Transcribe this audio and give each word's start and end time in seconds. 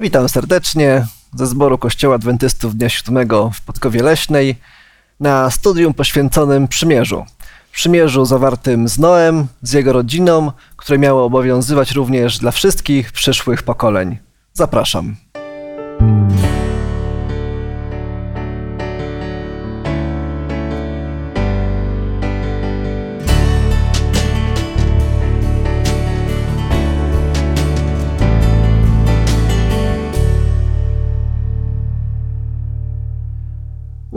Witam 0.00 0.28
serdecznie 0.28 1.06
ze 1.34 1.46
zboru 1.46 1.78
Kościoła 1.78 2.14
Adwentystów 2.14 2.76
Dnia 2.76 2.88
Siódmego 2.88 3.50
w 3.54 3.60
Podkowie 3.60 4.02
Leśnej 4.02 4.56
na 5.20 5.50
studium 5.50 5.94
poświęconym 5.94 6.68
przymierzu. 6.68 7.24
Przymierzu 7.72 8.24
zawartym 8.24 8.88
z 8.88 8.98
Noem, 8.98 9.46
z 9.62 9.72
jego 9.72 9.92
rodziną, 9.92 10.52
które 10.76 10.98
miało 10.98 11.24
obowiązywać 11.24 11.92
również 11.92 12.38
dla 12.38 12.50
wszystkich 12.50 13.12
przyszłych 13.12 13.62
pokoleń. 13.62 14.18
Zapraszam. 14.52 15.16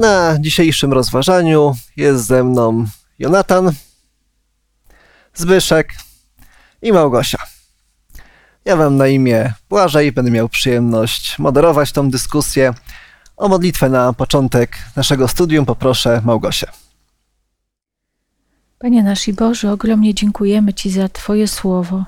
Na 0.03 0.38
dzisiejszym 0.39 0.93
rozważaniu 0.93 1.75
jest 1.98 2.25
ze 2.25 2.43
mną 2.43 2.85
Jonatan, 3.20 3.71
Zbyszek 5.34 5.93
i 6.81 6.91
Małgosia. 6.91 7.38
Ja 8.66 8.76
wam 8.76 8.98
na 8.98 9.07
imię 9.07 9.53
Błażej, 9.70 10.12
będę 10.12 10.31
miał 10.31 10.49
przyjemność 10.49 11.39
moderować 11.39 11.91
tą 11.91 12.09
dyskusję. 12.09 12.73
O 13.38 13.48
modlitwę 13.48 13.89
na 13.89 14.13
początek 14.13 14.77
naszego 14.95 15.27
studium 15.27 15.66
poproszę 15.66 16.21
Małgosię. 16.26 16.67
Panie 18.79 19.04
nasz 19.04 19.27
i 19.27 19.34
Boże, 19.34 19.71
ogromnie 19.71 20.13
dziękujemy 20.13 20.73
Ci 20.73 20.90
za 20.90 21.09
Twoje 21.09 21.48
słowo 21.48 22.05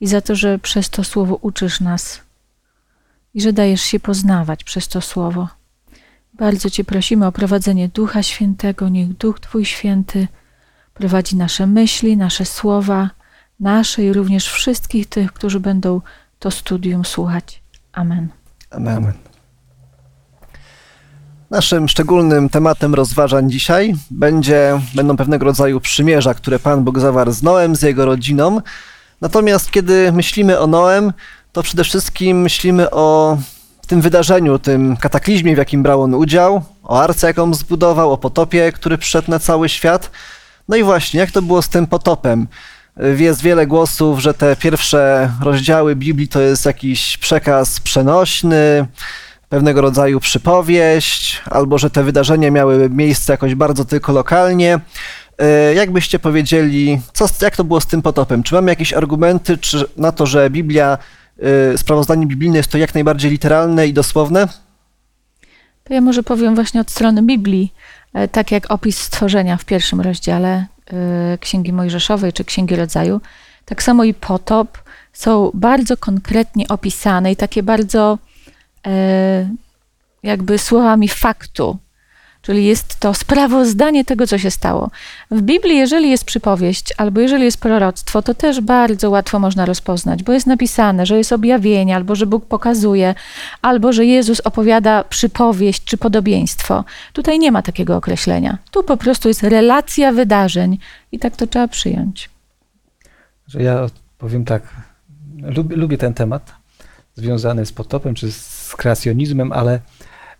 i 0.00 0.06
za 0.06 0.20
to, 0.20 0.34
że 0.34 0.58
przez 0.58 0.90
to 0.90 1.04
słowo 1.04 1.34
uczysz 1.34 1.80
nas 1.80 2.20
i 3.34 3.40
że 3.40 3.52
dajesz 3.52 3.82
się 3.82 4.00
poznawać 4.00 4.64
przez 4.64 4.88
to 4.88 5.00
słowo. 5.00 5.55
Bardzo 6.38 6.70
Cię 6.70 6.84
prosimy 6.84 7.26
o 7.26 7.32
prowadzenie 7.32 7.88
Ducha 7.88 8.22
Świętego. 8.22 8.88
Niech 8.88 9.16
Duch 9.16 9.40
Twój 9.40 9.64
Święty 9.64 10.28
prowadzi 10.94 11.36
nasze 11.36 11.66
myśli, 11.66 12.16
nasze 12.16 12.44
słowa, 12.44 13.10
nasze 13.60 14.04
i 14.04 14.12
również 14.12 14.48
wszystkich 14.48 15.06
tych, 15.06 15.32
którzy 15.32 15.60
będą 15.60 16.00
to 16.38 16.50
studium 16.50 17.04
słuchać. 17.04 17.62
Amen. 17.92 18.28
Amen. 18.70 18.96
Amen. 18.96 19.12
Naszym 21.50 21.88
szczególnym 21.88 22.48
tematem 22.48 22.94
rozważań 22.94 23.50
dzisiaj 23.50 23.94
będzie, 24.10 24.80
będą 24.94 25.16
pewnego 25.16 25.44
rodzaju 25.44 25.80
przymierza, 25.80 26.34
które 26.34 26.58
Pan 26.58 26.84
Bóg 26.84 26.98
zawarł 26.98 27.32
z 27.32 27.42
Noem, 27.42 27.76
z 27.76 27.82
jego 27.82 28.04
rodziną. 28.04 28.60
Natomiast 29.20 29.70
kiedy 29.70 30.12
myślimy 30.12 30.58
o 30.58 30.66
Noem, 30.66 31.12
to 31.52 31.62
przede 31.62 31.84
wszystkim 31.84 32.40
myślimy 32.40 32.90
o 32.90 33.38
tym 33.86 34.00
wydarzeniu, 34.00 34.58
tym 34.58 34.96
kataklizmie, 34.96 35.54
w 35.54 35.58
jakim 35.58 35.82
brał 35.82 36.02
on 36.02 36.14
udział, 36.14 36.62
o 36.82 37.02
arce, 37.02 37.26
jaką 37.26 37.54
zbudował, 37.54 38.12
o 38.12 38.18
potopie, 38.18 38.72
który 38.72 38.98
przyszedł 38.98 39.30
na 39.30 39.38
cały 39.38 39.68
świat. 39.68 40.10
No 40.68 40.76
i 40.76 40.82
właśnie, 40.82 41.20
jak 41.20 41.30
to 41.30 41.42
było 41.42 41.62
z 41.62 41.68
tym 41.68 41.86
potopem? 41.86 42.46
Jest 43.16 43.42
wiele 43.42 43.66
głosów, 43.66 44.18
że 44.20 44.34
te 44.34 44.56
pierwsze 44.56 45.30
rozdziały 45.42 45.96
Biblii 45.96 46.28
to 46.28 46.40
jest 46.40 46.66
jakiś 46.66 47.18
przekaz 47.18 47.80
przenośny, 47.80 48.86
pewnego 49.48 49.80
rodzaju 49.80 50.20
przypowieść, 50.20 51.42
albo 51.50 51.78
że 51.78 51.90
te 51.90 52.04
wydarzenia 52.04 52.50
miały 52.50 52.90
miejsce 52.90 53.32
jakoś 53.32 53.54
bardzo 53.54 53.84
tylko 53.84 54.12
lokalnie. 54.12 54.80
E, 55.38 55.74
jak 55.74 55.90
byście 55.90 56.18
powiedzieli, 56.18 57.00
co, 57.12 57.26
jak 57.42 57.56
to 57.56 57.64
było 57.64 57.80
z 57.80 57.86
tym 57.86 58.02
potopem? 58.02 58.42
Czy 58.42 58.54
mamy 58.54 58.70
jakieś 58.70 58.92
argumenty 58.92 59.58
czy 59.58 59.84
na 59.96 60.12
to, 60.12 60.26
że 60.26 60.50
Biblia 60.50 60.98
Y, 60.98 61.25
sprawozdanie 61.76 62.26
biblijne 62.26 62.56
jest 62.56 62.70
to 62.70 62.78
jak 62.78 62.94
najbardziej 62.94 63.30
literalne 63.30 63.86
i 63.86 63.92
dosłowne? 63.92 64.48
To 65.84 65.94
ja 65.94 66.00
może 66.00 66.22
powiem 66.22 66.54
właśnie 66.54 66.80
od 66.80 66.90
strony 66.90 67.22
Biblii, 67.22 67.72
e, 68.14 68.28
tak 68.28 68.50
jak 68.50 68.70
opis 68.70 68.98
stworzenia 68.98 69.56
w 69.56 69.64
pierwszym 69.64 70.00
rozdziale 70.00 70.66
e, 70.86 71.38
Księgi 71.38 71.72
Mojżeszowej 71.72 72.32
czy 72.32 72.44
Księgi 72.44 72.76
Rodzaju, 72.76 73.20
tak 73.64 73.82
samo 73.82 74.04
i 74.04 74.14
potop 74.14 74.78
są 75.12 75.50
bardzo 75.54 75.96
konkretnie 75.96 76.68
opisane 76.68 77.32
i 77.32 77.36
takie 77.36 77.62
bardzo 77.62 78.18
e, 78.86 79.48
jakby 80.22 80.58
słowami 80.58 81.08
faktu 81.08 81.78
Czyli 82.46 82.64
jest 82.64 83.00
to 83.00 83.14
sprawozdanie 83.14 84.04
tego, 84.04 84.26
co 84.26 84.38
się 84.38 84.50
stało. 84.50 84.90
W 85.30 85.42
Biblii, 85.42 85.76
jeżeli 85.76 86.10
jest 86.10 86.24
przypowieść 86.24 86.94
albo 86.96 87.20
jeżeli 87.20 87.44
jest 87.44 87.60
proroctwo, 87.60 88.22
to 88.22 88.34
też 88.34 88.60
bardzo 88.60 89.10
łatwo 89.10 89.38
można 89.38 89.66
rozpoznać, 89.66 90.22
bo 90.22 90.32
jest 90.32 90.46
napisane, 90.46 91.06
że 91.06 91.18
jest 91.18 91.32
objawienie, 91.32 91.96
albo 91.96 92.14
że 92.14 92.26
Bóg 92.26 92.46
pokazuje, 92.46 93.14
albo 93.62 93.92
że 93.92 94.04
Jezus 94.04 94.40
opowiada 94.40 95.04
przypowieść 95.04 95.84
czy 95.84 95.96
podobieństwo. 95.98 96.84
Tutaj 97.12 97.38
nie 97.38 97.52
ma 97.52 97.62
takiego 97.62 97.96
określenia. 97.96 98.58
Tu 98.70 98.82
po 98.82 98.96
prostu 98.96 99.28
jest 99.28 99.42
relacja 99.42 100.12
wydarzeń 100.12 100.78
i 101.12 101.18
tak 101.18 101.36
to 101.36 101.46
trzeba 101.46 101.68
przyjąć. 101.68 102.30
Że 103.46 103.62
ja 103.62 103.86
powiem 104.18 104.44
tak, 104.44 104.62
lubię, 105.42 105.76
lubię 105.76 105.98
ten 105.98 106.14
temat 106.14 106.54
związany 107.14 107.66
z 107.66 107.72
potopem 107.72 108.14
czy 108.14 108.32
z 108.32 108.74
kreacjonizmem, 108.76 109.52
ale 109.52 109.80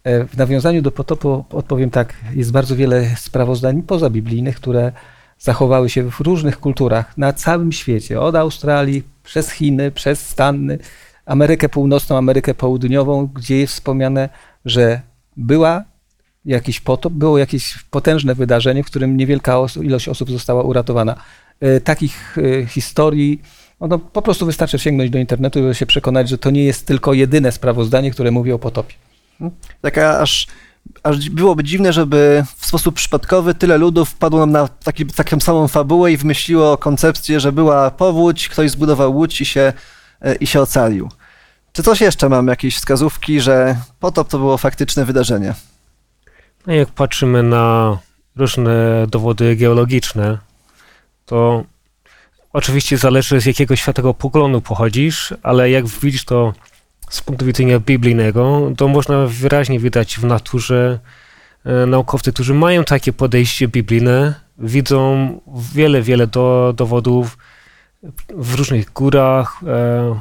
w 0.06 0.36
nawiązaniu 0.36 0.82
do 0.82 0.90
potopu 0.90 1.44
odpowiem 1.50 1.90
tak, 1.90 2.14
jest 2.34 2.52
bardzo 2.52 2.76
wiele 2.76 3.16
sprawozdań 3.16 3.82
pozabiblijnych, 3.82 4.56
które 4.56 4.92
zachowały 5.38 5.90
się 5.90 6.10
w 6.10 6.20
różnych 6.20 6.60
kulturach 6.60 7.18
na 7.18 7.32
całym 7.32 7.72
świecie, 7.72 8.20
od 8.20 8.34
Australii 8.34 9.02
przez 9.22 9.50
Chiny, 9.50 9.90
przez 9.90 10.28
Stany, 10.28 10.78
Amerykę 11.26 11.68
Północną, 11.68 12.16
Amerykę 12.16 12.54
Południową, 12.54 13.26
gdzie 13.26 13.56
jest 13.56 13.72
wspomniane, 13.72 14.28
że 14.64 15.00
była 15.36 15.84
jakiś 16.44 16.80
potop, 16.80 17.12
było 17.12 17.38
jakieś 17.38 17.78
potężne 17.90 18.34
wydarzenie, 18.34 18.82
w 18.82 18.86
którym 18.86 19.16
niewielka 19.16 19.58
ilość 19.82 20.08
osób 20.08 20.30
została 20.30 20.62
uratowana. 20.62 21.16
E, 21.60 21.80
takich 21.80 22.38
e, 22.38 22.66
historii 22.66 23.42
no, 23.80 23.86
no, 23.86 23.98
po 23.98 24.22
prostu 24.22 24.46
wystarczy 24.46 24.78
sięgnąć 24.78 25.10
do 25.10 25.18
internetu, 25.18 25.62
żeby 25.62 25.74
się 25.74 25.86
przekonać, 25.86 26.28
że 26.28 26.38
to 26.38 26.50
nie 26.50 26.64
jest 26.64 26.86
tylko 26.86 27.12
jedyne 27.12 27.52
sprawozdanie, 27.52 28.10
które 28.10 28.30
mówi 28.30 28.52
o 28.52 28.58
potopie. 28.58 28.94
Taka 29.80 30.18
aż, 30.18 30.46
aż 31.02 31.30
byłoby 31.30 31.64
dziwne, 31.64 31.92
żeby 31.92 32.44
w 32.56 32.66
sposób 32.66 32.94
przypadkowy 32.94 33.54
tyle 33.54 33.78
ludów 33.78 34.08
wpadło 34.08 34.40
nam 34.40 34.50
na 34.50 34.68
taki, 34.68 35.06
taką 35.06 35.40
samą 35.40 35.68
fabułę 35.68 36.12
i 36.12 36.16
wymyśliło 36.16 36.78
koncepcję, 36.78 37.40
że 37.40 37.52
była 37.52 37.90
powódź, 37.90 38.48
ktoś 38.48 38.70
zbudował 38.70 39.16
łódź 39.16 39.40
i 39.40 39.44
się, 39.44 39.72
e, 40.20 40.34
i 40.34 40.46
się 40.46 40.60
ocalił. 40.60 41.08
Czy 41.72 41.82
coś 41.82 42.00
jeszcze 42.00 42.28
mam, 42.28 42.46
jakieś 42.46 42.76
wskazówki, 42.76 43.40
że 43.40 43.76
potop 44.00 44.28
to 44.28 44.38
było 44.38 44.58
faktyczne 44.58 45.04
wydarzenie? 45.04 45.54
No 46.66 46.72
jak 46.72 46.88
patrzymy 46.88 47.42
na 47.42 47.98
różne 48.36 49.06
dowody 49.10 49.56
geologiczne, 49.56 50.38
to 51.26 51.64
oczywiście 52.52 52.98
zależy 52.98 53.40
z 53.40 53.46
jakiego 53.46 53.76
światowego 53.76 54.14
poglądu 54.14 54.60
pochodzisz, 54.60 55.34
ale 55.42 55.70
jak 55.70 55.86
widzisz 55.86 56.24
to 56.24 56.52
z 57.10 57.20
punktu 57.20 57.46
widzenia 57.46 57.80
biblijnego, 57.80 58.72
to 58.76 58.88
można 58.88 59.26
wyraźnie 59.26 59.80
widać 59.80 60.16
w 60.16 60.24
naturze 60.24 60.98
e, 61.64 61.86
naukowcy, 61.86 62.32
którzy 62.32 62.54
mają 62.54 62.84
takie 62.84 63.12
podejście 63.12 63.68
biblijne, 63.68 64.34
widzą 64.58 65.28
wiele, 65.72 66.02
wiele 66.02 66.26
do, 66.26 66.74
dowodów 66.76 67.38
w 68.28 68.54
różnych 68.54 68.92
górach, 68.92 69.60
e, 69.66 70.20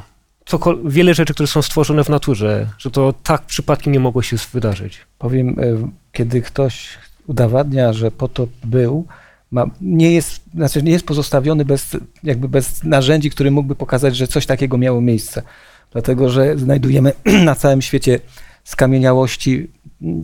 wiele 0.84 1.14
rzeczy, 1.14 1.34
które 1.34 1.46
są 1.46 1.62
stworzone 1.62 2.04
w 2.04 2.08
naturze, 2.08 2.66
że 2.78 2.90
to 2.90 3.14
tak 3.22 3.42
przypadkiem 3.42 3.92
nie 3.92 4.00
mogło 4.00 4.22
się 4.22 4.36
wydarzyć. 4.52 4.98
Powiem, 5.18 5.48
e, 5.48 5.90
kiedy 6.12 6.42
ktoś 6.42 6.88
udowadnia, 7.26 7.92
że 7.92 8.10
potop 8.10 8.50
był, 8.64 9.06
ma, 9.50 9.66
nie, 9.80 10.12
jest, 10.12 10.40
znaczy 10.54 10.82
nie 10.82 10.92
jest 10.92 11.06
pozostawiony 11.06 11.64
bez, 11.64 11.96
jakby 12.22 12.48
bez 12.48 12.84
narzędzi, 12.84 13.30
który 13.30 13.50
mógłby 13.50 13.74
pokazać, 13.74 14.16
że 14.16 14.26
coś 14.26 14.46
takiego 14.46 14.78
miało 14.78 15.00
miejsce 15.00 15.42
dlatego 15.96 16.28
że 16.28 16.58
znajdujemy 16.58 17.12
na 17.44 17.54
całym 17.54 17.82
świecie 17.82 18.20
skamieniałości 18.64 19.70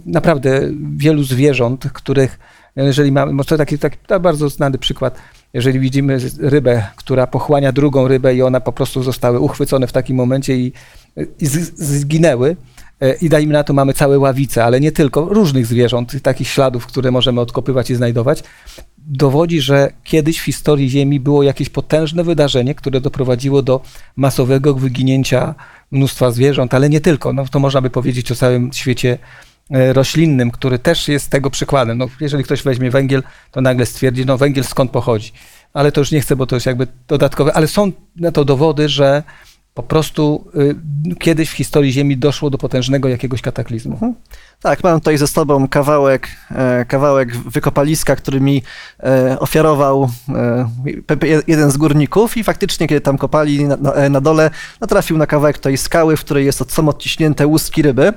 naprawdę 0.07 0.61
wielu 0.97 1.23
zwierząt, 1.23 1.85
których, 1.93 2.39
jeżeli 2.77 3.13
mamy, 3.13 3.45
to 3.45 3.57
taki, 3.57 3.79
taki 3.79 3.99
bardzo 4.21 4.49
znany 4.49 4.79
przykład, 4.79 5.19
jeżeli 5.55 5.81
widzimy 5.81 6.19
rybę, 6.41 6.87
która 6.97 7.27
pochłania 7.27 7.73
drugą 7.73 8.09
rybę 8.09 8.35
i 8.35 8.43
ona 8.43 8.61
po 8.61 8.73
prostu 8.73 9.03
zostały 9.03 9.41
uchwycone 9.41 9.87
w 9.87 9.93
takim 9.93 10.17
momencie 10.17 10.57
i, 10.57 10.73
i 11.41 11.47
zginęły, 11.77 12.57
i 13.21 13.29
dajmy 13.29 13.53
na 13.53 13.65
to 13.65 13.73
mamy 13.73 13.93
całe 13.95 14.19
ławice, 14.19 14.65
ale 14.65 14.81
nie 14.81 14.93
tylko, 14.93 15.25
różnych 15.25 15.67
zwierząt, 15.67 16.23
takich 16.23 16.49
śladów, 16.49 16.87
które 16.87 17.11
możemy 17.11 17.41
odkopywać 17.41 17.91
i 17.91 17.95
znajdować, 17.95 18.43
dowodzi, 18.99 19.61
że 19.61 19.93
kiedyś 20.05 20.39
w 20.39 20.45
historii 20.45 20.91
Ziemi 20.91 21.21
było 21.21 21.43
jakieś 21.43 21.69
potężne 21.69 22.25
wydarzenie, 22.25 22.75
które 22.75 23.01
doprowadziło 23.01 23.63
do 23.63 23.81
masowego 24.17 24.75
wyginięcia 24.75 25.55
mnóstwa 25.91 26.31
zwierząt, 26.31 26.75
ale 26.75 26.89
nie 26.89 27.01
tylko. 27.01 27.33
No, 27.33 27.45
to 27.51 27.59
można 27.59 27.81
by 27.81 27.91
powiedzieć 27.91 28.33
o 28.33 28.35
całym 28.35 28.73
świecie 28.73 29.19
e, 29.71 29.93
roślinnym, 29.93 30.51
który 30.51 30.79
też 30.79 31.09
jest 31.09 31.31
tego 31.31 31.51
przykładem. 31.51 31.99
No, 31.99 32.07
jeżeli 32.21 32.45
ktoś 32.45 32.63
weźmie 32.63 32.91
węgiel, 32.91 33.23
to 33.51 33.61
nagle 33.61 33.87
stwierdzi, 33.87 34.27
no 34.27 34.39
węgiel 34.39 34.65
skąd 34.65 34.91
pochodzi. 34.91 35.33
Ale 35.75 35.93
to 35.93 36.01
już 36.01 36.11
nie 36.11 36.21
chcę, 36.21 36.37
bo 36.37 36.47
to 36.47 36.57
jest 36.57 36.67
jakby 36.67 36.87
dodatkowe, 37.09 37.53
ale 37.53 37.69
są 37.69 37.93
na 38.17 38.33
to 38.33 38.45
dowody, 38.45 38.89
że 38.89 39.23
po 39.75 39.83
prostu 39.83 40.51
y, 41.11 41.17
kiedyś 41.17 41.51
w 41.51 41.53
historii 41.53 41.93
Ziemi 41.93 42.17
doszło 42.17 42.51
do 42.51 42.59
potężnego 42.59 43.09
jakiegoś 43.09 43.43
kataklizmu. 43.43 43.93
Mhm. 43.93 44.15
Tak, 44.63 44.85
mam 44.85 45.01
tutaj 45.01 45.19
ze 45.19 45.27
sobą 45.27 45.69
kawałek, 45.69 46.29
e, 46.51 46.85
kawałek 46.85 47.37
wykopaliska, 47.37 48.17
który 48.17 48.41
mi 48.41 48.63
e, 49.03 49.37
ofiarował 49.41 50.11
e, 50.29 50.69
jeden 51.47 51.71
z 51.71 51.77
górników 51.77 52.37
i 52.37 52.45
faktycznie, 52.45 52.89
kiedy 52.89 53.01
tam 53.01 53.19
kopali 53.19 53.65
na, 53.65 53.77
na, 53.77 54.09
na 54.09 54.21
dole, 54.21 54.51
natrafił 54.81 55.19
na 55.19 55.27
kawałek 55.27 55.59
tej 55.59 55.79
skały, 55.79 56.17
w 56.17 56.21
której 56.21 56.47
jest 56.47 56.63
od, 56.63 56.79
odciśnięte 56.79 57.47
łuski 57.47 57.83
ryby. 57.83 58.13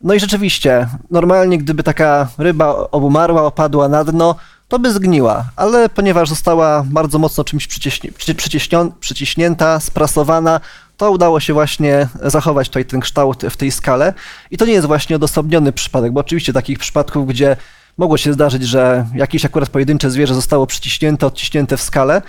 No 0.00 0.14
i 0.14 0.20
rzeczywiście, 0.20 0.88
normalnie 1.10 1.58
gdyby 1.58 1.82
taka 1.82 2.28
ryba 2.38 2.88
obumarła, 2.90 3.42
opadła 3.42 3.88
na 3.88 4.04
dno, 4.04 4.36
to 4.68 4.78
by 4.78 4.92
zgniła, 4.92 5.44
ale 5.56 5.88
ponieważ 5.88 6.28
została 6.28 6.84
bardzo 6.86 7.18
mocno 7.18 7.44
czymś 7.44 7.66
przyciśnie, 7.66 8.12
przy- 8.12 8.34
przyciśnion- 8.34 8.90
przyciśnięta, 9.00 9.80
sprasowana, 9.80 10.60
to 10.96 11.10
udało 11.10 11.40
się 11.40 11.52
właśnie 11.52 12.08
zachować 12.22 12.68
tutaj 12.68 12.84
ten 12.84 13.00
kształt 13.00 13.44
w 13.50 13.56
tej 13.56 13.70
skale. 13.70 14.14
I 14.50 14.56
to 14.56 14.66
nie 14.66 14.72
jest 14.72 14.86
właśnie 14.86 15.16
odosobniony 15.16 15.72
przypadek, 15.72 16.12
bo 16.12 16.20
oczywiście 16.20 16.52
takich 16.52 16.78
przypadków, 16.78 17.26
gdzie 17.26 17.56
mogło 17.98 18.16
się 18.16 18.32
zdarzyć, 18.32 18.62
że 18.62 19.06
jakieś 19.14 19.44
akurat 19.44 19.68
pojedyncze 19.68 20.10
zwierzę 20.10 20.34
zostało 20.34 20.66
przyciśnięte, 20.66 21.26
odciśnięte 21.26 21.76
w 21.76 21.82
skale, 21.82 22.22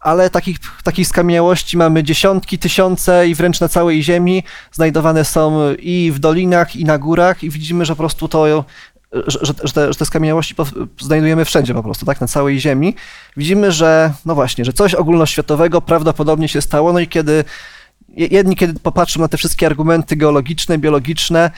ale 0.00 0.30
takich, 0.30 0.58
takich 0.84 1.08
skamieniałości 1.08 1.76
mamy 1.76 2.04
dziesiątki, 2.04 2.58
tysiące 2.58 3.28
i 3.28 3.34
wręcz 3.34 3.60
na 3.60 3.68
całej 3.68 4.02
Ziemi. 4.02 4.42
Znajdowane 4.72 5.24
są 5.24 5.74
i 5.78 6.12
w 6.14 6.18
dolinach, 6.18 6.76
i 6.76 6.84
na 6.84 6.98
górach, 6.98 7.44
i 7.44 7.50
widzimy, 7.50 7.84
że 7.84 7.92
po 7.92 7.96
prostu 7.96 8.28
to, 8.28 8.64
że, 9.26 9.38
że, 9.42 9.54
te, 9.54 9.92
że 9.92 9.98
te 9.98 10.06
skamieniałości 10.06 10.54
znajdujemy 11.00 11.44
wszędzie 11.44 11.74
po 11.74 11.82
prostu, 11.82 12.06
tak, 12.06 12.20
na 12.20 12.26
całej 12.26 12.60
Ziemi. 12.60 12.94
Widzimy, 13.36 13.72
że 13.72 14.12
no 14.26 14.34
właśnie, 14.34 14.64
że 14.64 14.72
coś 14.72 14.94
ogólnoświatowego 14.94 15.80
prawdopodobnie 15.80 16.48
się 16.48 16.62
stało, 16.62 16.92
no 16.92 17.00
i 17.00 17.08
kiedy 17.08 17.44
jedni, 18.16 18.56
kiedy 18.56 18.80
popatrzą 18.80 19.20
na 19.20 19.28
te 19.28 19.36
wszystkie 19.36 19.66
argumenty 19.66 20.16
geologiczne, 20.16 20.78
biologiczne, 20.78 21.50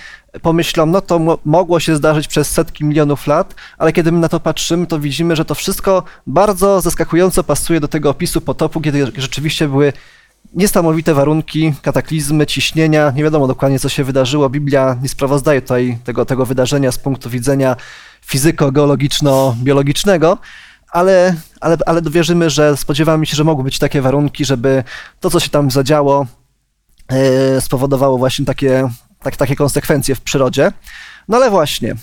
pomyślą, 0.43 0.87
no 0.87 1.01
to 1.01 1.19
mo- 1.19 1.39
mogło 1.45 1.81
się 1.81 1.97
zdarzyć 1.97 2.29
przez 2.29 2.51
setki 2.51 2.85
milionów 2.85 3.27
lat, 3.27 3.55
ale 3.79 3.93
kiedy 3.93 4.13
my 4.13 4.19
na 4.19 4.29
to 4.29 4.41
patrzymy, 4.41 4.87
to 4.87 4.99
widzimy, 4.99 5.37
że 5.37 5.45
to 5.45 5.55
wszystko 5.55 6.03
bardzo 6.27 6.81
zaskakująco 6.81 7.45
pasuje 7.45 7.81
do 7.81 7.89
tego 7.89 8.11
opisu 8.11 8.41
potopu, 8.41 8.81
kiedy 8.81 9.13
rzeczywiście 9.17 9.69
były 9.69 9.93
niesamowite 10.55 11.15
warunki, 11.15 11.75
kataklizmy, 11.83 12.47
ciśnienia. 12.47 13.13
Nie 13.17 13.23
wiadomo 13.23 13.47
dokładnie, 13.47 13.79
co 13.79 13.89
się 13.89 14.05
wydarzyło. 14.05 14.51
Biblia 14.51 14.97
nie 15.03 15.09
sprawozdaje 15.09 15.63
tutaj 15.63 15.99
tego, 16.05 16.25
tego 16.25 16.47
wydarzenia 16.47 16.93
z 16.93 16.99
punktu 16.99 17.31
widzenia 17.31 17.77
fizyko-geologiczno-biologicznego, 18.27 20.37
ale, 20.91 21.35
ale, 21.61 21.77
ale 21.87 22.03
dowierzymy, 22.03 22.51
że 22.51 22.77
spodziewamy 22.77 23.27
się, 23.27 23.37
że 23.37 23.45
mogły 23.45 23.65
być 23.65 23.79
takie 23.79 24.03
warunki, 24.03 24.45
żeby 24.45 24.85
to, 25.21 25.31
co 25.31 25.41
się 25.41 25.51
tam 25.51 25.71
zadziało, 25.71 26.27
spowodowało 27.61 28.19
właśnie 28.19 28.45
takie, 28.45 28.89
tak, 29.23 29.37
takie 29.37 29.57
konsekwencje 29.57 30.15
w 30.15 30.21
przyrodzie. 30.21 30.73
No 31.29 31.37
ale 31.37 31.51
właśnie, 31.51 31.95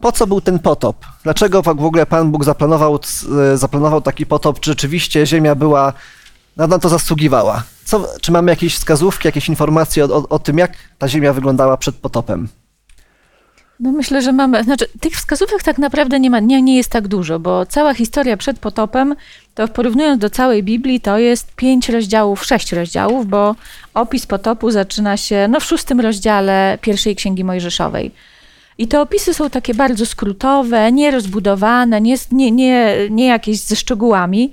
po 0.00 0.12
co 0.12 0.26
był 0.26 0.40
ten 0.40 0.58
potop? 0.58 1.06
Dlaczego 1.22 1.62
w 1.62 1.68
ogóle 1.68 2.06
Pan 2.06 2.30
Bóg 2.30 2.44
zaplanował, 2.44 2.98
e, 3.52 3.56
zaplanował 3.56 4.00
taki 4.00 4.26
potop? 4.26 4.60
Czy 4.60 4.70
rzeczywiście 4.70 5.26
Ziemia 5.26 5.54
była, 5.54 5.92
na 6.56 6.66
na 6.66 6.78
to 6.78 6.88
zasługiwała? 6.88 7.62
Co, 7.84 8.06
czy 8.20 8.32
mamy 8.32 8.52
jakieś 8.52 8.76
wskazówki, 8.76 9.28
jakieś 9.28 9.48
informacje 9.48 10.04
o, 10.04 10.16
o, 10.16 10.28
o 10.28 10.38
tym, 10.38 10.58
jak 10.58 10.72
ta 10.98 11.08
Ziemia 11.08 11.32
wyglądała 11.32 11.76
przed 11.76 11.96
potopem? 11.96 12.48
No 13.80 13.92
myślę, 13.92 14.22
że 14.22 14.32
mamy, 14.32 14.64
znaczy 14.64 14.86
tych 15.00 15.12
wskazówek 15.12 15.62
tak 15.62 15.78
naprawdę 15.78 16.20
nie 16.20 16.30
ma, 16.30 16.40
nie, 16.40 16.62
nie 16.62 16.76
jest 16.76 16.90
tak 16.90 17.08
dużo, 17.08 17.38
bo 17.38 17.66
cała 17.66 17.94
historia 17.94 18.36
przed 18.36 18.58
potopem, 18.58 19.16
to 19.54 19.68
porównując 19.68 20.20
do 20.20 20.30
całej 20.30 20.62
Biblii, 20.62 21.00
to 21.00 21.18
jest 21.18 21.54
pięć 21.54 21.88
rozdziałów, 21.88 22.44
sześć 22.44 22.72
rozdziałów, 22.72 23.26
bo 23.26 23.54
opis 23.94 24.26
potopu 24.26 24.70
zaczyna 24.70 25.16
się 25.16 25.48
no, 25.50 25.60
w 25.60 25.64
szóstym 25.64 26.00
rozdziale 26.00 26.78
pierwszej 26.80 27.16
Księgi 27.16 27.44
Mojżeszowej. 27.44 28.10
I 28.78 28.88
te 28.88 29.00
opisy 29.00 29.34
są 29.34 29.50
takie 29.50 29.74
bardzo 29.74 30.06
skrótowe, 30.06 30.92
nierozbudowane, 30.92 32.00
nie, 32.00 32.16
nie, 32.32 32.50
nie, 32.50 32.96
nie 33.10 33.26
jakieś 33.26 33.58
ze 33.58 33.76
szczegółami. 33.76 34.52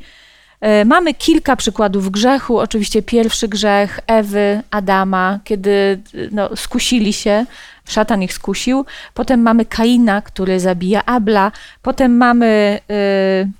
E, 0.62 0.86
Mamy 0.86 1.13
kilka 1.13 1.56
przykładów 1.56 2.12
grzechu. 2.12 2.59
Oczywiście 2.59 3.01
pierwszy 3.01 3.48
grzech 3.48 4.00
Ewy, 4.07 4.62
Adama, 4.71 5.39
kiedy 5.44 6.01
no, 6.31 6.56
skusili 6.56 7.13
się, 7.13 7.45
szatan 7.86 8.24
ich 8.24 8.33
skusił. 8.33 8.86
Potem 9.13 9.42
mamy 9.42 9.65
Kaina, 9.65 10.21
który 10.21 10.59
zabija 10.59 11.06
Abla. 11.06 11.51
Potem 11.81 12.18
mamy 12.18 12.80
y, 12.92 13.51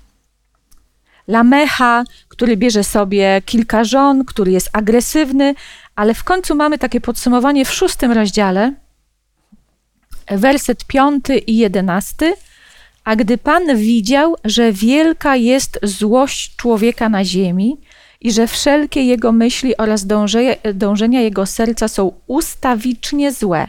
Lamecha, 1.28 2.04
który 2.28 2.56
bierze 2.56 2.84
sobie 2.84 3.42
kilka 3.44 3.84
żon, 3.84 4.24
który 4.24 4.52
jest 4.52 4.70
agresywny, 4.72 5.54
ale 5.96 6.14
w 6.14 6.24
końcu 6.24 6.54
mamy 6.54 6.78
takie 6.78 7.00
podsumowanie 7.00 7.64
w 7.64 7.72
szóstym 7.72 8.12
rozdziale, 8.12 8.72
werset 10.30 10.84
piąty 10.84 11.38
i 11.38 11.56
jedenasty. 11.56 12.34
A 13.08 13.16
gdy 13.16 13.38
Pan 13.38 13.76
widział, 13.76 14.36
że 14.44 14.72
wielka 14.72 15.36
jest 15.36 15.78
złość 15.82 16.56
człowieka 16.56 17.08
na 17.08 17.24
ziemi 17.24 17.76
i 18.20 18.32
że 18.32 18.46
wszelkie 18.46 19.02
jego 19.02 19.32
myśli 19.32 19.76
oraz 19.76 20.06
dążenia, 20.74 21.20
jego 21.20 21.46
serca 21.46 21.88
są 21.88 22.12
ustawicznie 22.26 23.32
złe. 23.32 23.66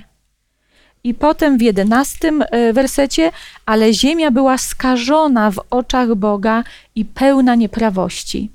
I 1.03 1.13
potem 1.13 1.57
w 1.57 1.61
jedenastym 1.61 2.41
e, 2.51 2.73
wersecie, 2.73 3.31
ale 3.65 3.93
ziemia 3.93 4.31
była 4.31 4.57
skażona 4.57 5.51
w 5.51 5.59
oczach 5.69 6.15
Boga 6.15 6.63
i 6.95 7.05
pełna 7.05 7.55
nieprawości. 7.55 8.51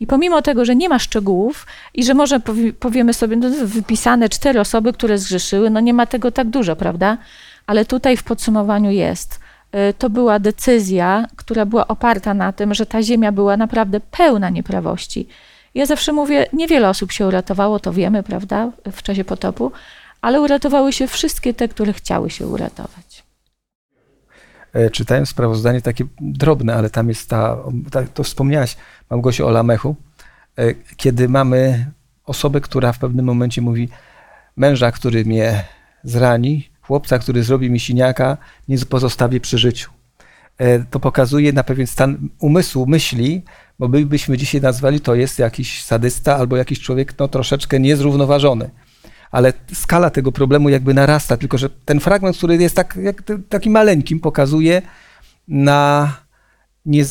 I 0.00 0.06
pomimo 0.06 0.42
tego, 0.42 0.64
że 0.64 0.76
nie 0.76 0.88
ma 0.88 0.98
szczegółów 0.98 1.66
i 1.94 2.04
że 2.04 2.14
może 2.14 2.38
powi- 2.38 2.72
powiemy 2.72 3.14
sobie, 3.14 3.36
no, 3.36 3.50
wypisane 3.62 4.28
cztery 4.28 4.60
osoby, 4.60 4.92
które 4.92 5.18
zgrzeszyły, 5.18 5.70
no 5.70 5.80
nie 5.80 5.94
ma 5.94 6.06
tego 6.06 6.30
tak 6.30 6.48
dużo, 6.48 6.76
prawda? 6.76 7.18
Ale 7.66 7.84
tutaj 7.84 8.16
w 8.16 8.22
podsumowaniu 8.22 8.90
jest. 8.90 9.39
Y, 9.74 9.94
To 9.94 10.10
była 10.10 10.38
decyzja, 10.38 11.26
która 11.36 11.66
była 11.66 11.88
oparta 11.88 12.34
na 12.34 12.52
tym, 12.52 12.74
że 12.74 12.86
ta 12.86 13.02
ziemia 13.02 13.32
była 13.32 13.56
naprawdę 13.56 14.00
pełna 14.00 14.50
nieprawości. 14.50 15.26
Ja 15.74 15.86
zawsze 15.86 16.12
mówię, 16.12 16.46
niewiele 16.52 16.88
osób 16.88 17.12
się 17.12 17.26
uratowało, 17.26 17.80
to 17.80 17.92
wiemy, 17.92 18.22
prawda, 18.22 18.70
w 18.92 19.02
czasie 19.02 19.24
potopu, 19.24 19.72
ale 20.20 20.40
uratowały 20.40 20.92
się 20.92 21.06
wszystkie 21.06 21.54
te, 21.54 21.68
które 21.68 21.92
chciały 21.92 22.30
się 22.30 22.46
uratować. 22.46 23.24
E, 24.72 24.90
Czytałem 24.90 25.26
sprawozdanie 25.26 25.80
takie 25.82 26.04
drobne, 26.20 26.74
ale 26.74 26.90
tam 26.90 27.08
jest 27.08 27.28
ta, 27.30 27.56
to 28.14 28.24
wspomniałaś, 28.24 28.76
Małgosiu, 29.10 29.46
o 29.46 29.50
Lamechu, 29.50 29.96
e, 30.58 30.74
kiedy 30.96 31.28
mamy 31.28 31.90
osobę, 32.26 32.60
która 32.60 32.92
w 32.92 32.98
pewnym 32.98 33.26
momencie 33.26 33.62
mówi 33.62 33.88
męża, 34.56 34.92
który 34.92 35.24
mnie 35.24 35.64
zrani, 36.04 36.69
chłopca, 36.90 37.18
który 37.18 37.42
zrobi 37.42 37.70
mi 37.70 37.80
siniaka, 37.80 38.36
nie 38.68 38.78
pozostawię 38.78 39.40
przy 39.40 39.58
życiu. 39.58 39.90
E, 40.58 40.84
To 40.90 41.00
pokazuje 41.00 41.52
na 41.52 41.62
pewien 41.62 41.86
stan 41.86 42.28
umysłu, 42.38 42.86
myśli, 42.86 43.42
bo 43.78 43.88
my 43.88 44.06
byśmy 44.06 44.36
dzisiaj 44.38 44.60
nazwali 44.60 45.00
to 45.00 45.14
jest 45.14 45.38
jakiś 45.38 45.84
sadysta 45.84 46.36
albo 46.36 46.56
jakiś 46.56 46.80
człowiek 46.80 47.14
no, 47.18 47.28
troszeczkę 47.28 47.80
niezrównoważony. 47.80 48.70
Ale 49.30 49.52
skala 49.74 50.10
tego 50.10 50.32
problemu 50.32 50.68
jakby 50.68 50.94
narasta, 50.94 51.36
tylko 51.36 51.58
że 51.58 51.70
ten 51.84 52.00
fragment, 52.00 52.36
który 52.36 52.56
jest 52.56 52.76
tak, 52.76 52.98
jak, 53.02 53.22
taki 53.48 53.70
maleńkim, 53.70 54.20
pokazuje 54.20 54.82
na 55.48 56.12
nie, 56.86 57.04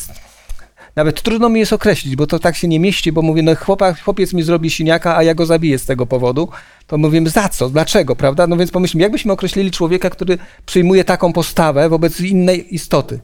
nawet 0.96 1.22
trudno 1.22 1.48
mi 1.48 1.60
jest 1.60 1.72
określić, 1.72 2.16
bo 2.16 2.26
to 2.26 2.38
tak 2.38 2.56
się 2.56 2.68
nie 2.68 2.80
mieści, 2.80 3.12
bo 3.12 3.22
mówię, 3.22 3.42
no 3.42 3.56
chłopak, 3.56 4.02
chłopiec 4.02 4.32
mi 4.32 4.42
zrobi 4.42 4.70
siniaka, 4.70 5.16
a 5.16 5.22
ja 5.22 5.34
go 5.34 5.46
zabiję 5.46 5.78
z 5.78 5.86
tego 5.86 6.06
powodu, 6.06 6.48
to 6.86 6.98
mówimy 6.98 7.30
za 7.30 7.48
co, 7.48 7.70
dlaczego, 7.70 8.16
prawda? 8.16 8.46
No 8.46 8.56
więc 8.56 8.70
pomyślmy, 8.70 9.02
jakbyśmy 9.02 9.32
określili 9.32 9.70
człowieka, 9.70 10.10
który 10.10 10.38
przyjmuje 10.66 11.04
taką 11.04 11.32
postawę 11.32 11.88
wobec 11.88 12.20
innej 12.20 12.74
istoty. 12.74 13.20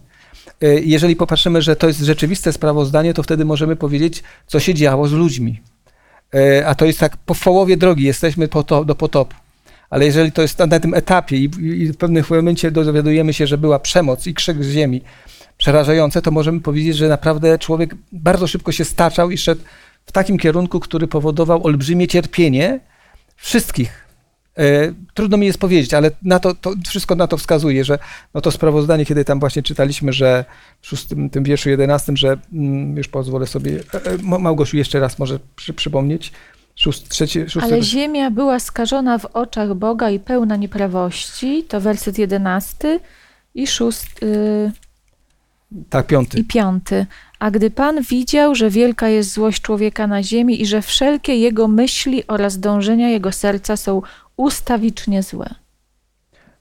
Y, 0.63 0.83
Jeżeli 0.85 1.17
popatrzymy, 1.17 1.63
że 1.63 1.77
to 1.77 1.87
jest 1.87 2.01
rzeczywiste 2.01 2.53
sprawozdanie, 2.53 3.15
to 3.15 3.23
wtedy 3.23 3.45
możemy 3.45 3.77
powiedzieć, 3.77 4.23
co 4.47 4.61
się 4.61 4.75
działo 4.75 5.09
z 5.09 5.13
ludźmi. 5.13 5.61
Y, 6.35 6.67
A 6.67 6.75
to 6.75 6.85
jest 6.85 6.99
tak 7.01 7.17
po 7.17 7.35
połowie 7.35 7.77
drogi, 7.77 8.05
jesteśmy 8.05 8.49
do 8.87 8.95
potopu. 8.95 9.35
Ale 9.91 10.05
jeżeli 10.05 10.33
to 10.33 10.43
jest 10.43 10.59
na, 10.59 10.81
tym 10.81 10.95
etapie 10.95 11.37
i 11.37 11.49
w 11.93 11.97
pewnym 11.97 12.25
momencie 12.31 12.71
dowiadujemy 12.71 13.33
się, 13.33 13.47
że 13.47 13.59
była 13.59 13.79
przemoc 13.79 14.27
i 14.27 14.35
krzyk 14.35 14.65
z 14.65 14.71
ziemi, 14.71 15.01
przerażające, 15.59 16.23
to 16.23 16.31
możemy 16.31 16.61
powiedzieć, 16.61 16.97
że 16.97 17.09
naprawdę 17.09 17.59
człowiek 17.59 17.95
bardzo 18.13 18.47
szybko 18.47 18.73
się 18.73 18.85
staczał 18.85 19.31
i 19.31 19.39
szedł 19.39 19.63
w 20.07 20.13
takim 20.13 20.39
kierunku, 20.39 20.81
który 20.81 21.07
powodował 21.09 21.67
olbrzymie 21.67 22.09
cierpienie 22.09 22.81
wszystkich. 23.37 24.07
E, 24.59 24.93
trudno 25.15 25.37
mi 25.37 25.47
jest 25.47 25.59
powiedzieć, 25.59 25.95
ale 25.95 26.11
na 26.23 26.39
to, 26.39 26.55
to 26.55 26.73
wszystko 26.89 27.15
na 27.15 27.27
to 27.27 27.37
wskazuje, 27.37 27.85
że 27.85 27.99
no 28.35 28.41
to 28.41 28.51
sprawozdanie, 28.51 29.07
kiedy 29.07 29.25
tam 29.25 29.41
właśnie 29.41 29.63
czytaliśmy, 29.63 30.13
że 30.13 30.45
w 30.81 30.87
szóstym, 30.87 31.31
tym 31.31 31.45
wierszu 31.45 31.71
jedenastym, 31.71 32.17
że 32.17 32.37
mm, 32.53 32.97
już 32.97 33.09
pozwolę 33.09 33.47
sobie, 33.47 33.81
e, 33.95 34.05
e, 34.05 34.19
Ma- 34.23 34.39
Małgosiu 34.39 34.77
jeszcze 34.77 35.01
raz 35.01 35.19
może 35.19 35.39
przy, 35.57 35.73
przypomnieć, 35.75 36.33
Szóst, 36.77 37.09
trzeci, 37.09 37.41
szósty, 37.41 37.61
Ale 37.63 37.83
ziemia 37.83 38.31
była 38.31 38.61
skażona 38.61 39.19
w 39.19 39.25
oczach 39.25 39.75
Boga 39.75 40.11
i 40.11 40.21
pełna 40.21 40.57
nieprawości, 40.57 41.65
to 41.69 41.81
werset 41.81 42.19
jedenasty 42.19 43.01
i 43.55 43.67
szósty, 43.67 44.73
Tak, 45.91 46.07
piąty. 46.07 46.39
i 46.39 46.45
piąty. 46.45 47.07
A 47.39 47.51
gdy 47.51 47.71
Pan 47.71 48.03
widział, 48.03 48.55
że 48.55 48.71
wielka 48.71 49.09
jest 49.09 49.33
złość 49.33 49.63
człowieka 49.63 50.07
na 50.07 50.23
ziemi 50.23 50.63
i 50.63 50.67
że 50.67 50.83
wszelkie 50.83 51.37
jego 51.37 51.69
myśli 51.69 52.27
oraz 52.27 52.59
dążenia 52.61 53.09
jego 53.09 53.33
serca 53.33 53.77
są 53.77 54.03
ustawicznie 54.37 55.23
złe. 55.23 55.55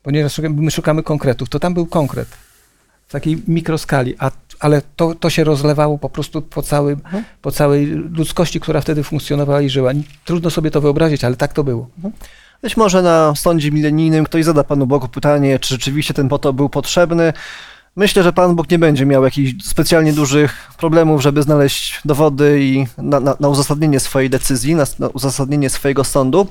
Ponieważ 0.04 0.40
my 0.50 0.72
szukamy 0.72 1.04
konkretów, 1.04 1.50
to 1.50 1.60
tam 1.60 1.74
był 1.74 1.86
konkret 1.86 2.28
w 3.08 3.12
takiej 3.12 3.44
mikroskali, 3.48 4.16
a, 4.20 4.32
ale 4.60 4.82
to, 4.96 5.16
to 5.16 5.30
się 5.30 5.44
rozlewało 5.44 5.98
po 5.98 6.10
prostu 6.10 6.42
po, 6.42 6.62
całym, 6.62 7.00
Mhm. 7.06 7.24
po 7.42 7.52
całej 7.52 7.86
ludzkości, 7.88 8.60
która 8.60 8.82
wtedy 8.82 9.04
funkcjonowała 9.04 9.62
i 9.62 9.70
żyła. 9.70 9.92
Trudno 10.26 10.50
sobie 10.50 10.72
to 10.72 10.82
wyobrazić, 10.82 11.24
ale 11.24 11.36
tak 11.36 11.54
to 11.54 11.64
było. 11.64 11.90
Być 12.62 12.78
może 12.78 13.02
na 13.02 13.36
sądzie 13.36 13.72
milenijnym 13.72 14.26
ktoś 14.26 14.46
zada 14.46 14.64
Panu 14.64 14.88
Bogu 14.88 15.08
pytanie, 15.08 15.60
czy 15.60 15.70
rzeczywiście 15.74 16.14
ten 16.14 16.30
potop 16.30 16.56
był 16.56 16.70
potrzebny. 16.70 17.34
Myślę, 17.98 18.24
że 18.24 18.34
Pan 18.34 18.56
Bóg 18.56 18.72
nie 18.72 18.80
będzie 18.80 19.06
miał 19.06 19.24
jakichś 19.24 19.64
specjalnie 19.64 20.14
dużych 20.14 20.72
problemów, 20.78 21.22
żeby 21.22 21.44
znaleźć 21.44 22.02
dowody 22.06 22.64
i 22.64 22.88
na, 22.98 23.20
na, 23.20 23.36
na 23.40 23.50
uzasadnienie 23.50 24.00
swojej 24.00 24.30
decyzji, 24.30 24.76
na, 24.76 24.86
na 25.00 25.08
uzasadnienie 25.08 25.70
swojego 25.70 26.04
sądu. 26.04 26.48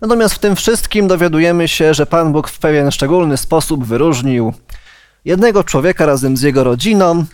Natomiast 0.00 0.34
w 0.34 0.38
tym 0.38 0.56
wszystkim 0.56 1.08
dowiadujemy 1.08 1.68
się, 1.68 1.94
że 1.94 2.06
Pan 2.06 2.32
Bóg 2.32 2.48
w 2.48 2.58
pewien 2.58 2.90
szczególny 2.90 3.36
sposób 3.36 3.84
wyróżnił 3.84 4.54
jednego 5.24 5.64
człowieka 5.64 6.06
razem 6.06 6.36
z 6.36 6.42
jego 6.42 6.64
rodziną, 6.64 7.24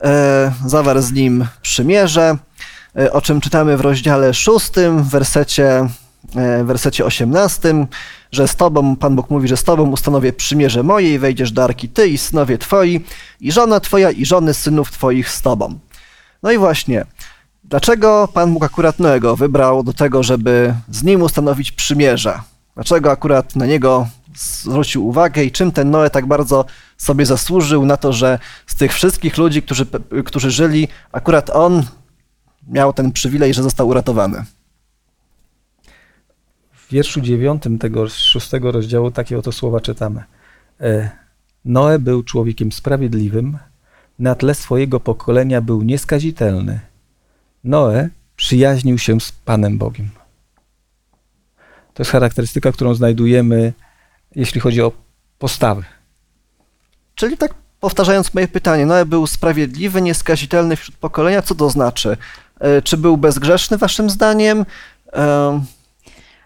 e, 0.00 0.52
zawarł 0.66 1.02
z 1.02 1.12
nim 1.12 1.46
przymierze, 1.62 2.36
e, 2.98 3.12
o 3.12 3.20
czym 3.20 3.40
czytamy 3.40 3.76
w 3.76 3.80
rozdziale 3.80 4.34
6, 4.34 4.70
w 4.96 5.10
wersecie, 5.10 5.88
e, 6.36 6.64
wersecie 6.64 7.04
18, 7.04 7.86
że 8.32 8.48
z 8.48 8.56
Tobą, 8.56 8.96
Pan 8.96 9.16
Bóg 9.16 9.30
mówi, 9.30 9.48
że 9.48 9.56
z 9.56 9.64
Tobą 9.64 9.90
ustanowię 9.90 10.32
przymierze 10.32 10.82
moje 10.82 11.14
i 11.14 11.18
wejdziesz 11.18 11.52
do 11.52 11.64
arki 11.64 11.88
Ty 11.88 12.08
i 12.08 12.18
synowie 12.18 12.58
Twoi 12.58 13.00
i 13.40 13.52
żona 13.52 13.80
Twoja 13.80 14.10
i 14.10 14.26
żony 14.26 14.54
synów 14.54 14.92
Twoich 14.92 15.30
z 15.30 15.42
Tobą. 15.42 15.78
No 16.42 16.52
i 16.52 16.58
właśnie, 16.58 17.04
dlaczego 17.64 18.28
Pan 18.34 18.52
Bóg 18.52 18.64
akurat 18.64 18.98
Noego 18.98 19.36
wybrał 19.36 19.82
do 19.82 19.92
tego, 19.92 20.22
żeby 20.22 20.74
z 20.90 21.02
nim 21.02 21.22
ustanowić 21.22 21.72
przymierze? 21.72 22.40
Dlaczego 22.74 23.10
akurat 23.10 23.56
na 23.56 23.66
niego 23.66 24.06
zwrócił 24.36 25.08
uwagę 25.08 25.44
i 25.44 25.52
czym 25.52 25.72
ten 25.72 25.90
Noe 25.90 26.10
tak 26.10 26.26
bardzo 26.26 26.64
sobie 26.96 27.26
zasłużył 27.26 27.86
na 27.86 27.96
to, 27.96 28.12
że 28.12 28.38
z 28.66 28.74
tych 28.74 28.92
wszystkich 28.92 29.38
ludzi, 29.38 29.62
którzy, 29.62 29.86
którzy 30.24 30.50
żyli, 30.50 30.88
akurat 31.12 31.50
on 31.50 31.82
miał 32.68 32.92
ten 32.92 33.12
przywilej, 33.12 33.54
że 33.54 33.62
został 33.62 33.88
uratowany? 33.88 34.44
W 36.90 36.92
wierszu 36.92 37.20
dziewiątym 37.20 37.78
tego 37.78 38.08
szóstego 38.08 38.72
rozdziału 38.72 39.10
takie 39.10 39.38
oto 39.38 39.52
słowa 39.52 39.80
czytamy. 39.80 40.24
E, 40.80 41.10
Noe 41.64 41.98
był 41.98 42.22
człowiekiem 42.22 42.72
sprawiedliwym, 42.72 43.58
na 44.18 44.34
tle 44.34 44.54
swojego 44.54 45.00
pokolenia 45.00 45.60
był 45.60 45.82
nieskazitelny. 45.82 46.80
Noe 47.64 48.08
przyjaźnił 48.36 48.98
się 48.98 49.20
z 49.20 49.32
Panem 49.32 49.78
Bogiem. 49.78 50.10
To 51.94 52.02
jest 52.02 52.10
charakterystyka, 52.10 52.72
którą 52.72 52.94
znajdujemy, 52.94 53.72
jeśli 54.36 54.60
chodzi 54.60 54.82
o 54.82 54.92
postawy. 55.38 55.82
Czyli 57.14 57.36
tak 57.38 57.54
powtarzając 57.80 58.34
moje 58.34 58.48
pytanie, 58.48 58.86
Noe 58.86 59.04
był 59.06 59.26
sprawiedliwy, 59.26 60.02
nieskazitelny 60.02 60.76
wśród 60.76 60.96
pokolenia, 60.96 61.42
co 61.42 61.54
to 61.54 61.70
znaczy? 61.70 62.16
E, 62.60 62.82
Czy 62.82 62.96
był 62.96 63.16
bezgrzeszny 63.16 63.78
waszym 63.78 64.10
zdaniem? 64.10 64.64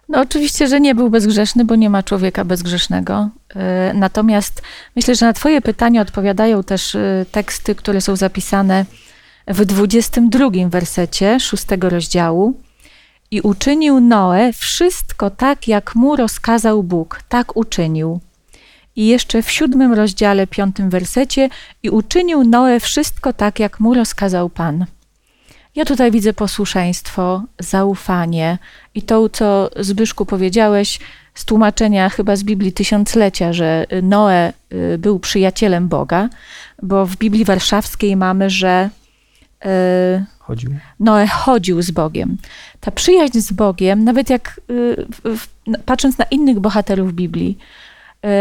No 0.08 0.20
oczywiście, 0.20 0.68
że 0.68 0.80
nie 0.80 0.94
był 0.94 1.10
bezgrzeszny, 1.10 1.64
bo 1.64 1.76
nie 1.76 1.90
ma 1.90 2.02
człowieka 2.02 2.44
bezgrzesznego. 2.44 3.28
E, 3.56 3.92
Natomiast 3.94 4.62
myślę, 4.96 5.14
że 5.14 5.26
na 5.26 5.32
twoje 5.32 5.60
pytanie 5.60 6.00
odpowiadają 6.00 6.62
też 6.62 6.94
e, 6.94 7.26
teksty, 7.32 7.74
które 7.74 8.00
są 8.00 8.16
zapisane 8.16 8.84
w 9.48 9.64
22 9.64 10.50
wersecie 10.68 11.40
szóstego 11.40 11.88
rozdziału. 11.88 12.60
I 13.30 13.40
uczynił 13.40 14.00
Noe 14.00 14.52
wszystko 14.52 15.30
tak, 15.30 15.68
jak 15.68 15.94
mu 15.94 16.16
rozkazał 16.16 16.82
Bóg. 16.82 17.20
Tak 17.28 17.56
uczynił. 17.56 18.20
I 18.96 19.06
jeszcze 19.06 19.42
w 19.42 19.50
siódmym 19.50 19.92
rozdziale, 19.92 20.46
piątym 20.46 20.90
wersecie, 20.90 21.48
i 21.82 21.90
uczynił 21.90 22.44
Noe 22.44 22.80
wszystko 22.80 23.32
tak, 23.32 23.60
jak 23.60 23.80
mu 23.80 23.94
rozkazał 23.94 24.50
Pan. 24.50 24.86
Ja 25.74 25.84
tutaj 25.84 26.10
widzę 26.10 26.32
posłuszeństwo, 26.32 27.42
zaufanie 27.58 28.58
i 28.94 29.02
to, 29.02 29.28
co 29.28 29.70
Zbyszku 29.76 30.26
powiedziałeś 30.26 30.98
z 31.34 31.44
tłumaczenia 31.44 32.08
chyba 32.08 32.36
z 32.36 32.42
Biblii 32.42 32.72
Tysiąclecia, 32.72 33.52
że 33.52 33.86
Noe 34.02 34.52
y, 34.72 34.98
był 34.98 35.18
przyjacielem 35.18 35.88
Boga, 35.88 36.28
bo 36.82 37.06
w 37.06 37.16
Biblii 37.16 37.44
Warszawskiej 37.44 38.16
mamy, 38.16 38.50
że 38.50 38.90
y, 39.64 39.68
Chodził. 40.38 40.70
Noe 41.00 41.26
chodził 41.26 41.82
z 41.82 41.90
Bogiem. 41.90 42.36
Ta 42.80 42.90
przyjaźń 42.90 43.40
z 43.40 43.52
Bogiem, 43.52 44.04
nawet 44.04 44.30
jak 44.30 44.60
y, 44.70 45.06
patrząc 45.86 46.18
na 46.18 46.24
innych 46.24 46.60
bohaterów 46.60 47.12
Biblii, 47.12 47.58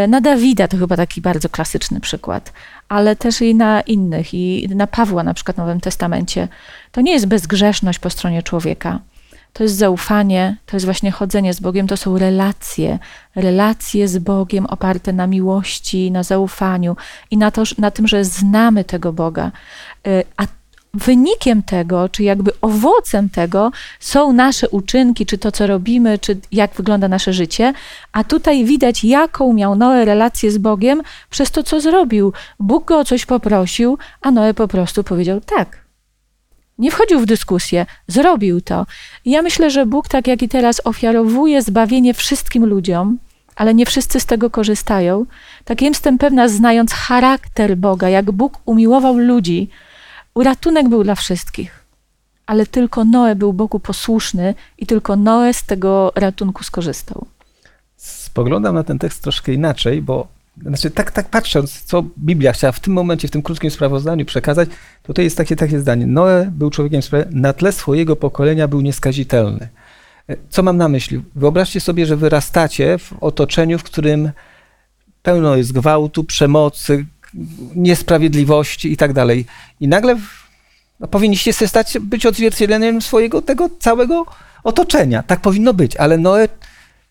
na 0.07 0.21
Dawida 0.21 0.67
to 0.67 0.77
chyba 0.77 0.97
taki 0.97 1.21
bardzo 1.21 1.49
klasyczny 1.49 1.99
przykład, 1.99 2.53
ale 2.89 3.15
też 3.15 3.41
i 3.41 3.55
na 3.55 3.81
innych, 3.81 4.33
i 4.33 4.69
na 4.75 4.87
Pawła 4.87 5.23
na 5.23 5.33
przykład 5.33 5.55
w 5.55 5.57
Nowym 5.57 5.79
Testamencie, 5.79 6.47
to 6.91 7.01
nie 7.01 7.11
jest 7.11 7.25
bezgrzeszność 7.25 7.99
po 7.99 8.09
stronie 8.09 8.43
człowieka. 8.43 8.99
To 9.53 9.63
jest 9.63 9.75
zaufanie, 9.75 10.57
to 10.65 10.75
jest 10.75 10.85
właśnie 10.85 11.11
chodzenie 11.11 11.53
z 11.53 11.59
Bogiem, 11.59 11.87
to 11.87 11.97
są 11.97 12.17
relacje. 12.17 12.99
Relacje 13.35 14.07
z 14.07 14.17
Bogiem 14.17 14.65
oparte 14.65 15.13
na 15.13 15.27
miłości, 15.27 16.11
na 16.11 16.23
zaufaniu 16.23 16.95
i 17.31 17.37
na, 17.37 17.51
to, 17.51 17.63
na 17.77 17.91
tym, 17.91 18.07
że 18.07 18.25
znamy 18.25 18.83
tego 18.83 19.13
Boga. 19.13 19.51
Y, 20.07 20.23
A 20.37 20.43
wynikiem 20.93 21.63
tego, 21.63 22.09
czy 22.09 22.23
jakby 22.23 22.51
owocem 22.61 23.29
tego 23.29 23.71
są 23.99 24.33
nasze 24.33 24.69
uczynki, 24.69 25.25
czy 25.25 25.37
to, 25.37 25.51
co 25.51 25.67
robimy, 25.67 26.19
czy 26.19 26.37
jak 26.51 26.73
wygląda 26.73 27.07
nasze 27.07 27.33
życie. 27.33 27.73
A 28.11 28.23
tutaj 28.23 28.65
widać, 28.65 29.03
jaką 29.03 29.53
miał 29.53 29.75
Noe 29.75 30.05
relację 30.05 30.51
z 30.51 30.57
Bogiem 30.57 31.01
przez 31.29 31.51
to, 31.51 31.63
co 31.63 31.81
zrobił. 31.81 32.33
Bóg 32.59 32.85
go 32.85 32.99
o 32.99 33.05
coś 33.05 33.25
poprosił, 33.25 33.97
a 34.21 34.31
Noe 34.31 34.53
po 34.53 34.67
prostu 34.67 35.03
powiedział 35.03 35.41
tak. 35.41 35.83
Nie 36.77 36.91
wchodził 36.91 37.19
w 37.19 37.25
dyskusję, 37.25 37.85
zrobił 38.07 38.61
to. 38.61 38.85
Ja 39.25 39.41
myślę, 39.41 39.71
że 39.71 39.85
Bóg, 39.85 40.07
tak 40.07 40.27
jak 40.27 40.41
i 40.41 40.49
teraz, 40.49 40.81
ofiarowuje 40.83 41.61
zbawienie 41.61 42.13
wszystkim 42.13 42.65
ludziom, 42.65 43.17
ale 43.55 43.73
nie 43.73 43.85
wszyscy 43.85 44.19
z 44.19 44.25
tego 44.25 44.49
korzystają. 44.49 45.25
Tak 45.65 45.81
jestem 45.81 46.17
pewna, 46.17 46.47
znając 46.47 46.93
charakter 46.93 47.77
Boga, 47.77 48.09
jak 48.09 48.31
Bóg 48.31 48.59
umiłował 48.65 49.17
ludzi, 49.17 49.69
uratunek 50.33 50.89
był 50.89 51.03
dla 51.03 51.15
wszystkich. 51.15 51.83
Ale 52.45 52.65
tylko 52.65 53.05
Noe 53.05 53.35
był 53.35 53.53
Bogu 53.53 53.79
posłuszny 53.79 54.55
i 54.77 54.85
tylko 54.85 55.15
Noe 55.15 55.53
z 55.53 55.63
tego 55.63 56.11
ratunku 56.15 56.63
skorzystał. 56.63 57.25
Spoglądam 57.97 58.75
na 58.75 58.83
ten 58.83 58.99
tekst 58.99 59.23
troszkę 59.23 59.53
inaczej, 59.53 60.01
bo 60.01 60.27
znaczy 60.61 60.91
tak, 60.91 61.11
tak 61.11 61.29
patrząc, 61.29 61.81
co 61.81 62.03
Biblia 62.17 62.53
chciała 62.53 62.71
w 62.71 62.79
tym 62.79 62.93
momencie, 62.93 63.27
w 63.27 63.31
tym 63.31 63.41
krótkim 63.41 63.71
sprawozdaniu 63.71 64.25
przekazać, 64.25 64.69
tutaj 65.03 65.25
jest 65.25 65.37
takie, 65.37 65.55
takie 65.55 65.79
zdanie. 65.79 66.07
Noe 66.07 66.51
był 66.51 66.69
człowiekiem 66.69 67.01
na 67.31 67.53
tle 67.53 67.71
swojego 67.71 68.15
pokolenia 68.15 68.67
był 68.67 68.81
nieskazitelny. 68.81 69.69
Co 70.49 70.63
mam 70.63 70.77
na 70.77 70.87
myśli? 70.87 71.23
Wyobraźcie 71.35 71.81
sobie, 71.81 72.05
że 72.05 72.17
wyrastacie 72.17 72.97
w 72.97 73.13
otoczeniu, 73.21 73.79
w 73.79 73.83
którym 73.83 74.31
pełno 75.23 75.55
jest 75.55 75.71
gwałtu, 75.71 76.23
przemocy, 76.23 77.05
niesprawiedliwości 77.75 78.91
i 78.91 78.97
tak 78.97 79.13
dalej. 79.13 79.45
I 79.79 79.87
nagle 79.87 80.17
no, 80.99 81.07
powinniście 81.07 81.53
sobie 81.53 81.69
stać, 81.69 81.97
być 82.01 82.25
odzwierciedleniem 82.25 83.01
swojego 83.01 83.41
tego 83.41 83.69
całego 83.79 84.25
otoczenia. 84.63 85.23
Tak 85.23 85.39
powinno 85.39 85.73
być, 85.73 85.97
ale 85.97 86.17
Noe 86.17 86.47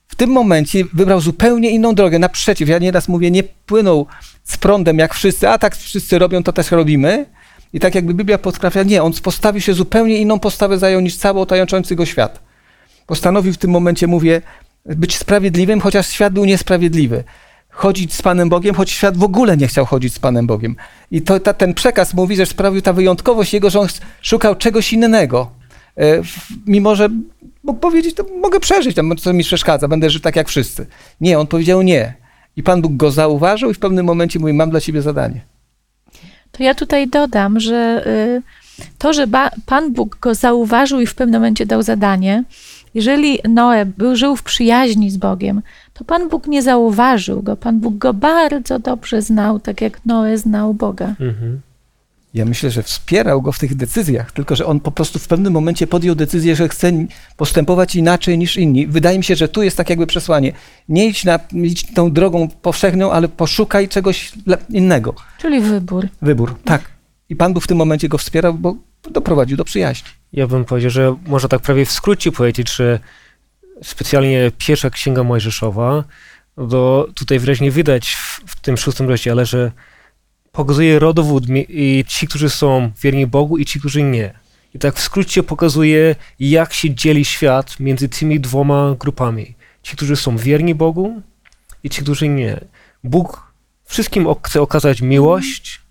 w 0.09 0.15
tym 0.15 0.31
momencie 0.31 0.85
wybrał 0.93 1.21
zupełnie 1.21 1.71
inną 1.71 1.95
drogę, 1.95 2.19
naprzeciw. 2.19 2.69
Ja 2.69 2.79
nieraz 2.79 3.09
mówię, 3.09 3.31
nie 3.31 3.43
płynął 3.43 4.07
z 4.45 4.57
prądem 4.57 4.99
jak 4.99 5.15
wszyscy, 5.15 5.49
a 5.49 5.59
tak 5.59 5.77
wszyscy 5.77 6.19
robią, 6.19 6.43
to 6.43 6.53
też 6.53 6.71
robimy. 6.71 7.27
I 7.73 7.81
tak 7.81 7.95
jakby 7.95 8.15
Biblia 8.15 8.39
podkreśla, 8.39 8.83
nie, 8.83 9.03
on 9.03 9.13
postawił 9.13 9.61
się 9.61 9.75
zupełnie 9.75 10.19
inną 10.19 10.39
postawę 10.39 10.79
zajął 10.79 11.01
niż 11.01 11.17
cały 11.17 11.41
otaczający 11.41 11.97
go 11.97 12.07
świat. 12.07 12.41
Postanowił 13.07 13.53
w 13.53 13.59
tym 13.59 13.71
momencie, 13.71 14.07
mówię, 14.07 14.43
być 14.87 15.17
sprawiedliwym, 15.17 15.81
chociaż 15.81 16.09
świat 16.09 16.33
był 16.33 16.45
niesprawiedliwy. 16.45 17.25
Chodzić 17.73 18.15
z 18.15 18.23
Panem 18.23 18.49
Bogiem, 18.49 18.75
choć 18.75 18.91
świat 18.91 19.17
w 19.17 19.23
ogóle 19.23 19.57
nie 19.57 19.67
chciał 19.67 19.87
chodzić 19.87 20.15
z 20.15 20.19
Panem 20.19 20.47
Bogiem. 20.47 20.77
I 21.11 21.23
to, 21.23 21.41
ta, 21.41 21.55
ten 21.55 21.75
przekaz 21.75 22.15
mówi, 22.15 22.37
że 22.37 22.47
sprawił 22.47 22.83
ta 22.83 22.93
wyjątkowość 22.93 23.55
jego, 23.55 23.71
że 23.71 23.81
on 23.81 23.89
szukał 24.23 24.55
czegoś 24.55 24.93
innego. 24.93 25.51
E, 25.99 26.23
Mimo, 26.67 26.97
że 26.97 27.09
mógł 27.63 27.81
powiedzieć, 27.81 28.15
to 28.15 28.25
mogę 28.41 28.61
przeżyć, 28.61 28.97
tam, 28.97 29.17
co 29.17 29.33
mi 29.33 29.45
przeszkadza, 29.45 29.89
będę 29.89 30.11
żył 30.11 30.21
tak 30.21 30.37
jak 30.37 30.49
wszyscy. 30.49 30.87
Nie, 31.21 31.39
on 31.39 31.47
powiedział 31.47 31.83
nie. 31.83 32.15
I 32.57 32.63
Pan 32.63 32.83
Bóg 32.83 32.97
go 32.97 33.11
zauważył 33.11 33.71
i 33.71 33.75
w 33.75 33.79
pewnym 33.79 34.07
momencie 34.07 34.39
mówi, 34.39 34.53
mam 34.53 34.71
dla 34.71 34.81
ciebie 34.81 35.03
zadanie. 35.03 35.41
To 36.53 36.63
ja 36.63 36.75
tutaj 36.75 37.09
dodam, 37.09 37.61
że 37.61 38.05
y, 38.07 38.43
to, 38.99 39.13
że 39.13 39.27
Pan 39.67 39.93
Bóg 39.93 40.19
go 40.21 40.35
zauważył 40.35 41.01
i 41.01 41.07
w 41.07 41.15
pewnym 41.15 41.41
momencie 41.41 41.67
dał 41.67 41.83
zadanie, 41.83 42.45
jeżeli 42.95 43.39
Noe 43.49 43.87
był, 43.87 44.17
żył 44.17 44.37
w 44.37 44.43
przyjaźni 44.43 45.11
z 45.11 45.17
Bogiem, 45.17 45.63
to 45.95 46.05
Pan 46.05 46.29
Bóg 46.29 46.47
nie 46.47 46.63
zauważył 46.63 47.43
go. 47.43 47.57
Pan 47.57 47.81
Bóg 47.81 47.99
go 47.99 48.15
bardzo 48.15 48.79
dobrze 48.79 49.23
znał, 49.23 49.61
tak 49.61 49.81
jak 49.81 50.07
Noe 50.07 50.39
znał 50.39 50.75
Boga. 50.75 51.15
Mhm. 51.21 51.61
Ja 52.35 52.45
myślę, 52.45 52.71
że 52.71 52.83
wspierał 52.83 53.43
go 53.43 53.53
w 53.53 53.59
tych 53.59 53.75
decyzjach, 53.75 54.33
tylko 54.33 54.57
że 54.57 54.67
on 54.67 54.81
po 54.81 54.91
prostu 54.91 55.19
w 55.19 55.29
pewnym 55.29 55.53
momencie 55.53 55.87
podjął 55.87 56.15
decyzję, 56.15 56.57
że 56.57 56.69
chce 56.69 56.93
postępować 57.37 57.97
inaczej 57.97 58.39
niż 58.39 58.57
inni. 58.57 58.87
Wydaje 58.87 59.19
mi 59.19 59.25
się, 59.25 59.37
że 59.37 59.49
tu 59.49 59.63
jest 59.63 59.77
tak 59.77 59.91
jakby 59.91 60.07
przesłanie. 60.07 60.53
Nie 60.89 61.07
idź, 61.07 61.25
na, 61.25 61.39
idź 61.53 61.95
tą 61.95 62.13
drogą 62.13 62.49
powszechną, 62.49 63.13
ale 63.13 63.29
poszukaj 63.29 63.89
czegoś 63.89 64.33
innego. 64.71 65.15
Czyli 65.39 65.61
wybór. 65.61 66.09
Wybór, 66.23 66.55
tak. 66.65 66.83
I 67.29 67.37
Pan 67.37 67.55
Bóg 67.55 67.65
w 67.65 67.67
tym 67.67 67.79
momencie 67.79 68.09
go 68.09 68.19
wspierał, 68.19 68.55
bo 68.55 68.77
doprowadził 69.11 69.57
do 69.57 69.65
przyjaźni. 69.65 70.09
Ja 70.33 70.47
bym 70.47 70.65
powiedział, 70.65 70.91
że 70.91 71.17
można 71.27 71.49
tak 71.49 71.63
prawie 71.63 71.87
w 71.87 71.93
skrócie 71.93 72.33
powiedzieć, 72.33 72.75
że 72.75 72.99
specjalnie 73.83 74.51
pierwsza 74.59 74.91
księga 74.91 75.23
Mojżeszowa, 75.23 76.05
to 76.71 77.09
tutaj 77.15 77.39
wyraźnie 77.39 77.71
widać 77.71 78.09
w, 78.09 78.43
w 78.47 78.61
tym 78.61 78.77
szóstym 78.77 79.09
rozdziale, 79.09 79.47
że 79.47 79.73
pokazuje 80.53 80.99
rodowód 80.99 81.45
i 81.69 82.05
ci, 82.09 82.27
którzy 82.29 82.51
są 82.51 82.91
wierni 83.03 83.27
Bogu 83.27 83.59
i 83.59 83.65
ci, 83.65 83.81
którzy 83.81 84.03
nie. 84.03 84.35
I 84.75 84.79
tak 84.79 84.95
w 84.95 85.01
skrócie 85.01 85.43
pokazuje, 85.43 86.17
jak 86.41 86.73
się 86.73 86.95
dzieli 86.95 87.25
świat 87.25 87.81
między 87.81 88.09
tymi 88.09 88.41
dwoma 88.41 88.95
grupami. 88.99 89.55
Ci, 89.83 89.97
którzy 89.97 90.17
są 90.17 90.37
wierni 90.37 90.75
Bogu 90.75 91.23
i 91.85 91.91
ci, 91.91 92.03
którzy 92.03 92.29
nie. 92.29 92.61
Bóg 93.05 93.53
wszystkim 93.85 94.27
chce 94.43 94.63
okazać 94.63 95.03
miłość, 95.03 95.82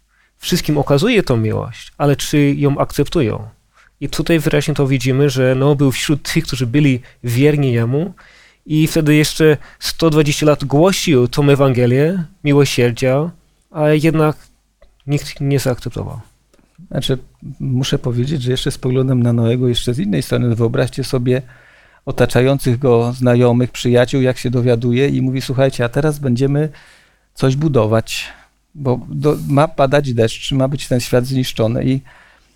wszystkim 0.41 0.77
okazuje 0.77 1.23
tą 1.23 1.37
miłość, 1.37 1.91
ale 1.97 2.15
czy 2.15 2.53
ją 2.57 2.77
akceptują? 2.77 3.47
I 4.01 4.09
tutaj 4.09 4.39
wyraźnie 4.39 4.73
to 4.73 4.87
widzimy, 4.87 5.29
że 5.29 5.55
no, 5.55 5.75
był 5.75 5.91
wśród 5.91 6.31
tych, 6.33 6.43
którzy 6.43 6.67
byli 6.67 7.01
wierni 7.23 7.73
Jemu 7.73 8.13
i 8.65 8.87
wtedy 8.87 9.15
jeszcze 9.15 9.57
120 9.79 10.45
lat 10.45 10.65
głosił 10.65 11.27
tą 11.27 11.49
Ewangelię 11.49 12.23
miłosierdzia, 12.43 13.31
a 13.71 13.89
jednak 13.89 14.35
nikt 15.07 15.41
nie 15.41 15.59
zaakceptował. 15.59 16.19
Znaczy, 16.91 17.17
muszę 17.59 17.99
powiedzieć, 17.99 18.41
że 18.41 18.51
jeszcze 18.51 18.71
z 18.71 18.77
poglądem 18.77 19.23
na 19.23 19.33
Noego, 19.33 19.67
jeszcze 19.67 19.93
z 19.93 19.99
innej 19.99 20.21
strony, 20.21 20.55
wyobraźcie 20.55 21.03
sobie 21.03 21.41
otaczających 22.05 22.79
go 22.79 23.13
znajomych, 23.13 23.71
przyjaciół, 23.71 24.21
jak 24.21 24.37
się 24.37 24.49
dowiaduje 24.49 25.09
i 25.09 25.21
mówi, 25.21 25.41
słuchajcie, 25.41 25.85
a 25.85 25.89
teraz 25.89 26.19
będziemy 26.19 26.69
coś 27.33 27.55
budować, 27.55 28.27
bo 28.75 28.99
do, 29.09 29.37
ma 29.47 29.67
padać 29.67 30.13
deszcz, 30.13 30.51
ma 30.51 30.67
być 30.67 30.87
ten 30.87 30.99
świat 30.99 31.25
zniszczony 31.25 31.85
i 31.85 32.01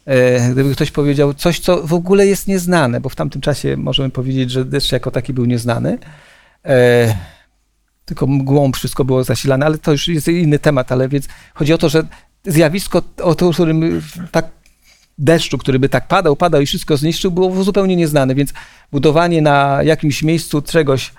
e, 0.05 0.51
gdyby 0.51 0.75
ktoś 0.75 0.91
powiedział 0.91 1.33
coś, 1.33 1.59
co 1.59 1.87
w 1.87 1.93
ogóle 1.93 2.27
jest 2.27 2.47
nieznane, 2.47 3.01
bo 3.01 3.09
w 3.09 3.15
tamtym 3.15 3.41
czasie 3.41 3.77
możemy 3.77 4.09
powiedzieć, 4.09 4.51
że 4.51 4.65
deszcz 4.65 4.91
jako 4.91 5.11
taki 5.11 5.33
był 5.33 5.45
nieznany, 5.45 5.97
e, 6.65 7.15
tylko 8.05 8.27
mgłą 8.27 8.71
wszystko 8.71 9.05
było 9.05 9.23
zasilane, 9.23 9.65
ale 9.65 9.77
to 9.77 9.91
już 9.91 10.07
jest 10.07 10.27
inny 10.27 10.59
temat, 10.59 10.91
ale 10.91 11.09
więc 11.09 11.27
chodzi 11.53 11.73
o 11.73 11.77
to, 11.77 11.89
że 11.89 12.03
zjawisko, 12.45 13.01
o 13.23 13.35
to, 13.35 13.51
którym 13.51 14.01
tak 14.31 14.45
deszczu, 15.17 15.57
który 15.57 15.79
by 15.79 15.89
tak 15.89 16.07
padał, 16.07 16.35
padał 16.35 16.61
i 16.61 16.65
wszystko 16.65 16.97
zniszczył, 16.97 17.31
było 17.31 17.63
zupełnie 17.63 17.95
nieznane, 17.95 18.35
więc 18.35 18.53
budowanie 18.91 19.41
na 19.41 19.83
jakimś 19.83 20.23
miejscu 20.23 20.61
czegoś, 20.61 21.13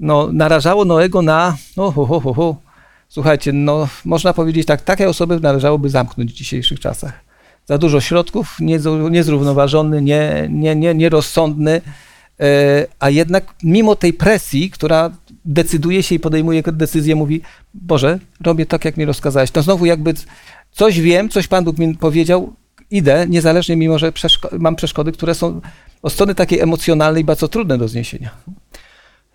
no, 0.00 0.28
narażało 0.32 0.84
Noego 0.84 1.22
na, 1.22 1.56
no, 1.76 1.92
ho, 1.92 2.20
ho. 2.20 2.56
Słuchajcie, 3.10 3.52
no, 3.52 3.88
można 4.04 4.32
powiedzieć 4.32 4.66
tak, 4.66 4.82
takie 4.82 5.08
osoby 5.08 5.40
należałoby 5.40 5.90
zamknąć 5.90 6.32
w 6.32 6.34
dzisiejszych 6.34 6.80
czasach. 6.80 7.12
Za 7.66 7.78
dużo 7.78 8.00
środków, 8.00 8.56
niezrównoważony, 9.10 10.02
nie, 10.02 10.48
nie, 10.50 10.76
nie, 10.76 10.94
nierozsądny, 10.94 11.80
e, 12.40 12.86
a 13.00 13.10
jednak 13.10 13.54
mimo 13.62 13.96
tej 13.96 14.12
presji, 14.12 14.70
która 14.70 15.10
decyduje 15.44 16.02
się 16.02 16.14
i 16.14 16.20
podejmuje 16.20 16.62
decyzję, 16.62 17.16
mówi, 17.16 17.42
Boże, 17.74 18.18
robię 18.40 18.66
tak, 18.66 18.84
jak 18.84 18.96
mi 18.96 19.04
rozkazałeś. 19.04 19.50
To 19.50 19.62
znowu 19.62 19.86
jakby 19.86 20.14
coś 20.72 21.00
wiem, 21.00 21.28
coś 21.28 21.48
Pan 21.48 21.64
Bóg 21.64 21.78
mi 21.78 21.94
powiedział, 21.94 22.52
idę, 22.90 23.26
niezależnie 23.28 23.76
mimo, 23.76 23.98
że 23.98 24.12
przeszko- 24.12 24.58
mam 24.58 24.76
przeszkody, 24.76 25.12
które 25.12 25.34
są 25.34 25.60
od 26.02 26.12
strony 26.12 26.34
takiej 26.34 26.60
emocjonalnej 26.60 27.24
bardzo 27.24 27.48
trudne 27.48 27.78
do 27.78 27.88
zniesienia. 27.88 28.30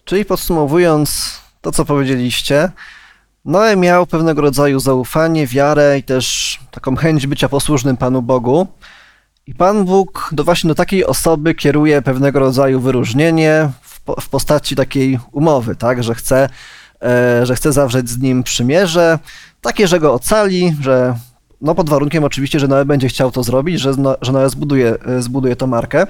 Czyli 0.06 0.26
podsumowując 0.26 1.40
to, 1.62 1.72
co 1.72 1.86
powiedzieliście, 1.86 2.72
Noe 3.46 3.76
miał 3.76 4.08
pewnego 4.08 4.42
rodzaju 4.42 4.80
zaufanie, 4.80 5.48
wiarę 5.48 5.98
i 6.00 6.04
też 6.04 6.60
taką 6.72 6.96
chęć 6.96 7.28
bycia 7.28 7.50
posłusznym 7.50 7.98
Panu 7.98 8.22
Bogu. 8.22 8.68
I 9.48 9.56
Pan 9.56 9.86
Bóg 9.86 10.30
do 10.32 10.44
właśnie 10.44 10.68
do 10.68 10.76
takiej 10.76 11.06
osoby 11.06 11.56
kieruje 11.56 12.02
pewnego 12.02 12.40
rodzaju 12.40 12.80
wyróżnienie 12.80 13.70
w, 13.82 14.02
po, 14.02 14.22
w 14.22 14.30
postaci 14.30 14.76
takiej 14.76 15.20
umowy, 15.32 15.76
tak, 15.76 16.04
że 16.04 16.16
chce, 16.16 16.50
e, 17.02 17.46
że 17.46 17.56
chce 17.56 17.72
zawrzeć 17.72 18.10
z 18.10 18.20
nim 18.20 18.44
przymierze, 18.44 19.20
takie, 19.62 19.88
że 19.88 20.00
go 20.00 20.14
ocali, 20.14 20.76
że 20.82 21.16
no 21.62 21.76
pod 21.76 21.90
warunkiem 21.90 22.24
oczywiście, 22.24 22.60
że 22.60 22.68
Noe 22.68 22.86
będzie 22.86 23.08
chciał 23.08 23.32
to 23.32 23.44
zrobić, 23.44 23.80
że, 23.80 23.94
że 24.22 24.32
Noe 24.32 24.50
zbuduje, 24.50 24.96
e, 25.06 25.22
zbuduje 25.22 25.56
tą 25.56 25.68
markę. 25.68 26.08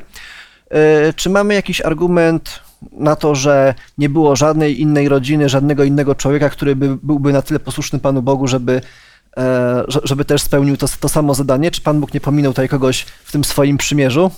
E, 0.70 1.14
Czy 1.14 1.30
mamy 1.30 1.54
jakiś 1.54 1.82
argument 1.82 2.65
na 2.92 3.16
to, 3.16 3.36
że 3.36 3.74
nie 3.98 4.10
było 4.10 4.36
żadnej 4.36 4.82
innej 4.82 5.10
rodziny, 5.10 5.50
żadnego 5.50 5.84
innego 5.84 6.16
człowieka, 6.16 6.50
który 6.50 6.76
by, 6.76 6.98
byłby 7.04 7.34
na 7.34 7.42
tyle 7.42 7.60
posłuszny 7.60 8.00
Panu 8.00 8.22
Bogu, 8.22 8.48
żeby, 8.48 8.82
e, 9.38 9.84
że- 9.88 10.02
żeby 10.04 10.26
też 10.26 10.42
spełnił 10.42 10.78
to, 10.78 10.88
to 11.00 11.10
samo 11.10 11.34
zadanie? 11.34 11.72
Czy 11.72 11.82
Pan 11.82 12.00
Bóg 12.00 12.14
nie 12.14 12.22
pominął 12.22 12.52
tutaj 12.54 12.70
kogoś 12.70 13.02
w 13.02 13.32
tym 13.32 13.44
swoim 13.44 13.78
przymierzu? 13.78 14.32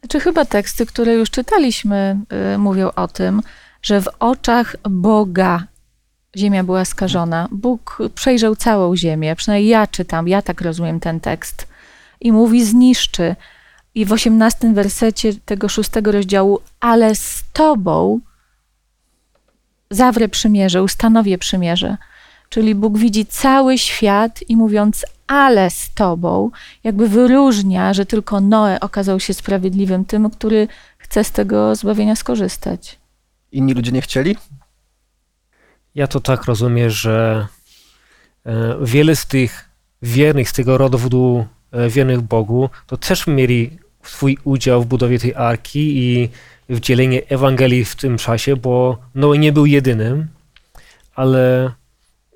Znaczy 0.00 0.20
chyba 0.20 0.44
teksty, 0.44 0.86
które 0.86 1.14
już 1.14 1.30
czytaliśmy, 1.30 2.16
y, 2.54 2.58
mówią 2.58 2.90
o 2.96 3.08
tym, 3.08 3.42
że 3.82 4.00
w 4.02 4.08
oczach 4.18 4.76
Boga 4.90 5.64
ziemia 6.36 6.64
była 6.64 6.84
skażona. 6.84 7.48
Bóg 7.50 7.98
przejrzał 8.14 8.56
całą 8.56 8.96
ziemię, 8.96 9.36
przynajmniej 9.36 9.68
ja 9.70 9.86
czytam, 9.86 10.28
ja 10.28 10.42
tak 10.42 10.60
rozumiem 10.60 11.00
ten 11.00 11.20
tekst. 11.20 11.68
I 12.20 12.32
mówi 12.32 12.64
zniszczy. 12.64 13.36
I 13.94 14.04
w 14.04 14.12
osiemnastym 14.12 14.74
wersecie 14.74 15.34
tego 15.44 15.68
szóstego 15.68 16.12
rozdziału, 16.12 16.60
ale 16.80 17.14
z 17.14 17.44
tobą 17.52 18.20
zawrę 19.90 20.28
przymierze, 20.28 20.82
ustanowię 20.82 21.38
przymierze. 21.38 21.96
Czyli 22.48 22.74
Bóg 22.74 22.98
widzi 22.98 23.26
cały 23.26 23.78
świat 23.78 24.40
i 24.48 24.56
mówiąc, 24.56 25.06
ale 25.26 25.70
z 25.70 25.94
tobą, 25.94 26.50
jakby 26.84 27.08
wyróżnia, 27.08 27.94
że 27.94 28.06
tylko 28.06 28.40
Noe 28.40 28.80
okazał 28.80 29.20
się 29.20 29.34
sprawiedliwym, 29.34 30.04
tym, 30.04 30.30
który 30.30 30.68
chce 30.98 31.24
z 31.24 31.30
tego 31.30 31.74
zbawienia 31.74 32.16
skorzystać. 32.16 32.98
Inni 33.52 33.74
ludzie 33.74 33.92
nie 33.92 34.02
chcieli? 34.02 34.36
Ja 35.94 36.06
to 36.06 36.20
tak 36.20 36.44
rozumiem, 36.44 36.90
że 36.90 37.46
e, 38.46 38.76
wiele 38.82 39.16
z 39.16 39.26
tych 39.26 39.68
wiernych, 40.02 40.50
z 40.50 40.52
tego 40.52 40.78
rodowodu 40.78 41.38
e, 41.38 41.59
wiernych 41.88 42.20
Bogu, 42.20 42.70
to 42.86 42.96
też 42.96 43.26
mieli 43.26 43.78
swój 44.02 44.38
udział 44.44 44.82
w 44.82 44.86
budowie 44.86 45.18
tej 45.18 45.34
arki 45.34 45.98
i 45.98 46.28
w 46.68 46.80
dzieleniu 46.80 47.20
Ewangelii 47.28 47.84
w 47.84 47.96
tym 47.96 48.18
czasie, 48.18 48.56
bo 48.56 48.98
Noe 49.14 49.38
nie 49.38 49.52
był 49.52 49.66
jedynym, 49.66 50.28
ale 51.14 51.72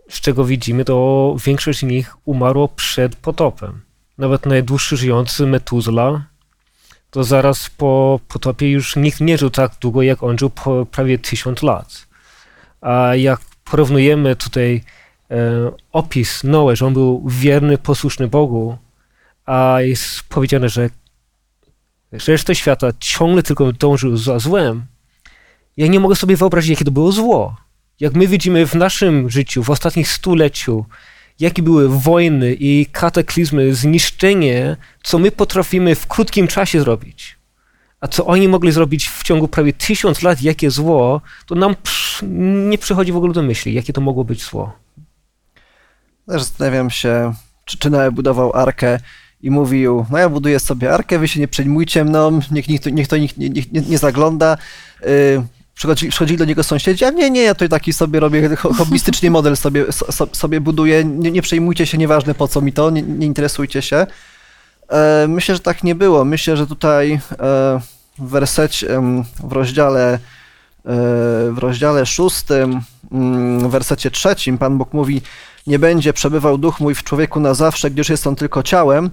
z 0.09 0.20
czego 0.20 0.44
widzimy, 0.44 0.85
to 0.85 1.37
większość 1.44 1.79
z 1.79 1.83
nich 1.83 2.16
umarło 2.25 2.68
przed 2.68 3.16
potopem. 3.16 3.81
Nawet 4.18 4.47
najdłuższy 4.47 4.97
żyjący 4.97 5.47
Metuzla, 5.47 6.25
to 7.11 7.25
zaraz 7.25 7.70
po 7.70 8.20
potopie 8.29 8.70
już 8.70 8.97
nikt 8.97 9.20
nie 9.20 9.38
żył 9.38 9.51
tak 9.51 9.73
długo, 9.81 10.03
jak 10.03 10.23
on 10.23 10.38
żył 10.38 10.51
prawie 10.90 11.18
tysiąc 11.18 11.62
lat. 11.62 12.07
A 12.81 13.14
jak 13.14 13.40
porównujemy 13.64 14.37
tutaj 14.37 14.85
e, 15.31 15.37
opis 15.92 16.44
Noe, 16.44 16.77
że 16.77 16.87
on 16.87 16.94
był 16.94 17.23
wierny, 17.29 17.79
posłuszny 17.79 18.29
Bogu, 18.29 18.79
a 19.45 19.77
jest 19.81 20.23
powiedziane, 20.29 20.69
że 20.69 20.91
reszta 22.13 22.55
świata 22.55 22.89
ciągle 23.01 23.43
tylko 23.43 23.73
dążył 23.73 24.17
za 24.17 24.39
złem, 24.39 24.87
ja 25.77 25.87
nie 25.87 26.01
mogę 26.01 26.15
sobie 26.15 26.37
wyobrazić, 26.37 26.71
jakie 26.71 26.85
to 26.85 26.91
było 26.91 27.13
zło. 27.13 27.57
Jak 28.01 28.15
my 28.15 28.27
widzimy 28.27 28.67
w 28.67 28.75
naszym 28.75 29.31
życiu, 29.31 29.63
w 29.63 29.71
ostatnich 29.71 30.09
stuleciu, 30.09 30.87
jakie 31.41 31.63
były 31.63 31.89
wojny 31.89 32.57
i 32.59 32.87
kataklizmy, 32.93 33.75
zniszczenie, 33.75 34.77
co 35.03 35.19
my 35.19 35.31
potrafimy 35.31 35.95
w 35.95 36.07
krótkim 36.07 36.49
czasie 36.49 36.81
zrobić. 36.81 37.37
A 38.01 38.09
co 38.09 38.27
oni 38.27 38.49
mogli 38.49 38.73
zrobić 38.73 39.09
w 39.09 39.23
ciągu 39.23 39.49
prawie 39.49 39.73
tysiąc 39.73 40.23
lat, 40.23 40.43
jakie 40.43 40.71
zło, 40.71 41.21
to 41.47 41.55
nam 41.55 41.77
nie 42.71 42.79
przychodzi 42.79 43.13
w 43.13 43.17
ogóle 43.17 43.33
do 43.33 43.43
myśli, 43.43 43.75
jakie 43.75 43.93
to 43.93 44.01
mogło 44.01 44.25
być 44.25 44.45
zło. 44.45 44.73
Zastanawiam 46.27 46.91
się, 46.91 47.35
czy, 47.65 47.79
czy 47.79 47.91
Noe 47.91 48.11
budował 48.13 48.53
arkę 48.57 48.99
i 49.45 49.51
mówił, 49.51 50.07
no 50.11 50.19
ja 50.19 50.29
buduję 50.29 50.61
sobie 50.61 50.95
arkę, 50.95 51.19
wy 51.19 51.29
się 51.29 51.41
nie 51.41 51.49
przejmujcie 51.49 52.05
mną, 52.05 52.41
niech, 52.51 52.69
niech, 52.69 52.87
niech 52.87 53.09
to 53.09 53.17
nikt 53.17 53.39
nie, 53.39 53.49
nie, 53.49 53.63
nie 53.89 53.99
zagląda. 53.99 54.59
Yy, 55.01 55.09
przychodzi, 55.75 56.09
przychodzili 56.09 56.39
do 56.39 56.45
niego 56.45 56.63
sąsiedzi, 56.63 57.05
a 57.05 57.11
nie, 57.11 57.31
nie, 57.31 57.43
ja 57.43 57.55
tutaj 57.55 57.69
taki 57.69 57.93
sobie 57.93 58.21
robię, 58.21 58.57
ho- 58.57 58.73
hobbystycznie 58.75 59.31
model 59.31 59.57
sobie, 59.57 59.93
so, 59.93 60.13
so, 60.13 60.29
sobie 60.33 60.61
buduję, 60.61 61.05
nie, 61.05 61.31
nie 61.31 61.43
przejmujcie 61.43 61.87
się, 61.87 61.99
nieważne 61.99 62.35
po 62.35 62.49
co 62.49 62.61
mi 62.61 62.73
to, 62.73 62.91
nie, 62.91 63.03
nie 63.03 63.27
interesujcie 63.27 63.83
się. 63.83 64.07
E, 64.89 65.27
myślę, 65.29 65.55
że 65.55 65.61
tak 65.61 65.85
nie 65.85 65.95
było. 65.95 66.25
Myślę, 66.25 66.57
że 66.57 66.67
tutaj 66.67 67.13
e, 67.13 67.19
w 68.19 68.29
wersecie, 68.29 68.97
em, 68.97 69.25
w 69.45 69.53
rozdziale 69.53 70.13
e, 70.15 70.19
w 71.51 71.59
rozdziale 71.59 72.07
szóstym, 72.07 72.81
mm, 73.13 73.69
w 73.69 73.71
wersecie 73.71 74.11
trzecim 74.11 74.59
Pan 74.59 74.79
Bóg 74.79 74.93
mówi 74.93 75.23
nie 75.66 75.79
będzie 75.79 76.12
przebywał 76.12 76.59
duch 76.59 76.81
mój 76.81 76.94
w 76.94 77.03
człowieku 77.03 77.40
na 77.40 77.55
zawsze, 77.55 77.90
gdyż 77.90 78.09
jest 78.09 78.27
on 78.27 78.37
tylko 78.37 78.62
ciałem. 78.62 79.11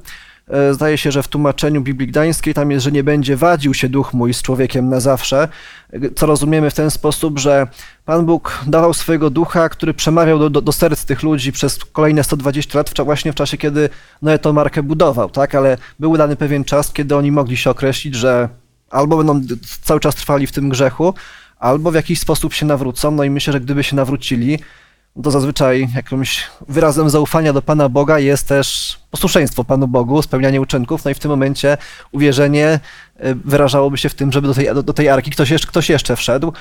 E, 0.48 0.74
Zdaje 0.74 0.98
się, 0.98 1.12
że 1.12 1.24
w 1.24 1.28
tłumaczeniu 1.28 1.82
Biblii 1.82 2.08
Gdańskiej 2.08 2.54
tam 2.54 2.72
jest, 2.72 2.84
że 2.84 2.92
nie 2.92 3.04
będzie 3.04 3.38
wadził 3.38 3.74
się 3.74 3.90
duch 3.90 4.14
mój 4.14 4.34
z 4.34 4.42
człowiekiem 4.42 4.90
na 4.90 5.00
zawsze, 5.00 5.48
e, 5.94 6.00
co 6.16 6.26
rozumiemy 6.26 6.70
w 6.70 6.74
ten 6.74 6.92
sposób, 6.92 7.40
że 7.40 7.68
Pan 8.06 8.26
Bóg 8.26 8.60
dawał 8.68 8.94
swojego 8.94 9.30
ducha, 9.30 9.70
który 9.70 9.94
przemawiał 9.94 10.40
do, 10.40 10.50
do, 10.50 10.62
do 10.62 10.72
serc 10.72 11.06
tych 11.06 11.24
ludzi 11.24 11.52
przez 11.52 11.86
kolejne 11.86 12.24
120 12.24 12.78
lat, 12.78 12.94
właśnie 13.06 13.32
w 13.32 13.36
czasie, 13.36 13.58
kiedy 13.58 13.90
Noe 14.22 14.40
tą 14.40 14.54
markę 14.54 14.84
budował, 14.84 15.30
tak? 15.30 15.56
Ale 15.56 15.78
był 16.00 16.18
dany 16.18 16.36
pewien 16.36 16.64
czas, 16.64 16.94
kiedy 16.94 17.16
oni 17.16 17.32
mogli 17.32 17.58
się 17.58 17.70
określić, 17.70 18.16
że 18.16 18.50
albo 18.90 19.18
będą 19.18 19.42
cały 19.82 20.00
czas 20.00 20.16
trwali 20.16 20.48
w 20.48 20.52
tym 20.52 20.70
grzechu, 20.70 21.14
albo 21.60 21.92
w 21.92 21.96
jakiś 21.96 22.20
sposób 22.20 22.54
się 22.54 22.66
nawrócą. 22.66 23.12
No 23.12 23.24
i 23.24 23.30
myślę, 23.30 23.54
że 23.54 23.60
gdyby 23.60 23.84
się 23.84 23.96
nawrócili, 23.96 24.60
to 25.24 25.32
zazwyczaj 25.32 25.88
jakimś 25.96 26.44
wyrazem 26.68 27.10
zaufania 27.10 27.54
do 27.54 27.62
Pana 27.62 27.90
Boga 27.90 28.20
jest 28.20 28.48
też 28.48 29.00
posłuszeństwo 29.12 29.64
Panu 29.64 29.88
Bogu, 29.88 30.22
spełnianie 30.22 30.62
uczynków, 30.62 31.06
no 31.06 31.12
i 31.12 31.14
w 31.14 31.20
tym 31.20 31.32
momencie 31.32 31.78
uwierzenie 32.12 32.80
y, 33.26 33.36
wyrażałoby 33.36 33.98
się 33.98 34.10
w 34.10 34.14
tym, 34.14 34.32
żeby 34.32 34.48
do 34.48 34.54
tej, 34.54 34.66
do, 34.66 34.84
do 34.84 34.94
tej 34.94 35.10
arki 35.10 35.32
ktoś 35.32 35.50
jeszcze, 35.50 35.68
ktoś 35.68 35.90
jeszcze 35.90 36.16
wszedł. 36.16 36.54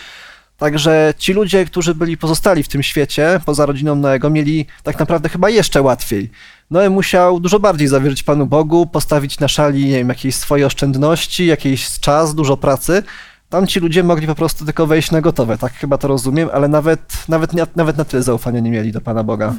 Także 0.57 1.15
ci 1.19 1.33
ludzie, 1.33 1.65
którzy 1.65 1.95
byli 1.95 2.17
pozostali 2.17 2.63
w 2.63 2.69
tym 2.69 2.83
świecie, 2.83 3.41
poza 3.45 3.67
rodziną 3.67 3.95
Noego, 3.95 4.31
mieli 4.31 4.67
tak 4.83 4.99
naprawdę 4.99 5.29
chyba 5.29 5.51
jeszcze 5.51 5.83
łatwiej. 5.83 6.31
Noe 6.71 6.91
musiał 6.91 7.41
dużo 7.41 7.61
bardziej 7.61 7.89
zawierzyć 7.89 8.23
Panu 8.23 8.47
Bogu, 8.47 8.87
postawić 8.87 9.41
na 9.41 9.49
szali 9.49 9.85
nie 9.85 9.97
wiem, 9.97 10.09
jakieś 10.09 10.35
swoje 10.35 10.67
oszczędności, 10.67 11.47
jakiś 11.47 12.01
czas, 12.01 12.35
dużo 12.35 12.57
pracy. 12.57 13.03
Tam 13.51 13.67
ci 13.67 13.81
ludzie 13.81 14.03
mogli 14.03 14.27
po 14.27 14.35
prostu 14.35 14.65
tylko 14.65 14.87
wejść 14.87 15.11
na 15.11 15.21
gotowe, 15.21 15.59
tak 15.59 15.73
chyba 15.73 15.99
to 15.99 16.09
rozumiem, 16.09 16.49
ale 16.53 16.69
nawet, 16.69 17.29
nawet, 17.29 17.53
nawet 17.77 17.97
na 17.97 18.05
tyle 18.05 18.23
zaufania 18.23 18.61
nie 18.61 18.71
mieli 18.71 18.93
do 18.93 19.01
Pana 19.01 19.25
Boga. 19.25 19.55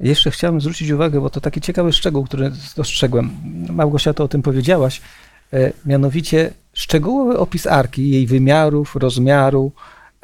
Jeszcze 0.00 0.30
chciałem 0.30 0.60
zwrócić 0.60 0.90
uwagę, 0.90 1.20
bo 1.20 1.30
to 1.30 1.40
taki 1.40 1.60
ciekawy 1.60 1.92
szczegół, 1.92 2.24
który 2.24 2.52
dostrzegłem. 2.76 3.30
Małgosia, 3.70 4.14
to 4.14 4.24
o 4.24 4.28
tym 4.28 4.42
powiedziałaś. 4.42 5.00
E, 5.52 5.72
mianowicie 5.86 6.50
szczegółowy 6.72 7.38
opis 7.38 7.66
arki, 7.66 8.10
jej 8.10 8.26
wymiarów, 8.26 8.96
rozmiaru, 8.96 9.72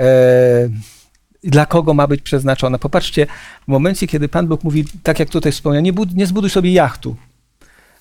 e, 0.01 0.05
dla 1.45 1.67
kogo 1.67 1.95
ma 1.95 2.07
być 2.07 2.21
przeznaczona. 2.23 2.79
Popatrzcie, 2.79 3.27
w 3.65 3.69
momencie, 3.69 4.07
kiedy 4.07 4.29
Pan 4.29 4.47
Bóg 4.47 4.65
mówi, 4.65 4.85
tak 5.03 5.19
jak 5.19 5.31
tutaj 5.31 5.53
wspomniałem, 5.53 5.85
nie, 5.85 5.93
bud- 5.93 6.15
nie 6.15 6.27
zbuduj 6.27 6.51
sobie 6.51 6.73
jachtu. 6.73 7.17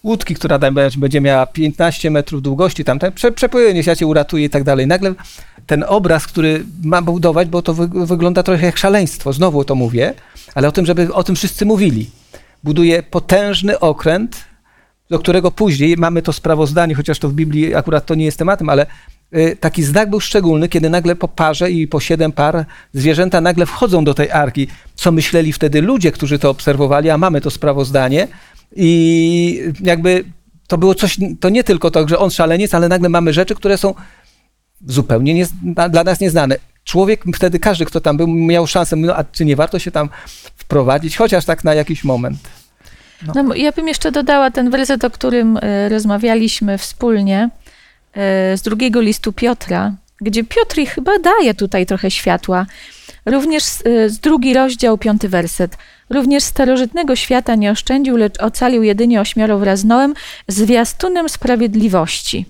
Łódki, 0.03 0.35
która 0.35 0.59
będzie- 0.95 1.21
miała 1.21 1.45
15 1.45 2.11
metrów 2.11 2.41
długości, 2.41 2.83
tam, 2.83 2.99
tam 2.99 3.11
prze, 3.11 3.31
przepłyniesz, 3.31 3.85
ja 3.85 3.95
cię 3.95 4.05
i 4.37 4.49
tak 4.49 4.63
dalej. 4.63 4.87
Nagle 4.87 5.13
ten 5.67 5.83
obraz, 5.87 6.27
który 6.27 6.65
ma 6.83 7.01
budować, 7.01 7.47
bo 7.47 7.61
to 7.61 7.73
wy, 7.73 8.05
wygląda 8.05 8.43
trochę 8.43 8.65
jak 8.65 8.77
szaleństwo, 8.77 9.33
znowu 9.33 9.63
to 9.63 9.75
mówię, 9.75 10.13
ale 10.55 10.67
o 10.67 10.71
tym, 10.71 10.85
żeby 10.85 11.13
o 11.13 11.23
tym 11.23 11.35
wszyscy 11.35 11.65
mówili. 11.65 12.09
Buduje 12.63 13.03
potężny 13.03 13.79
okręt, 13.79 14.43
do 15.09 15.19
którego 15.19 15.51
później 15.51 15.97
mamy 15.97 16.21
to 16.21 16.33
sprawozdanie, 16.33 16.95
chociaż 16.95 17.19
to 17.19 17.29
w 17.29 17.33
Biblii 17.33 17.75
akurat 17.75 18.05
to 18.05 18.15
nie 18.15 18.25
jest 18.25 18.37
tematem, 18.37 18.69
ale 18.69 18.85
y, 19.35 19.57
taki 19.59 19.83
znak 19.83 20.09
był 20.09 20.19
szczególny, 20.19 20.69
kiedy 20.69 20.89
nagle 20.89 21.15
po 21.15 21.27
parze 21.27 21.71
i 21.71 21.87
po 21.87 21.99
siedem 21.99 22.31
par 22.31 22.65
zwierzęta 22.93 23.41
nagle 23.41 23.65
wchodzą 23.65 24.03
do 24.03 24.13
tej 24.13 24.31
arki, 24.31 24.67
co 24.95 25.11
myśleli 25.11 25.53
wtedy 25.53 25.81
ludzie, 25.81 26.11
którzy 26.11 26.39
to 26.39 26.49
obserwowali, 26.49 27.09
a 27.09 27.17
mamy 27.17 27.41
to 27.41 27.51
sprawozdanie 27.51 28.27
i 28.75 29.73
jakby 29.81 30.23
to 30.67 30.77
było 30.77 30.95
coś, 30.95 31.17
to 31.39 31.49
nie 31.49 31.63
tylko 31.63 31.91
to, 31.91 32.07
że 32.07 32.19
on 32.19 32.31
szaleniec, 32.31 32.73
ale 32.73 32.89
nagle 32.89 33.09
mamy 33.09 33.33
rzeczy, 33.33 33.55
które 33.55 33.77
są 33.77 33.93
zupełnie 34.87 35.33
nie, 35.33 35.45
dla 35.89 36.03
nas 36.03 36.19
nieznane. 36.19 36.55
Człowiek 36.83 37.23
wtedy, 37.35 37.59
każdy, 37.59 37.85
kto 37.85 38.01
tam 38.01 38.17
był, 38.17 38.27
miał 38.27 38.67
szansę, 38.67 38.95
no, 38.95 39.15
a 39.15 39.23
czy 39.23 39.45
nie 39.45 39.55
warto 39.55 39.79
się 39.79 39.91
tam 39.91 40.09
wprowadzić, 40.55 41.17
chociaż 41.17 41.45
tak 41.45 41.63
na 41.63 41.73
jakiś 41.73 42.03
moment. 42.03 42.39
No, 43.35 43.43
bo 43.43 43.55
ja 43.55 43.71
bym 43.71 43.87
jeszcze 43.87 44.11
dodała 44.11 44.51
ten 44.51 44.69
werset, 44.69 45.03
o 45.03 45.09
którym 45.09 45.59
e, 45.61 45.89
rozmawialiśmy 45.89 46.77
wspólnie 46.77 47.49
e, 48.13 48.57
z 48.57 48.61
drugiego 48.61 49.01
listu 49.01 49.33
Piotra, 49.33 49.93
gdzie 50.21 50.43
Piotr 50.43 50.75
chyba 50.95 51.19
daje 51.19 51.53
tutaj 51.53 51.85
trochę 51.85 52.11
światła. 52.11 52.65
Również 53.25 53.63
z, 53.63 53.85
e, 53.85 54.09
z 54.09 54.19
drugi 54.19 54.53
rozdział, 54.53 54.97
piąty 54.97 55.29
werset. 55.29 55.77
Również 56.09 56.43
starożytnego 56.43 57.15
świata 57.15 57.55
nie 57.55 57.71
oszczędził, 57.71 58.17
lecz 58.17 58.39
ocalił 58.39 58.83
jedynie 58.83 59.21
ośmioro 59.21 59.57
wraz 59.57 59.83
Noem, 59.83 60.13
zwiastunem 60.47 61.29
sprawiedliwości. 61.29 62.45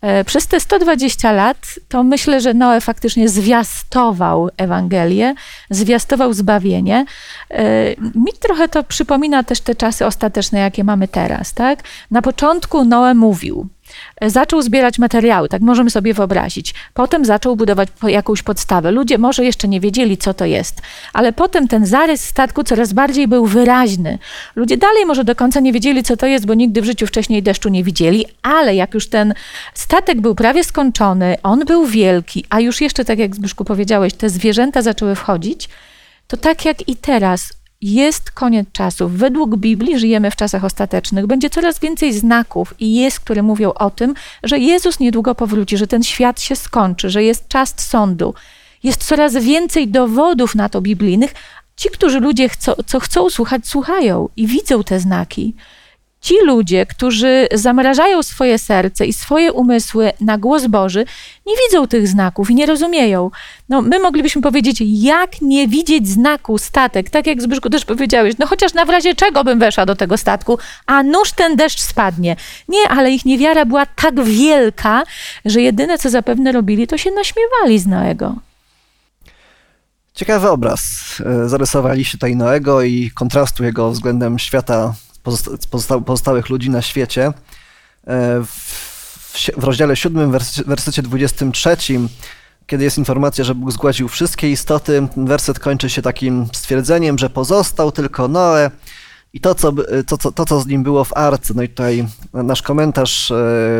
E, 0.00 0.24
Przez 0.24 0.46
te 0.46 0.60
120 0.60 1.32
lat 1.32 1.74
to 1.88 2.02
myślę, 2.02 2.40
że 2.40 2.54
Noe 2.54 2.80
faktycznie 2.80 3.28
zwiastował 3.28 4.48
Ewangelię, 4.56 5.34
zwiastował 5.70 6.32
zbawienie. 6.32 7.04
E, 7.50 7.64
Mi 7.98 8.32
trochę 8.40 8.68
to 8.68 8.84
przypomina 8.84 9.42
też 9.42 9.60
te 9.60 9.74
czasy 9.74 10.06
ostateczne, 10.06 10.58
jakie 10.58 10.84
mamy 10.84 11.08
teraz, 11.08 11.54
tak? 11.54 11.82
Na 12.10 12.22
początku 12.22 12.84
Noe 12.84 13.14
mówił, 13.14 13.68
zaczął 14.22 14.62
zbierać 14.62 14.98
materiały, 14.98 15.48
tak 15.48 15.62
możemy 15.62 15.90
sobie 15.90 16.14
wyobrazić. 16.14 16.74
Potem 16.94 17.24
zaczął 17.24 17.56
budować 17.56 17.88
jakąś 18.02 18.42
podstawę. 18.42 18.90
Ludzie 18.90 19.18
może 19.18 19.44
jeszcze 19.44 19.68
nie 19.68 19.80
wiedzieli, 19.80 20.18
co 20.18 20.34
to 20.34 20.44
jest, 20.44 20.82
ale 21.12 21.32
potem 21.32 21.68
ten 21.68 21.86
zarys 21.86 22.24
statku 22.24 22.64
coraz 22.64 22.92
bardziej 22.92 23.28
był 23.28 23.46
wyraźny. 23.46 24.18
Ludzie 24.56 24.76
dalej 24.76 25.06
może 25.06 25.24
do 25.24 25.34
końca 25.34 25.60
nie 25.60 25.72
wiedzieli, 25.72 26.02
co 26.02 26.16
to 26.16 26.26
jest, 26.26 26.46
bo 26.46 26.54
nigdy 26.54 26.82
w 26.82 26.84
życiu 26.84 27.06
wcześniej 27.06 27.42
deszczu 27.42 27.68
nie 27.68 27.84
widzieli, 27.84 28.24
ale 28.42 28.74
jak 28.74 28.94
już 28.94 29.08
ten 29.08 29.34
statek 29.74 30.20
był 30.20 30.34
prawie 30.34 30.64
skończony, 30.64 31.36
on 31.42 31.64
był 31.64 31.86
wielki, 31.86 32.44
a 32.50 32.60
już 32.60 32.80
jeszcze, 32.80 33.04
tak 33.04 33.18
jak 33.18 33.36
Zbyszku 33.36 33.64
powiedziałeś, 33.64 34.14
te 34.14 34.30
zwierzęta 34.30 34.82
zaczęły 34.82 35.14
wchodzić, 35.14 35.68
to 36.26 36.36
tak 36.36 36.64
jak 36.64 36.88
i 36.88 36.96
teraz 36.96 37.55
jest 37.80 38.30
koniec 38.30 38.68
czasów. 38.72 39.12
Według 39.12 39.56
Biblii 39.56 39.98
żyjemy 39.98 40.30
w 40.30 40.36
czasach 40.36 40.64
ostatecznych. 40.64 41.26
Będzie 41.26 41.50
coraz 41.50 41.78
więcej 41.78 42.12
znaków 42.12 42.74
i 42.78 42.94
jest, 42.94 43.20
które 43.20 43.42
mówią 43.42 43.72
o 43.72 43.90
tym, 43.90 44.14
że 44.42 44.58
Jezus 44.58 45.00
niedługo 45.00 45.34
powróci, 45.34 45.76
że 45.76 45.86
ten 45.86 46.02
świat 46.02 46.40
się 46.40 46.56
skończy, 46.56 47.10
że 47.10 47.24
jest 47.24 47.48
czas 47.48 47.74
sądu. 47.76 48.34
Jest 48.82 49.04
coraz 49.04 49.34
więcej 49.34 49.88
dowodów 49.88 50.54
na 50.54 50.68
to 50.68 50.80
biblijnych. 50.80 51.34
Ci, 51.76 51.90
którzy 51.90 52.20
ludzie 52.20 52.48
chcą, 52.48 52.72
co 52.86 53.00
chcą 53.00 53.30
słuchać, 53.30 53.66
słuchają 53.66 54.28
i 54.36 54.46
widzą 54.46 54.84
te 54.84 55.00
znaki. 55.00 55.54
Ci 56.26 56.34
ludzie, 56.46 56.86
którzy 56.86 57.48
zamrażają 57.54 58.22
swoje 58.22 58.58
serce 58.58 59.06
i 59.06 59.12
swoje 59.12 59.52
umysły 59.52 60.12
na 60.20 60.38
głos 60.38 60.66
Boży, 60.66 61.04
nie 61.46 61.54
widzą 61.66 61.86
tych 61.86 62.08
znaków 62.08 62.50
i 62.50 62.54
nie 62.54 62.66
rozumieją. 62.66 63.30
No, 63.68 63.82
my 63.82 63.98
moglibyśmy 63.98 64.42
powiedzieć, 64.42 64.82
jak 64.86 65.40
nie 65.42 65.68
widzieć 65.68 66.08
znaku 66.08 66.58
statek, 66.58 67.10
tak 67.10 67.26
jak 67.26 67.42
Zbyszku 67.42 67.70
też 67.70 67.84
powiedziałeś, 67.84 68.34
no 68.38 68.46
chociaż 68.46 68.74
na 68.74 68.84
w 68.84 68.90
razie 68.90 69.14
czego 69.14 69.44
bym 69.44 69.58
weszła 69.58 69.86
do 69.86 69.96
tego 69.96 70.16
statku, 70.16 70.58
a 70.86 71.02
nuż 71.02 71.32
ten 71.32 71.56
deszcz 71.56 71.80
spadnie. 71.80 72.36
Nie, 72.68 72.88
ale 72.88 73.10
ich 73.10 73.24
niewiara 73.24 73.64
była 73.64 73.86
tak 73.86 74.24
wielka, 74.24 75.02
że 75.44 75.60
jedyne 75.62 75.98
co 75.98 76.10
zapewne 76.10 76.52
robili, 76.52 76.86
to 76.86 76.98
się 76.98 77.10
naśmiewali 77.10 77.78
z 77.78 77.86
Noego. 77.86 78.34
Ciekawy 80.14 80.50
obraz 80.50 80.82
e, 81.26 81.48
zarysowaliście 81.48 82.12
tutaj 82.12 82.36
Noego 82.36 82.82
i 82.82 83.10
kontrastu 83.14 83.64
jego 83.64 83.90
względem 83.90 84.38
świata 84.38 84.94
pozosta- 85.26 85.68
pozosta- 85.70 86.04
pozostałych 86.04 86.48
ludzi 86.48 86.70
na 86.70 86.82
świecie. 86.82 87.32
E, 88.06 88.42
W, 88.44 89.50
w 89.56 89.64
rozdziale 89.64 89.96
7, 89.96 90.30
wersecie, 90.32 90.64
wersecie 90.66 91.02
23, 91.02 91.76
kiedy 92.66 92.84
jest 92.84 92.98
informacja, 92.98 93.44
że 93.44 93.54
Bóg 93.54 93.72
zgładził 93.72 94.08
wszystkie 94.08 94.50
istoty, 94.50 95.08
werset 95.16 95.58
kończy 95.58 95.90
się 95.90 96.02
takim 96.02 96.46
stwierdzeniem, 96.52 97.18
że 97.18 97.30
pozostał 97.30 97.92
tylko 97.92 98.28
Noe 98.28 98.70
i 99.32 99.40
to, 99.40 99.54
co, 99.54 99.72
to, 100.06 100.18
co, 100.18 100.32
to, 100.32 100.44
co 100.44 100.60
z 100.60 100.66
nim 100.66 100.82
było 100.82 101.04
w 101.04 101.16
arce. 101.16 101.54
No 101.56 101.62
i 101.62 101.68
tutaj 101.68 102.06
nasz 102.32 102.62
komentarz 102.62 103.30
e, 103.30 103.34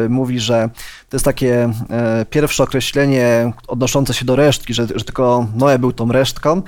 mówi, 0.09 0.41
że 0.41 0.71
to 1.09 1.17
jest 1.17 1.25
takie 1.25 1.73
e, 1.91 2.27
pierwsze 2.31 2.63
określenie 2.63 3.53
odnoszące 3.69 4.15
się 4.15 4.25
do 4.25 4.37
resztki, 4.37 4.75
że, 4.75 4.87
że 4.95 5.05
tylko 5.05 5.47
Noe 5.55 5.79
był 5.79 5.93
tą 5.93 6.13
resztką. 6.13 6.63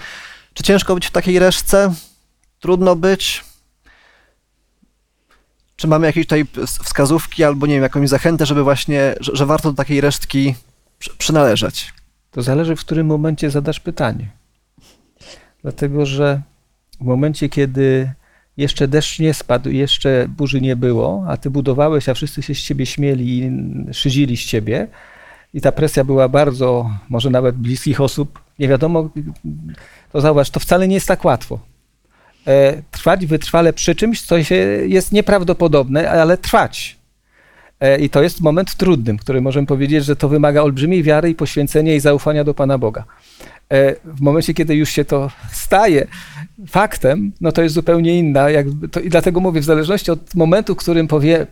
Czy 0.54 0.62
ciężko 0.62 0.94
być 0.94 1.06
w 1.06 1.10
takiej 1.10 1.38
resztce? 1.38 1.94
Trudno 2.60 2.96
być? 2.96 3.44
Czy 5.78 5.88
mamy 5.88 6.06
jakieś 6.06 6.26
tutaj 6.26 6.46
wskazówki 6.84 7.44
albo 7.44 7.66
nie 7.66 7.74
wiem, 7.74 7.82
jakąś 7.82 8.08
zachętę, 8.08 8.46
żeby 8.46 8.62
właśnie, 8.62 9.14
że, 9.20 9.36
że 9.36 9.46
warto 9.46 9.70
do 9.70 9.76
takiej 9.76 10.00
resztki 10.00 10.54
przy, 10.98 11.10
przynależeć? 11.18 11.92
To 12.30 12.42
zależy, 12.42 12.76
w 12.76 12.80
którym 12.80 13.06
momencie 13.06 13.50
zadasz 13.50 13.80
pytanie. 13.80 14.28
Dlatego, 15.62 16.06
że 16.06 16.42
w 17.00 17.04
momencie, 17.04 17.48
kiedy 17.48 18.12
jeszcze 18.56 18.88
deszcz 18.88 19.18
nie 19.18 19.34
spadł, 19.34 19.70
jeszcze 19.70 20.26
burzy 20.28 20.60
nie 20.60 20.76
było, 20.76 21.24
a 21.28 21.36
ty 21.36 21.50
budowałeś, 21.50 22.08
a 22.08 22.14
wszyscy 22.14 22.42
się 22.42 22.54
z 22.54 22.62
ciebie 22.62 22.86
śmieli 22.86 23.38
i 23.38 23.50
szydzili 23.94 24.36
z 24.36 24.44
ciebie, 24.44 24.88
i 25.54 25.60
ta 25.60 25.72
presja 25.72 26.04
była 26.04 26.28
bardzo, 26.28 26.90
może 27.08 27.30
nawet 27.30 27.56
bliskich 27.56 28.00
osób, 28.00 28.40
nie 28.58 28.68
wiadomo, 28.68 29.10
to 30.12 30.20
zauważ, 30.20 30.50
to 30.50 30.60
wcale 30.60 30.88
nie 30.88 30.94
jest 30.94 31.08
tak 31.08 31.24
łatwo. 31.24 31.58
E, 32.48 32.82
Trwać 32.90 33.26
wytrwale 33.26 33.72
przy 33.72 33.94
czymś, 33.94 34.22
co 34.22 34.44
się 34.44 34.54
jest 34.86 35.12
nieprawdopodobne, 35.12 36.10
ale 36.10 36.38
trwać. 36.38 36.96
E, 37.80 37.98
I 37.98 38.10
to 38.10 38.22
jest 38.22 38.40
moment 38.40 38.74
trudnym, 38.76 39.18
który 39.18 39.40
możemy 39.40 39.66
powiedzieć, 39.66 40.04
że 40.04 40.16
to 40.16 40.28
wymaga 40.28 40.62
olbrzymiej 40.62 41.02
wiary 41.02 41.30
i 41.30 41.34
poświęcenia 41.34 41.94
i 41.94 42.00
zaufania 42.00 42.44
do 42.44 42.54
Pana 42.54 42.78
Boga. 42.78 43.04
E, 43.72 43.94
W 44.04 44.20
momencie, 44.20 44.54
kiedy 44.54 44.74
już 44.74 44.90
się 44.90 45.04
to 45.04 45.30
staje 45.52 46.06
faktem, 46.66 47.32
no 47.40 47.52
to 47.52 47.62
jest 47.62 47.74
zupełnie 47.74 48.18
inna. 48.18 48.50
Jakby 48.50 48.88
to, 48.88 49.00
I 49.00 49.08
dlatego 49.08 49.40
mówię, 49.40 49.60
w 49.60 49.64
zależności 49.64 50.10
od 50.10 50.34
momentu, 50.34 50.74
w 50.74 50.78
którym 50.78 51.08
powie, 51.08 51.46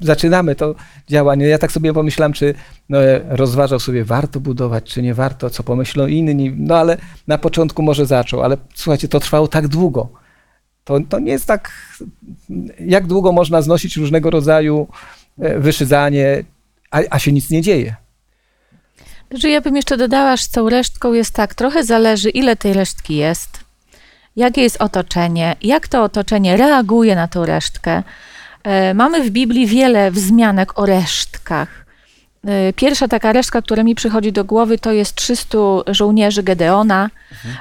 zaczynamy 0.00 0.54
to 0.54 0.74
działanie, 1.08 1.46
ja 1.46 1.58
tak 1.58 1.72
sobie 1.72 1.92
pomyślałem, 1.92 2.32
czy 2.32 2.54
no, 2.88 3.04
e, 3.04 3.20
rozważał 3.28 3.80
sobie, 3.80 4.04
warto 4.04 4.40
budować, 4.40 4.84
czy 4.84 5.02
nie 5.02 5.14
warto, 5.14 5.50
co 5.50 5.62
pomyślą 5.62 6.06
inni, 6.06 6.52
no 6.56 6.76
ale 6.76 6.96
na 7.26 7.38
początku 7.38 7.82
może 7.82 8.06
zaczął, 8.06 8.42
ale 8.42 8.56
słuchajcie, 8.74 9.08
to 9.08 9.20
trwało 9.20 9.48
tak 9.48 9.68
długo. 9.68 10.08
To, 10.84 11.00
to 11.08 11.18
nie 11.18 11.32
jest 11.32 11.46
tak, 11.46 11.72
jak 12.80 13.06
długo 13.06 13.32
można 13.32 13.62
znosić 13.62 13.96
różnego 13.96 14.30
rodzaju 14.30 14.88
e, 15.38 15.58
wyszydzanie, 15.58 16.44
a, 16.90 17.00
a 17.10 17.18
się 17.18 17.32
nic 17.32 17.50
nie 17.50 17.62
dzieje. 17.62 18.05
Że 19.30 19.50
ja 19.50 19.60
bym 19.60 19.76
jeszcze 19.76 19.96
dodała, 19.96 20.36
że 20.36 20.42
z 20.42 20.48
tą 20.48 20.68
resztką 20.68 21.12
jest 21.12 21.34
tak, 21.34 21.54
trochę 21.54 21.84
zależy, 21.84 22.30
ile 22.30 22.56
tej 22.56 22.72
resztki 22.72 23.16
jest, 23.16 23.60
jakie 24.36 24.62
jest 24.62 24.82
otoczenie, 24.82 25.56
jak 25.62 25.88
to 25.88 26.02
otoczenie 26.02 26.56
reaguje 26.56 27.14
na 27.14 27.28
tą 27.28 27.46
resztkę. 27.46 28.02
E, 28.64 28.94
Mamy 28.94 29.24
w 29.24 29.30
Biblii 29.30 29.66
wiele 29.66 30.10
wzmianek 30.10 30.78
o 30.78 30.86
resztkach. 30.86 31.85
E, 32.44 32.72
Pierwsza 32.72 33.08
taka 33.08 33.32
resztka, 33.32 33.62
która 33.62 33.82
mi 33.82 33.94
przychodzi 33.94 34.32
do 34.32 34.44
głowy, 34.44 34.78
to 34.78 34.92
jest 34.92 35.14
300 35.14 35.58
żołnierzy 35.86 36.42
Gedeona. 36.42 37.10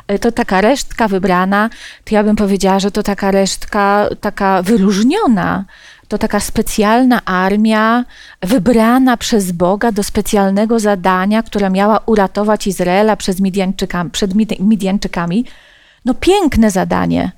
E, 0.08 0.20
To 0.20 0.32
taka 0.32 0.62
resztka 0.62 1.08
wybrana. 1.08 1.70
To 2.06 2.16
ja 2.16 2.24
bym 2.24 2.36
powiedziała, 2.36 2.80
że 2.80 2.92
to 2.92 3.04
taka 3.04 3.32
resztka 3.32 4.10
taka 4.22 4.62
wyróżniona. 4.62 5.66
To 6.08 6.18
taka 6.18 6.40
specjalna 6.40 7.26
armia, 7.26 8.06
wybrana 8.42 9.18
przez 9.18 9.52
Boga 9.52 9.92
do 9.92 10.04
specjalnego 10.04 10.80
zadania, 10.80 11.44
która 11.44 11.70
miała 11.70 12.00
uratować 12.06 12.68
Izraela 12.68 13.16
przed 13.16 13.38
Mid- 13.40 14.60
Midianczykami. 14.60 15.46
No 16.06 16.14
piękne 16.14 16.72
zadanie. 16.72 17.32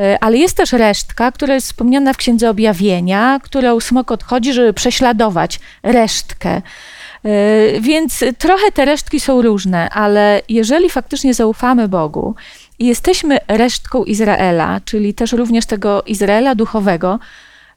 E, 0.00 0.24
Ale 0.24 0.36
jest 0.38 0.56
też 0.56 0.72
resztka, 0.72 1.32
która 1.32 1.54
jest 1.54 1.66
wspomniana 1.66 2.12
w 2.12 2.16
Księdze 2.16 2.50
Objawienia, 2.50 3.40
którą 3.42 3.80
smok 3.80 4.10
odchodzi, 4.10 4.52
żeby 4.52 4.72
prześladować 4.72 5.60
resztkę. 5.82 6.50
E, 6.50 7.80
Więc 7.80 8.24
trochę 8.38 8.72
te 8.72 8.84
resztki 8.84 9.20
są 9.20 9.42
różne, 9.42 9.90
ale 9.90 10.42
jeżeli 10.48 10.90
faktycznie 10.90 11.34
zaufamy 11.34 11.88
Bogu 11.88 12.34
i 12.78 12.86
jesteśmy 12.86 13.38
resztką 13.48 14.04
Izraela, 14.04 14.80
czyli 14.84 15.14
też 15.14 15.32
również 15.32 15.66
tego 15.66 16.02
Izraela 16.02 16.54
duchowego, 16.54 17.18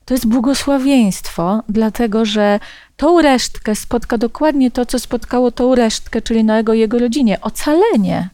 to 0.05 0.13
jest 0.13 0.27
błogosławieństwo, 0.27 1.63
dlatego 1.69 2.25
że 2.25 2.59
tą 2.97 3.21
resztkę 3.21 3.75
spotka 3.75 4.17
dokładnie 4.17 4.71
to, 4.71 4.85
co 4.85 4.99
spotkało 4.99 5.51
tą 5.51 5.75
resztkę, 5.75 6.21
czyli 6.21 6.43
Noego 6.43 6.73
i 6.73 6.79
jego 6.79 6.99
rodzinie 6.99 7.41
ocalenie. 7.41 8.29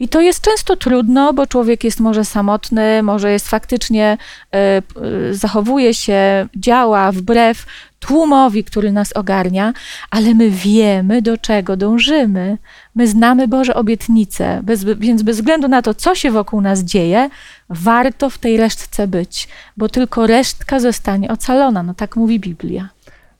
I 0.00 0.08
to 0.08 0.20
jest 0.20 0.40
często 0.40 0.76
trudno, 0.76 1.32
bo 1.32 1.46
człowiek 1.46 1.84
jest 1.84 2.00
może 2.00 2.24
samotny, 2.24 3.02
może 3.02 3.32
jest 3.32 3.48
faktycznie, 3.48 4.18
e, 4.54 4.82
zachowuje 5.30 5.94
się, 5.94 6.48
działa 6.56 7.12
wbrew 7.12 7.66
tłumowi, 7.98 8.64
który 8.64 8.92
nas 8.92 9.12
ogarnia, 9.12 9.72
ale 10.10 10.34
my 10.34 10.50
wiemy, 10.50 11.22
do 11.22 11.38
czego 11.38 11.76
dążymy. 11.76 12.58
My 12.94 13.08
znamy 13.08 13.48
Boże 13.48 13.74
obietnice, 13.74 14.60
bez, 14.62 14.84
więc 14.84 15.22
bez 15.22 15.36
względu 15.36 15.68
na 15.68 15.82
to, 15.82 15.94
co 15.94 16.14
się 16.14 16.30
wokół 16.30 16.60
nas 16.60 16.80
dzieje, 16.80 17.30
warto 17.68 18.30
w 18.30 18.38
tej 18.38 18.56
resztce 18.56 19.06
być, 19.06 19.48
bo 19.76 19.88
tylko 19.88 20.26
resztka 20.26 20.80
zostanie 20.80 21.28
ocalona. 21.30 21.82
No 21.82 21.94
tak 21.94 22.16
mówi 22.16 22.40
Biblia. 22.40 22.88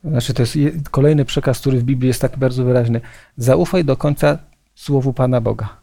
Znaczy, 0.05 0.35
to 0.35 0.43
jest 0.43 0.57
je- 0.57 0.73
kolejny 0.91 1.25
przekaz, 1.25 1.61
który 1.61 1.79
w 1.79 1.83
Biblii 1.83 2.09
jest 2.09 2.21
taki 2.21 2.37
bardzo 2.41 2.65
wyraźny. 2.65 3.01
Zaufaj 3.37 3.85
do 3.85 3.97
końca 3.97 4.39
słowu 4.75 5.13
Pana 5.13 5.41
Boga. 5.41 5.80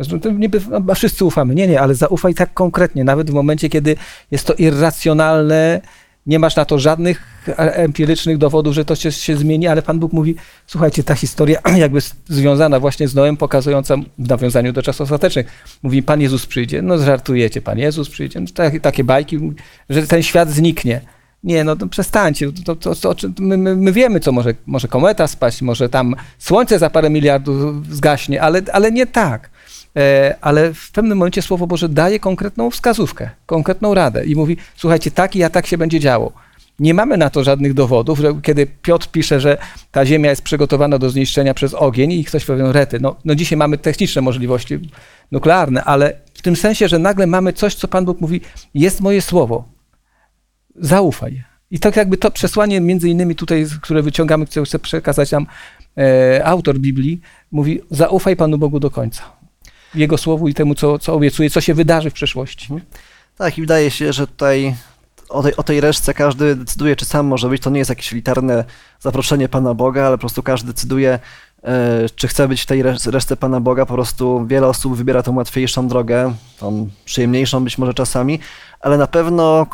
Zresztą 0.00 0.20
to 0.20 0.30
niby 0.30 0.60
a 0.90 0.94
wszyscy 0.94 1.24
ufamy. 1.24 1.54
Nie, 1.54 1.68
nie, 1.68 1.80
ale 1.80 1.94
zaufaj 1.94 2.34
tak 2.34 2.54
konkretnie, 2.54 3.04
nawet 3.04 3.30
w 3.30 3.34
momencie, 3.34 3.68
kiedy 3.68 3.96
jest 4.30 4.46
to 4.46 4.54
irracjonalne, 4.54 5.80
nie 6.26 6.38
masz 6.38 6.56
na 6.56 6.64
to 6.64 6.78
żadnych 6.78 7.22
e- 7.48 7.54
empirycznych 7.74 8.38
dowodów, 8.38 8.74
że 8.74 8.84
to 8.84 8.94
się, 8.94 9.12
się 9.12 9.36
zmieni, 9.36 9.66
ale 9.66 9.82
Pan 9.82 9.98
Bóg 9.98 10.12
mówi, 10.12 10.34
słuchajcie, 10.66 11.02
ta 11.04 11.14
historia 11.14 11.60
jakby 11.76 12.00
związana 12.28 12.80
właśnie 12.80 13.08
z 13.08 13.14
Noem, 13.14 13.36
pokazująca 13.36 13.96
w 14.18 14.28
nawiązaniu 14.28 14.72
do 14.72 14.82
czasów 14.82 15.00
ostatecznych. 15.00 15.46
Mówi, 15.82 16.02
Pan 16.02 16.20
Jezus 16.20 16.46
przyjdzie. 16.46 16.82
No 16.82 16.98
żartujecie, 16.98 17.62
Pan 17.62 17.78
Jezus 17.78 18.10
przyjdzie. 18.10 18.40
No, 18.40 18.46
takie, 18.54 18.80
takie 18.80 19.04
bajki, 19.04 19.38
że 19.90 20.06
ten 20.06 20.22
świat 20.22 20.50
zniknie. 20.50 21.00
Nie, 21.44 21.64
no 21.64 21.76
to 21.76 21.86
przestańcie. 21.86 22.52
To, 22.64 22.76
to, 22.76 22.94
to, 22.94 23.14
my, 23.38 23.76
my 23.76 23.92
wiemy, 23.92 24.20
co 24.20 24.32
może, 24.32 24.54
może 24.66 24.88
kometa 24.88 25.26
spaść, 25.26 25.62
może 25.62 25.88
tam 25.88 26.14
słońce 26.38 26.78
za 26.78 26.90
parę 26.90 27.10
miliardów 27.10 27.86
zgaśnie, 27.94 28.42
ale, 28.42 28.62
ale 28.72 28.92
nie 28.92 29.06
tak. 29.06 29.50
E, 29.96 30.36
ale 30.40 30.74
w 30.74 30.92
pewnym 30.92 31.18
momencie 31.18 31.42
Słowo 31.42 31.66
Boże 31.66 31.88
daje 31.88 32.20
konkretną 32.20 32.70
wskazówkę, 32.70 33.30
konkretną 33.46 33.94
radę 33.94 34.24
i 34.24 34.36
mówi, 34.36 34.56
słuchajcie, 34.76 35.10
tak 35.10 35.36
i 35.36 35.42
a 35.42 35.50
tak 35.50 35.66
się 35.66 35.78
będzie 35.78 36.00
działo. 36.00 36.32
Nie 36.78 36.94
mamy 36.94 37.16
na 37.16 37.30
to 37.30 37.44
żadnych 37.44 37.74
dowodów, 37.74 38.18
że 38.18 38.40
kiedy 38.42 38.66
Piotr 38.66 39.08
pisze, 39.08 39.40
że 39.40 39.58
ta 39.90 40.06
ziemia 40.06 40.30
jest 40.30 40.42
przygotowana 40.42 40.98
do 40.98 41.10
zniszczenia 41.10 41.54
przez 41.54 41.74
ogień 41.74 42.12
i 42.12 42.24
ktoś 42.24 42.44
powie, 42.44 42.72
rety, 42.72 43.00
no, 43.00 43.16
no 43.24 43.34
dzisiaj 43.34 43.58
mamy 43.58 43.78
techniczne 43.78 44.22
możliwości 44.22 44.78
nuklearne, 45.32 45.84
ale 45.84 46.12
w 46.34 46.42
tym 46.42 46.56
sensie, 46.56 46.88
że 46.88 46.98
nagle 46.98 47.26
mamy 47.26 47.52
coś, 47.52 47.74
co 47.74 47.88
Pan 47.88 48.04
Bóg 48.04 48.20
mówi, 48.20 48.40
jest 48.74 49.00
moje 49.00 49.22
słowo, 49.22 49.64
zaufaj. 50.76 51.42
I 51.70 51.78
tak 51.78 51.96
jakby 51.96 52.16
to 52.16 52.30
przesłanie, 52.30 52.80
między 52.80 53.08
innymi 53.08 53.34
tutaj, 53.34 53.66
które 53.82 54.02
wyciągamy, 54.02 54.46
które 54.46 54.66
chce 54.66 54.78
przekazać 54.78 55.30
nam 55.30 55.46
e, 55.98 56.44
autor 56.44 56.78
Biblii, 56.78 57.20
mówi, 57.52 57.80
zaufaj 57.90 58.36
Panu 58.36 58.58
Bogu 58.58 58.80
do 58.80 58.90
końca. 58.90 59.39
Jego 59.94 60.18
słowu 60.18 60.48
i 60.48 60.54
temu, 60.54 60.74
co, 60.74 60.98
co 60.98 61.14
obiecuje, 61.14 61.50
co 61.50 61.60
się 61.60 61.74
wydarzy 61.74 62.10
w 62.10 62.14
przyszłości. 62.14 62.68
Tak, 63.36 63.58
i 63.58 63.60
wydaje 63.60 63.90
się, 63.90 64.12
że 64.12 64.26
tutaj 64.26 64.74
o 65.28 65.42
tej, 65.42 65.56
o 65.56 65.62
tej 65.62 65.80
resztce 65.80 66.14
każdy 66.14 66.56
decyduje, 66.56 66.96
czy 66.96 67.04
sam 67.04 67.26
może 67.26 67.48
być. 67.48 67.62
To 67.62 67.70
nie 67.70 67.78
jest 67.78 67.88
jakieś 67.90 68.12
elitarne 68.12 68.64
zaproszenie 69.00 69.48
Pana 69.48 69.74
Boga, 69.74 70.06
ale 70.06 70.16
po 70.16 70.20
prostu 70.20 70.42
każdy 70.42 70.66
decyduje, 70.72 71.18
e, 71.64 72.08
czy 72.16 72.28
chce 72.28 72.48
być 72.48 72.62
w 72.62 72.66
tej 72.66 72.82
resz- 72.82 73.10
reszce 73.10 73.36
Pana 73.36 73.60
Boga. 73.60 73.86
Po 73.86 73.94
prostu 73.94 74.46
wiele 74.46 74.66
osób 74.66 74.96
wybiera 74.96 75.22
tą 75.22 75.36
łatwiejszą 75.36 75.88
drogę, 75.88 76.34
tą 76.58 76.88
przyjemniejszą 77.04 77.64
być 77.64 77.78
może 77.78 77.94
czasami, 77.94 78.38
ale 78.80 78.98
na 78.98 79.06
pewno 79.06 79.66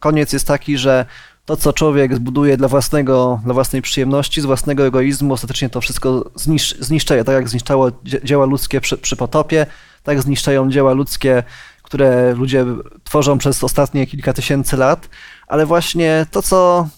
koniec 0.00 0.32
jest 0.32 0.46
taki, 0.46 0.78
że 0.78 1.06
to, 1.46 1.56
co 1.56 1.72
człowiek 1.72 2.14
zbuduje 2.14 2.56
dla, 2.56 2.68
własnego, 2.68 3.40
dla 3.44 3.54
własnej 3.54 3.82
przyjemności, 3.82 4.40
z 4.40 4.44
własnego 4.44 4.86
egoizmu, 4.86 5.34
ostatecznie 5.34 5.70
to 5.70 5.80
wszystko 5.80 6.30
znisz, 6.34 6.74
zniszczeje. 6.80 7.24
Tak 7.24 7.34
jak 7.34 7.48
zniszczało 7.48 7.90
dzie- 8.04 8.20
dzieła 8.24 8.46
ludzkie 8.46 8.80
przy, 8.80 8.98
przy 8.98 9.16
potopie, 9.16 9.66
tak 10.02 10.22
zniszczają 10.22 10.70
dzieła 10.70 10.92
ludzkie, 10.92 11.42
które 11.82 12.34
ludzie 12.34 12.64
tworzą 13.04 13.38
przez 13.38 13.64
ostatnie 13.64 14.06
kilka 14.06 14.32
tysięcy 14.32 14.76
lat, 14.76 15.08
ale 15.46 15.66
właśnie 15.66 16.26
to, 16.30 16.42
co, 16.42 16.88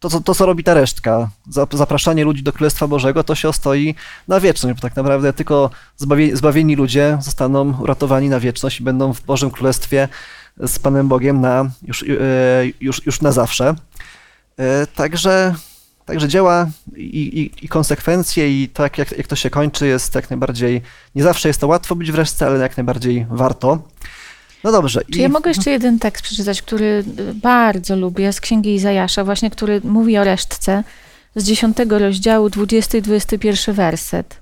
to, 0.00 0.10
co, 0.10 0.20
to, 0.20 0.34
co 0.34 0.46
robi 0.46 0.64
ta 0.64 0.74
resztka, 0.74 1.28
zap- 1.50 1.76
zapraszanie 1.76 2.24
ludzi 2.24 2.42
do 2.42 2.52
Królestwa 2.52 2.86
Bożego, 2.86 3.24
to 3.24 3.34
się 3.34 3.48
ostoi 3.48 3.94
na 4.28 4.40
wieczność, 4.40 4.76
bo 4.76 4.82
tak 4.82 4.96
naprawdę 4.96 5.32
tylko 5.32 5.70
zbawie, 5.96 6.36
zbawieni 6.36 6.76
ludzie 6.76 7.18
zostaną 7.20 7.80
uratowani 7.80 8.28
na 8.28 8.40
wieczność 8.40 8.80
i 8.80 8.82
będą 8.82 9.12
w 9.14 9.22
Bożym 9.22 9.50
Królestwie 9.50 10.08
z 10.66 10.78
Panem 10.78 11.08
Bogiem 11.08 11.40
na, 11.40 11.70
już, 11.82 12.02
e, 12.02 12.06
już, 12.80 13.06
już 13.06 13.20
na 13.20 13.32
zawsze. 13.32 13.74
E, 14.56 14.86
Także, 14.86 15.54
także 16.04 16.28
dzieła 16.28 16.66
i, 16.96 17.40
i, 17.40 17.64
i 17.64 17.68
konsekwencje 17.68 18.62
i 18.62 18.68
to, 18.68 18.82
jak, 18.82 18.98
jak, 18.98 19.18
jak 19.18 19.26
to 19.26 19.36
się 19.36 19.50
kończy, 19.50 19.86
jest 19.86 20.14
jak 20.14 20.30
najbardziej, 20.30 20.82
nie 21.14 21.22
zawsze 21.22 21.48
jest 21.48 21.60
to 21.60 21.66
łatwo 21.66 21.94
być 21.94 22.12
w 22.12 22.14
reszce, 22.14 22.46
ale 22.46 22.58
jak 22.58 22.76
najbardziej 22.76 23.26
warto. 23.30 23.78
No 24.64 24.72
dobrze. 24.72 25.00
Czy 25.12 25.18
ja 25.18 25.28
mogę 25.28 25.50
jeszcze 25.50 25.70
jeden 25.70 25.98
tekst 25.98 26.24
przeczytać, 26.24 26.62
który 26.62 27.04
y, 27.18 27.34
bardzo 27.34 27.96
lubię, 27.96 28.32
z 28.32 28.40
Księgi 28.40 28.74
Izajasza, 28.74 29.24
właśnie, 29.24 29.50
który 29.50 29.80
mówi 29.84 30.18
o 30.18 30.24
resztce, 30.24 30.84
z 31.36 31.44
10 31.44 31.76
rozdziału, 31.88 32.50
20 32.50 32.98
i 32.98 33.02
21 33.02 33.74
werset. 33.74 34.40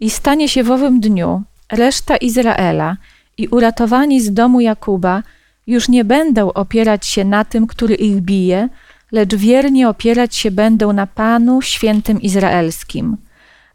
I 0.00 0.10
stanie 0.10 0.48
się 0.48 0.64
w 0.64 0.70
owym 0.70 1.00
dniu 1.00 1.42
reszta 1.72 2.16
Izraela 2.16 2.96
i 3.42 3.48
uratowani 3.48 4.20
z 4.20 4.32
domu 4.32 4.60
Jakuba 4.60 5.22
już 5.66 5.88
nie 5.88 6.04
będą 6.04 6.52
opierać 6.52 7.06
się 7.06 7.24
na 7.24 7.44
tym, 7.44 7.66
który 7.66 7.94
ich 7.94 8.20
bije, 8.20 8.68
lecz 9.12 9.34
wiernie 9.34 9.88
opierać 9.88 10.36
się 10.36 10.50
będą 10.50 10.92
na 10.92 11.06
Panu 11.06 11.62
Świętym 11.62 12.22
Izraelskim. 12.22 13.16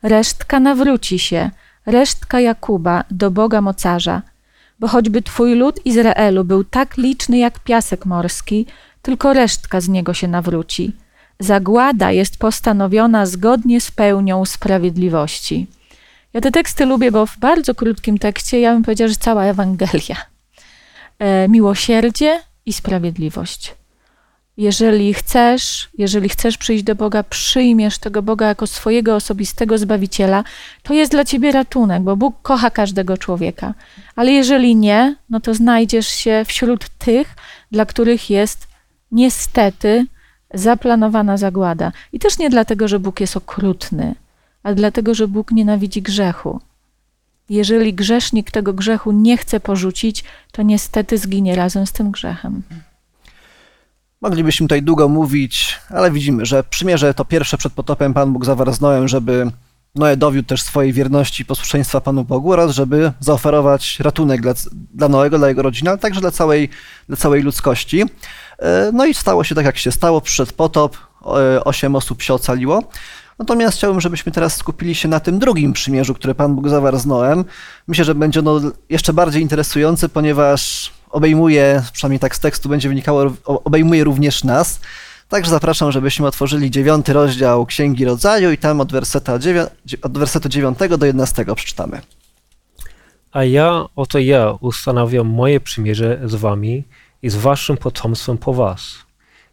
Resztka 0.03 0.60
nawróci 0.60 1.19
się, 1.19 1.51
resztka 1.86 2.39
Jakuba 2.39 3.03
do 3.12 3.32
Boga 3.32 3.62
mocarza, 3.62 4.21
bo 4.80 4.88
choćby 4.88 5.21
twój 5.21 5.56
lud 5.56 5.86
Izraelu 5.86 6.43
był 6.43 6.63
tak 6.63 6.97
liczny 6.97 7.38
jak 7.38 7.60
piasek 7.60 8.06
morski, 8.06 8.65
tylko 9.01 9.34
resztka 9.34 9.82
z 9.82 9.88
niego 9.89 10.13
się 10.13 10.27
nawróci. 10.27 10.91
Zagłada 11.39 12.12
jest 12.12 12.38
postanowiona 12.38 13.25
zgodnie 13.25 13.82
z 13.82 13.91
pełnią 13.91 14.45
sprawiedliwości. 14.45 15.67
Ja 16.33 16.41
te 16.41 16.51
teksty 16.51 16.85
lubię, 16.85 17.11
bo 17.11 17.25
w 17.25 17.37
bardzo 17.37 17.75
krótkim 17.75 18.17
tekście 18.17 18.59
ja 18.59 18.73
bym 18.73 18.83
powiedziała, 18.83 19.07
że 19.07 19.15
cała 19.15 19.43
Ewangelia. 19.43 20.15
E, 21.19 21.47
miłosierdzie 21.47 22.39
i 22.65 22.73
sprawiedliwość. 22.73 23.75
jeżeli 24.57 25.13
chcesz, 25.13 25.89
jeżeli 25.97 26.29
chcesz 26.29 26.57
przyjść 26.57 26.83
do 26.83 26.95
Boga, 26.95 27.23
przyjmiesz 27.23 27.97
tego 27.97 28.21
Boga 28.21 28.47
jako 28.47 28.67
swojego 28.67 29.15
osobistego 29.15 29.77
Zbawiciela, 29.77 30.43
to 30.83 30.93
jest 30.93 31.11
dla 31.11 31.25
ciebie 31.25 31.51
ratunek, 31.51 32.03
bo 32.03 32.15
Bóg 32.15 32.41
kocha 32.41 32.69
każdego 32.69 33.17
człowieka. 33.17 33.73
Ale 34.15 34.31
jeżeli 34.31 34.75
nie, 34.75 35.15
no 35.29 35.39
to 35.39 35.53
znajdziesz 35.53 36.07
się 36.07 36.43
wśród 36.47 36.89
tych, 36.89 37.35
dla 37.71 37.85
których 37.85 38.29
jest 38.29 38.67
niestety 39.11 40.05
zaplanowana 40.53 41.37
zagłada. 41.37 41.91
I 42.13 42.19
też 42.19 42.37
nie 42.37 42.49
dlatego, 42.49 42.87
że 42.87 42.99
Bóg 42.99 43.19
jest 43.19 43.37
okrutny, 43.37 44.15
ale 44.67 44.75
dlatego, 44.75 45.13
że 45.13 45.27
Bóg 45.27 45.51
nienawidzi 45.51 46.01
grzechu. 46.01 46.60
Jeżeli 47.49 47.93
grzesznik 47.93 48.51
tego 48.51 48.73
grzechu 48.73 49.12
nie 49.12 49.38
chce 49.38 49.60
porzucić, 49.60 50.23
to 50.51 50.62
niestety 50.62 51.17
zginie 51.17 51.56
razem 51.56 51.88
z 51.88 51.91
tym 51.91 52.12
grzechem. 52.12 52.63
Moglibyśmy 54.21 54.67
tutaj 54.67 54.84
długo 54.84 55.10
mówić, 55.10 55.80
ale 55.89 56.12
widzimy, 56.12 56.45
że 56.45 56.63
przymierze 56.63 57.13
to 57.13 57.25
pierwsze 57.25 57.58
przed 57.58 57.73
potopem 57.73 58.13
Pan 58.13 58.34
Bóg 58.34 58.45
zawarł 58.45 58.73
z 58.73 58.82
Noem, 58.82 59.08
żeby 59.08 59.51
Noe 59.95 60.17
dowiódł 60.17 60.47
też 60.47 60.62
swojej 60.62 60.93
wierności 60.93 61.43
i 61.43 61.45
posłuszeństwa 61.45 62.01
Panu 62.01 62.23
Bogu 62.23 62.51
oraz 62.51 62.71
żeby 62.71 63.12
zaoferować 63.19 63.99
ratunek 63.99 64.41
dla, 64.41 64.53
dla 64.93 65.10
Noego, 65.10 65.38
dla 65.38 65.47
jego 65.47 65.62
rodziny, 65.62 65.89
ale 65.89 65.99
także 65.99 66.21
dla 66.21 66.32
całej, 66.32 66.69
dla 67.08 67.17
całej 67.17 67.43
ludzkości. 67.43 68.03
E, 68.60 68.91
No 68.93 69.06
i 69.06 69.13
stało 69.13 69.43
się 69.43 69.56
tak, 69.56 69.65
jak 69.65 69.77
się 69.77 69.91
stało. 69.91 70.21
Przyszedł 70.21 70.51
potop, 70.53 70.97
e, 71.25 71.63
osiem 71.63 71.95
osób 71.95 72.21
się 72.21 72.34
ocaliło. 72.34 72.84
Natomiast 73.39 73.78
chciałbym, 73.78 74.02
żebyśmy 74.02 74.32
teraz 74.32 74.56
skupili 74.56 74.95
się 74.95 75.08
na 75.08 75.19
tym 75.19 75.39
drugim 75.39 75.73
przymierzu, 75.73 76.13
które 76.13 76.36
Pan 76.36 76.56
Bóg 76.56 76.69
zawarł 76.69 76.97
z 76.97 77.06
Noem. 77.06 77.45
Myślę, 77.88 78.06
że 78.06 78.15
będzie 78.15 78.39
ono 78.39 78.62
jeszcze 78.89 79.13
bardziej 79.13 79.41
interesujące, 79.41 80.10
ponieważ 80.10 80.91
obejmuje, 81.10 81.84
przynajmniej 81.93 82.19
tak 82.19 82.36
z 82.36 82.39
tekstu 82.39 82.69
będzie 82.69 82.89
wynikało, 82.89 83.32
obejmuje 83.45 84.04
również 84.04 84.43
nas. 84.43 84.80
Także 85.30 85.52
zapraszam, 85.52 85.91
żebyśmy 85.91 86.28
otworzyli 86.28 86.71
dziewiąty 86.71 87.13
rozdział 87.13 87.65
Księgi 87.65 88.06
Rodzaju 88.06 88.52
i 88.52 88.58
tam 88.58 88.82
od, 88.82 88.91
werseta 88.91 89.39
dziewię- 89.39 89.69
od 90.02 90.17
wersetu 90.17 90.50
9 90.50 90.78
do 90.97 91.06
11 91.06 91.56
przeczytamy. 91.56 92.02
A 93.32 93.43
ja, 93.43 93.86
oto 93.95 94.19
ja, 94.19 94.52
ustanawiam 94.60 95.28
moje 95.28 95.60
przymierze 95.60 96.19
z 96.26 96.36
wami 96.36 96.84
i 97.21 97.30
z 97.30 97.36
waszym 97.36 97.78
potomstwem 97.78 98.38
po 98.38 98.54
was, 98.54 98.95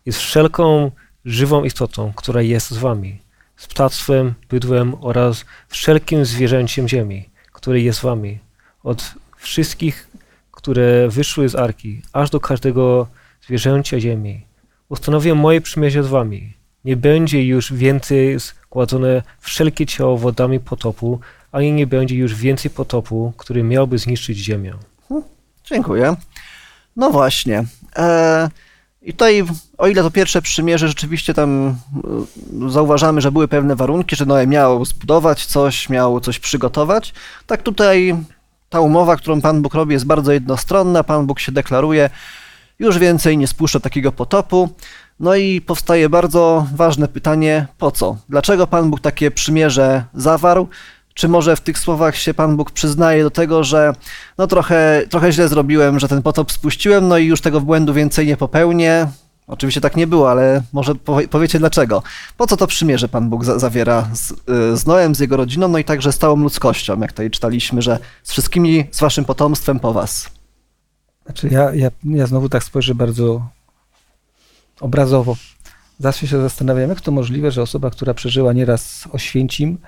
i 0.06 0.12
z 0.12 0.18
wszelką 0.18 0.90
żywą 1.24 1.64
istotą, 1.64 2.12
która 2.16 2.42
jest 2.42 2.70
z 2.70 2.78
wami, 2.78 3.23
z 3.64 3.66
ptactwem, 3.66 4.34
bydłem 4.50 4.94
oraz 5.00 5.44
wszelkim 5.68 6.24
zwierzęciem 6.24 6.88
ziemi, 6.88 7.28
które 7.52 7.80
jest 7.80 8.00
wami, 8.00 8.38
od 8.82 9.14
wszystkich, 9.36 10.08
które 10.50 11.08
wyszły 11.08 11.48
z 11.48 11.54
arki, 11.54 12.02
aż 12.12 12.30
do 12.30 12.40
każdego 12.40 13.06
zwierzęcia 13.46 14.00
ziemi. 14.00 14.46
Ustanowię 14.88 15.34
moje 15.34 15.60
przymierze 15.60 16.02
z 16.04 16.06
wami. 16.06 16.52
Nie 16.84 16.96
będzie 16.96 17.46
już 17.46 17.72
więcej 17.72 18.38
zgładzone 18.38 19.22
wszelkie 19.40 19.86
ciało 19.86 20.16
wodami 20.18 20.60
potopu, 20.60 21.20
ani 21.52 21.72
nie 21.72 21.86
będzie 21.86 22.16
już 22.16 22.34
więcej 22.34 22.70
potopu, 22.70 23.32
który 23.36 23.62
miałby 23.62 23.98
zniszczyć 23.98 24.38
ziemię. 24.38 24.74
Dziękuję. 25.64 26.16
No 26.96 27.10
właśnie. 27.10 27.64
E, 27.96 28.48
I 29.04 29.12
tutaj, 29.12 29.44
o 29.78 29.86
ile 29.88 30.02
to 30.02 30.10
pierwsze 30.10 30.42
przymierze, 30.42 30.88
rzeczywiście 30.88 31.34
tam 31.34 31.74
e, 32.64 32.70
zauważamy, 32.70 33.20
że 33.20 33.32
były 33.32 33.48
pewne 33.48 33.76
warunki, 33.76 34.16
że 34.16 34.26
Noe 34.26 34.46
miał 34.46 34.84
zbudować 34.84 35.46
coś, 35.46 35.88
miał 35.88 36.20
coś 36.20 36.38
przygotować, 36.38 37.14
tak 37.46 37.62
tutaj 37.62 38.16
ta 38.70 38.80
umowa, 38.80 39.16
którą 39.16 39.40
Pan 39.40 39.62
Bóg 39.62 39.74
robi, 39.74 39.92
jest 39.92 40.06
bardzo 40.06 40.32
jednostronna. 40.32 41.04
Pan 41.04 41.26
Bóg 41.26 41.40
się 41.40 41.52
deklaruje, 41.52 42.10
już 42.78 42.98
więcej 42.98 43.38
nie 43.38 43.46
spuszcza 43.46 43.80
takiego 43.80 44.12
potopu. 44.12 44.68
No 45.20 45.34
i 45.34 45.60
powstaje 45.60 46.08
bardzo 46.08 46.66
ważne 46.74 47.08
pytanie, 47.08 47.66
po 47.78 47.90
co? 47.90 48.16
Dlaczego 48.28 48.66
Pan 48.66 48.90
Bóg 48.90 49.00
takie 49.00 49.30
przymierze 49.30 50.04
zawarł? 50.14 50.68
Czy 51.14 51.28
może 51.28 51.56
w 51.56 51.60
tych 51.60 51.78
słowach 51.78 52.16
się 52.16 52.34
Pan 52.34 52.56
Bóg 52.56 52.70
przyznaje 52.70 53.22
do 53.22 53.30
tego, 53.30 53.64
że 53.64 53.92
no 54.38 54.46
trochę, 54.46 55.02
trochę 55.10 55.32
źle 55.32 55.48
zrobiłem, 55.48 55.98
że 55.98 56.08
ten 56.08 56.22
potop 56.22 56.52
spuściłem, 56.52 57.08
no 57.08 57.18
i 57.18 57.26
już 57.26 57.40
tego 57.40 57.60
błędu 57.60 57.94
więcej 57.94 58.26
nie 58.26 58.36
popełnię? 58.36 59.06
Oczywiście 59.46 59.80
tak 59.80 59.96
nie 59.96 60.06
było, 60.06 60.30
ale 60.30 60.62
może 60.72 60.94
powie, 60.94 61.28
powiecie 61.28 61.58
dlaczego. 61.58 62.02
Po 62.36 62.46
co 62.46 62.56
to 62.56 62.66
przymierze 62.66 63.08
Pan 63.08 63.30
Bóg 63.30 63.44
za, 63.44 63.58
zawiera 63.58 64.08
z, 64.14 64.30
y, 64.30 64.76
z 64.76 64.86
Noem, 64.86 65.14
z 65.14 65.20
jego 65.20 65.36
rodziną, 65.36 65.68
no 65.68 65.78
i 65.78 65.84
także 65.84 66.12
z 66.12 66.18
całą 66.18 66.36
ludzkością, 66.36 67.00
jak 67.00 67.12
tutaj 67.12 67.30
czytaliśmy, 67.30 67.82
że 67.82 67.98
z 68.22 68.30
wszystkimi, 68.30 68.84
z 68.90 69.00
waszym 69.00 69.24
potomstwem 69.24 69.80
po 69.80 69.92
was. 69.92 70.30
Znaczy 71.24 71.48
ja, 71.48 71.74
ja, 71.74 71.90
ja 72.04 72.26
znowu 72.26 72.48
tak 72.48 72.64
spojrzę 72.64 72.94
bardzo 72.94 73.48
obrazowo. 74.80 75.36
Zawsze 75.98 76.26
się 76.26 76.40
zastanawiam, 76.40 76.90
jak 76.90 77.00
to 77.00 77.12
możliwe, 77.12 77.50
że 77.50 77.62
osoba, 77.62 77.90
która 77.90 78.14
przeżyła 78.14 78.52
nieraz 78.52 79.08
Oświęcim 79.12 79.78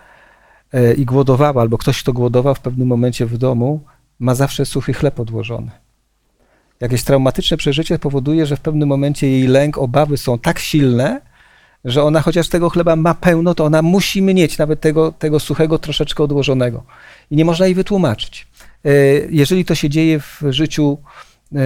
i 0.96 1.04
głodowała, 1.04 1.62
albo 1.62 1.78
ktoś, 1.78 2.02
kto 2.02 2.12
głodował 2.12 2.54
w 2.54 2.60
pewnym 2.60 2.88
momencie 2.88 3.26
w 3.26 3.38
domu, 3.38 3.80
ma 4.18 4.34
zawsze 4.34 4.66
suchy 4.66 4.92
chleb 4.92 5.20
odłożony. 5.20 5.70
Jakieś 6.80 7.04
traumatyczne 7.04 7.56
przeżycie 7.56 7.98
powoduje, 7.98 8.46
że 8.46 8.56
w 8.56 8.60
pewnym 8.60 8.88
momencie 8.88 9.28
jej 9.30 9.46
lęk, 9.46 9.78
obawy 9.78 10.16
są 10.16 10.38
tak 10.38 10.58
silne, 10.58 11.20
że 11.84 12.02
ona 12.02 12.20
chociaż 12.20 12.48
tego 12.48 12.70
chleba 12.70 12.96
ma 12.96 13.14
pełno, 13.14 13.54
to 13.54 13.64
ona 13.64 13.82
musi 13.82 14.22
mieć 14.22 14.58
nawet 14.58 14.80
tego, 14.80 15.12
tego 15.12 15.40
suchego 15.40 15.78
troszeczkę 15.78 16.24
odłożonego. 16.24 16.82
I 17.30 17.36
nie 17.36 17.44
można 17.44 17.66
jej 17.66 17.74
wytłumaczyć. 17.74 18.46
E, 18.84 18.90
Jeżeli 19.30 19.64
to 19.64 19.74
się 19.74 19.88
dzieje 19.88 20.20
w 20.20 20.42
życiu 20.50 20.98
e, 21.54 21.58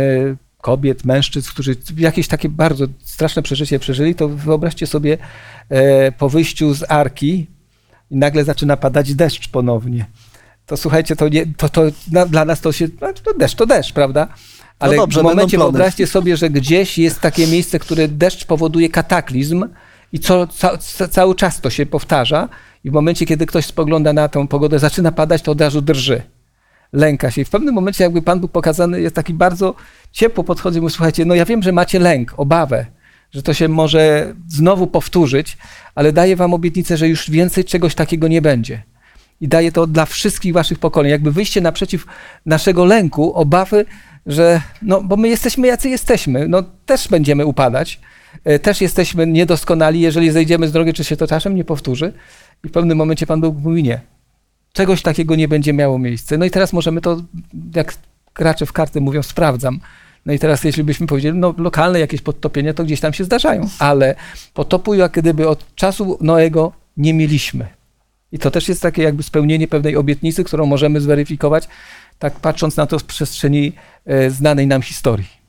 kobiet, 0.61 1.05
mężczyzn, 1.05 1.51
którzy 1.51 1.77
jakieś 1.97 2.29
takie 2.29 2.49
bardzo 2.49 2.87
straszne 3.05 3.43
przeżycie 3.43 3.79
przeżyli, 3.79 4.15
to 4.15 4.29
wyobraźcie 4.29 4.87
sobie 4.87 5.19
e, 5.69 6.13
po 6.13 6.29
wyjściu 6.29 6.75
z 6.75 6.85
arki 6.89 7.47
i 8.11 8.17
nagle 8.17 8.45
zaczyna 8.45 8.77
padać 8.77 9.15
deszcz 9.15 9.49
ponownie. 9.49 10.07
To 10.67 10.77
słuchajcie, 10.77 11.17
to, 11.17 11.29
nie, 11.29 11.47
to, 11.57 11.69
to 11.69 11.83
na, 12.13 12.27
dla 12.27 12.45
nas 12.45 12.61
to 12.61 12.73
się, 12.73 12.89
no, 13.01 13.13
to 13.13 13.35
deszcz 13.35 13.55
to 13.55 13.67
deszcz, 13.67 13.93
prawda? 13.93 14.29
Ale 14.79 14.97
No 14.97 15.03
dobrze, 15.03 15.21
w 15.21 15.23
momencie 15.23 15.59
wyobraźcie 15.59 16.07
sobie, 16.07 16.37
że 16.37 16.51
gdzieś 16.51 16.99
jest 16.99 17.21
takie 17.21 17.47
miejsce, 17.47 17.79
które 17.79 18.09
deszcz 18.09 18.45
powoduje 18.45 18.89
kataklizm 18.89 19.69
i 20.13 20.19
co, 20.19 20.47
ca, 20.47 20.79
ca, 20.79 21.09
cały 21.09 21.35
czas 21.35 21.61
to 21.61 21.71
się 21.71 21.87
powtarza 21.87 22.49
i 22.85 22.91
w 22.91 22.93
momencie, 22.93 23.27
kiedy 23.27 23.47
ktoś 23.47 23.67
spogląda 23.67 24.13
na 24.13 24.29
tą 24.29 24.49
pogodę, 24.49 24.79
zaczyna 24.79 25.13
padać, 25.13 25.43
to 25.43 25.53
od 25.53 25.61
razu 25.61 25.83
drży 25.83 26.23
lęka 26.93 27.31
się. 27.31 27.41
I 27.41 27.45
w 27.45 27.51
pewnym 27.51 27.75
momencie 27.75 28.05
jakby 28.05 28.23
Pan 28.23 28.41
Bóg 28.41 28.53
pokazany 28.53 29.01
jest 29.01 29.15
taki 29.15 29.35
bardzo 29.35 29.75
ciepło 30.13 30.45
podchodzi 30.45 30.81
mówi, 30.81 30.95
słuchajcie, 30.95 31.25
no 31.25 31.35
ja 31.35 31.45
wiem, 31.45 31.63
że 31.63 31.73
macie 31.73 31.99
lęk, 31.99 32.35
obawę, 32.37 32.87
że 33.33 33.43
to 33.43 33.55
się 33.55 33.69
może 33.69 34.35
znowu 34.49 34.87
powtórzyć, 34.87 35.59
ale 35.95 36.13
daję 36.13 36.37
wam 36.37 36.55
obietnicę, 36.55 36.97
że 36.97 37.09
już 37.09 37.31
więcej 37.31 37.65
czegoś 37.65 37.95
takiego 37.95 38.29
nie 38.29 38.43
będzie. 38.43 38.83
I 39.41 39.49
daję 39.49 39.73
to 39.73 39.87
dla 39.87 40.07
wszystkich 40.07 40.53
waszych 40.53 40.79
pokoleń. 40.79 41.11
Jakby 41.11 41.33
wyjście 41.33 41.61
naprzeciw 41.61 42.07
naszego 42.47 42.85
lęku, 42.85 43.35
obawy, 43.35 43.85
że 44.27 44.61
no, 44.83 45.03
bo 45.03 45.17
my 45.17 45.29
jesteśmy 45.29 45.67
jacy 45.67 45.89
jesteśmy, 45.89 46.49
no 46.49 46.63
też 46.87 47.09
będziemy 47.09 47.47
upadać, 47.47 48.01
e, 48.45 48.59
też 48.59 48.81
jesteśmy 48.81 49.27
niedoskonali, 49.27 50.01
jeżeli 50.01 50.31
zejdziemy 50.31 50.69
z 50.69 50.73
drogi, 50.73 50.93
czy 50.93 51.05
się 51.05 51.17
to 51.17 51.27
czasem 51.27 51.55
nie 51.55 51.65
powtórzy. 51.65 52.13
I 52.65 52.69
w 52.69 52.73
pewnym 52.73 52.99
momencie 52.99 53.27
Pan 53.27 53.41
Bóg 53.41 53.57
mówi 53.59 53.83
nie. 53.83 54.01
Czegoś 54.73 55.03
takiego 55.03 55.37
nie 55.37 55.49
będzie 55.49 55.73
miało 55.73 55.99
miejsca. 55.99 56.37
No 56.37 56.45
i 56.45 56.51
teraz 56.51 56.73
możemy 56.73 57.01
to, 57.01 57.23
jak 57.75 57.95
gracze 58.35 58.67
w 58.67 58.73
karty 58.73 59.01
mówią, 59.01 59.23
sprawdzam. 59.23 59.81
No 60.27 60.33
i 60.33 60.39
teraz, 60.39 60.65
jeśli 60.65 60.85
byśmy 60.85 61.07
powiedzieli, 61.07 61.39
no 61.39 61.55
lokalne 61.59 62.01
jakieś 62.01 62.21
podtopienia, 62.21 62.75
to 62.75 62.85
gdzieś 62.85 63.01
tam 63.01 63.13
się 63.13 63.25
zdarzają, 63.25 63.69
ale 63.79 64.15
potopu 64.55 64.95
jak 64.95 65.13
gdyby 65.13 65.49
od 65.49 65.75
czasu 65.75 66.19
Noego 66.21 66.73
nie 66.97 67.15
mieliśmy. 67.15 67.67
I 68.33 68.39
to 68.39 68.51
też 68.51 68.69
jest 68.69 68.83
takie 68.83 69.03
jakby 69.03 69.23
spełnienie 69.23 69.69
pewnej 69.69 69.97
obietnicy, 69.97 70.45
którą 70.45 70.67
możemy 70.67 71.01
zweryfikować, 71.01 71.69
tak 72.19 72.41
patrząc 72.41 72.77
na 72.77 72.87
to 72.87 72.99
z 72.99 73.03
przestrzeni 73.03 73.73
e, 74.07 74.31
znanej 74.31 74.67
nam 74.67 74.83
historii. 74.83 75.41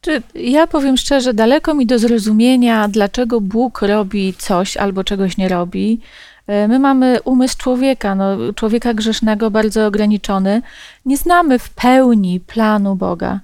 Czy 0.00 0.22
ja 0.34 0.66
powiem 0.66 0.96
szczerze, 0.96 1.34
daleko 1.34 1.74
mi 1.74 1.86
do 1.86 1.98
zrozumienia, 1.98 2.88
dlaczego 2.88 3.40
Bóg 3.40 3.82
robi 3.82 4.34
coś 4.38 4.76
albo 4.76 5.04
czegoś 5.04 5.36
nie 5.36 5.48
robi. 5.48 6.00
E, 6.46 6.68
My 6.68 6.78
mamy 6.78 7.18
umysł 7.24 7.58
człowieka, 7.58 8.14
no, 8.14 8.52
człowieka 8.54 8.94
grzesznego, 8.94 9.50
bardzo 9.50 9.86
ograniczony. 9.86 10.62
Nie 11.06 11.16
znamy 11.16 11.58
w 11.58 11.70
pełni 11.70 12.40
planu 12.40 12.96
Boga. 12.96 13.40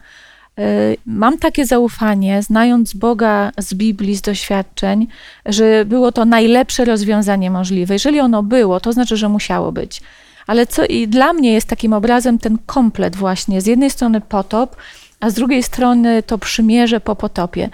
E, 0.58 0.64
Mam 1.06 1.38
takie 1.38 1.66
zaufanie, 1.66 2.42
znając 2.42 2.94
Boga 2.94 3.52
z 3.58 3.74
Biblii, 3.74 4.16
z 4.16 4.22
doświadczeń, 4.22 5.06
że 5.46 5.84
było 5.84 6.12
to 6.12 6.24
najlepsze 6.24 6.84
rozwiązanie 6.84 7.50
możliwe. 7.50 7.94
Jeżeli 7.94 8.20
ono 8.20 8.42
było, 8.42 8.80
to 8.80 8.92
znaczy, 8.92 9.16
że 9.16 9.28
musiało 9.28 9.72
być. 9.72 10.02
Ale 10.46 10.66
co 10.66 10.84
i 10.84 11.08
dla 11.08 11.32
mnie 11.32 11.52
jest 11.52 11.68
takim 11.68 11.92
obrazem 11.92 12.38
ten 12.38 12.58
komplet 12.66 13.16
właśnie. 13.16 13.60
Z 13.60 13.66
jednej 13.66 13.90
strony 13.90 14.20
potop, 14.20 14.76
a 15.20 15.30
z 15.30 15.34
drugiej 15.34 15.62
strony 15.62 16.22
to 16.22 16.38
przymierze 16.38 17.00
po 17.00 17.16
potopie. 17.16 17.70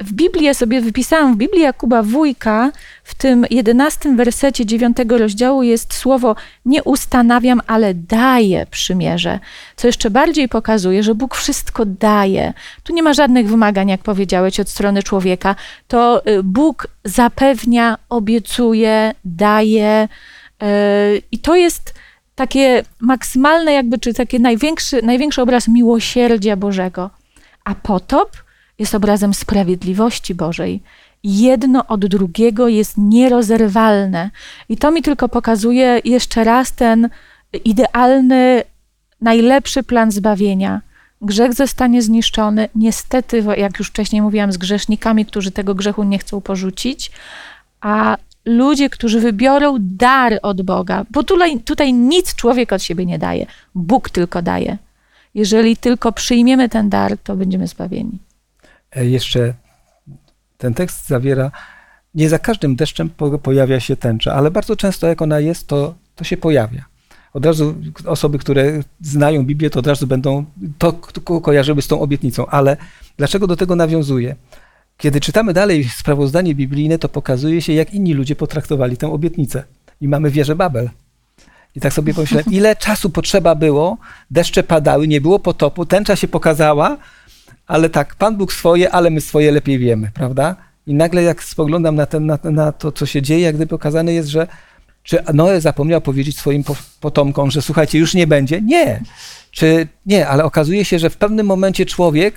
W 0.00 0.12
Biblii, 0.12 0.54
sobie 0.54 0.80
wypisałam, 0.80 1.34
w 1.34 1.36
Biblii 1.36 1.62
Jakuba 1.62 2.02
Wójka, 2.02 2.72
w 3.04 3.14
tym 3.14 3.46
jedenastym 3.50 4.16
wersecie 4.16 4.66
dziewiątego 4.66 5.18
rozdziału 5.18 5.62
jest 5.62 5.94
słowo 5.94 6.36
nie 6.66 6.82
ustanawiam, 6.82 7.60
ale 7.66 7.94
daję 7.94 8.66
przymierze, 8.70 9.38
co 9.76 9.86
jeszcze 9.86 10.10
bardziej 10.10 10.48
pokazuje, 10.48 11.02
że 11.02 11.14
Bóg 11.14 11.34
wszystko 11.34 11.84
daje. 11.86 12.52
Tu 12.82 12.92
nie 12.92 13.02
ma 13.02 13.12
żadnych 13.12 13.48
wymagań, 13.48 13.88
jak 13.88 14.02
powiedziałeś, 14.02 14.60
od 14.60 14.68
strony 14.68 15.02
człowieka. 15.02 15.56
To 15.88 16.26
y, 16.26 16.42
Bóg 16.42 16.88
zapewnia, 17.04 17.98
obiecuje, 18.08 19.14
daje 19.24 20.08
y, 20.62 20.66
i 21.32 21.38
to 21.38 21.56
jest 21.56 21.94
takie 22.34 22.82
maksymalne 23.00 23.72
jakby, 23.72 23.98
czy 23.98 24.14
taki 24.14 24.40
największy, 24.40 25.02
największy 25.02 25.42
obraz 25.42 25.68
miłosierdzia 25.68 26.56
Bożego. 26.56 27.10
A 27.64 27.74
potop 27.74 28.43
jest 28.78 28.94
obrazem 28.94 29.34
sprawiedliwości 29.34 30.34
Bożej. 30.34 30.82
Jedno 31.24 31.86
od 31.86 32.06
drugiego 32.06 32.68
jest 32.68 32.94
nierozerwalne. 32.98 34.30
I 34.68 34.76
to 34.76 34.90
mi 34.90 35.02
tylko 35.02 35.28
pokazuje 35.28 36.00
jeszcze 36.04 36.44
raz 36.44 36.72
ten 36.72 37.08
idealny, 37.64 38.62
najlepszy 39.20 39.82
plan 39.82 40.10
zbawienia. 40.10 40.80
Grzech 41.22 41.54
zostanie 41.54 42.02
zniszczony, 42.02 42.68
niestety, 42.74 43.44
jak 43.56 43.78
już 43.78 43.88
wcześniej 43.88 44.22
mówiłam, 44.22 44.52
z 44.52 44.56
grzesznikami, 44.56 45.26
którzy 45.26 45.50
tego 45.50 45.74
grzechu 45.74 46.04
nie 46.04 46.18
chcą 46.18 46.40
porzucić, 46.40 47.10
a 47.80 48.16
ludzie, 48.44 48.90
którzy 48.90 49.20
wybiorą 49.20 49.76
dar 49.80 50.38
od 50.42 50.62
Boga, 50.62 51.04
bo 51.10 51.22
tutaj, 51.22 51.60
tutaj 51.60 51.92
nic 51.92 52.34
człowiek 52.34 52.72
od 52.72 52.82
siebie 52.82 53.06
nie 53.06 53.18
daje, 53.18 53.46
Bóg 53.74 54.10
tylko 54.10 54.42
daje. 54.42 54.78
Jeżeli 55.34 55.76
tylko 55.76 56.12
przyjmiemy 56.12 56.68
ten 56.68 56.88
dar, 56.88 57.18
to 57.18 57.36
będziemy 57.36 57.66
zbawieni. 57.66 58.18
E, 58.96 59.06
Jeszcze 59.06 59.54
ten 60.58 60.74
tekst 60.74 61.06
zawiera, 61.08 61.50
nie 62.14 62.28
za 62.28 62.38
każdym 62.38 62.76
deszczem 62.76 63.10
po- 63.10 63.38
pojawia 63.38 63.80
się 63.80 63.96
tęcza, 63.96 64.34
ale 64.34 64.50
bardzo 64.50 64.76
często 64.76 65.06
jak 65.06 65.22
ona 65.22 65.40
jest, 65.40 65.66
to, 65.66 65.94
to 66.16 66.24
się 66.24 66.36
pojawia. 66.36 66.84
Od 67.32 67.46
razu 67.46 67.74
osoby, 68.06 68.38
które 68.38 68.80
znają 69.00 69.44
Biblię, 69.44 69.70
to 69.70 69.78
od 69.80 69.86
razu 69.86 70.06
będą 70.06 70.44
to 70.78 70.92
ko- 70.92 71.40
kojarzyły 71.40 71.82
z 71.82 71.86
tą 71.88 72.00
obietnicą. 72.00 72.46
Ale 72.46 72.76
dlaczego 73.16 73.46
do 73.46 73.56
tego 73.56 73.76
nawiązuje? 73.76 74.36
Kiedy 74.96 75.20
czytamy 75.20 75.52
dalej 75.52 75.84
sprawozdanie 75.84 76.54
biblijne, 76.54 76.98
to 76.98 77.08
pokazuje 77.08 77.62
się, 77.62 77.72
jak 77.72 77.94
inni 77.94 78.14
ludzie 78.14 78.36
potraktowali 78.36 78.96
tę 78.96 79.12
obietnicę. 79.12 79.64
I 80.00 80.08
mamy 80.08 80.30
wieżę 80.30 80.54
Babel. 80.56 80.90
I 81.76 81.80
tak 81.80 81.92
sobie 81.92 82.14
pomyślałem, 82.14 82.46
ile 82.58 82.76
czasu 82.76 83.10
potrzeba 83.10 83.54
było, 83.54 83.96
deszcze 84.30 84.62
padały, 84.62 85.08
nie 85.08 85.20
było 85.20 85.38
potopu, 85.38 85.86
tęcza 85.86 86.16
się 86.16 86.28
pokazała, 86.28 86.96
ale 87.66 87.90
tak, 87.90 88.14
Pan 88.14 88.36
Bóg 88.36 88.52
swoje, 88.52 88.90
ale 88.90 89.10
my 89.10 89.20
swoje 89.20 89.52
lepiej 89.52 89.78
wiemy, 89.78 90.10
prawda? 90.14 90.56
I 90.86 90.94
nagle 90.94 91.22
jak 91.22 91.44
spoglądam 91.44 91.96
na, 91.96 92.06
ten, 92.06 92.26
na, 92.26 92.38
na 92.44 92.72
to, 92.72 92.92
co 92.92 93.06
się 93.06 93.22
dzieje, 93.22 93.40
jak 93.40 93.54
gdyby 93.54 93.70
pokazane 93.70 94.12
jest, 94.12 94.28
że 94.28 94.46
czy 95.02 95.18
Noe 95.34 95.60
zapomniał 95.60 96.00
powiedzieć 96.00 96.38
swoim 96.38 96.64
po- 96.64 96.76
potomkom, 97.00 97.50
że 97.50 97.62
słuchajcie, 97.62 97.98
już 97.98 98.14
nie 98.14 98.26
będzie? 98.26 98.60
Nie. 98.60 99.00
Czy 99.50 99.88
nie, 100.06 100.28
ale 100.28 100.44
okazuje 100.44 100.84
się, 100.84 100.98
że 100.98 101.10
w 101.10 101.16
pewnym 101.16 101.46
momencie 101.46 101.86
człowiek, 101.86 102.34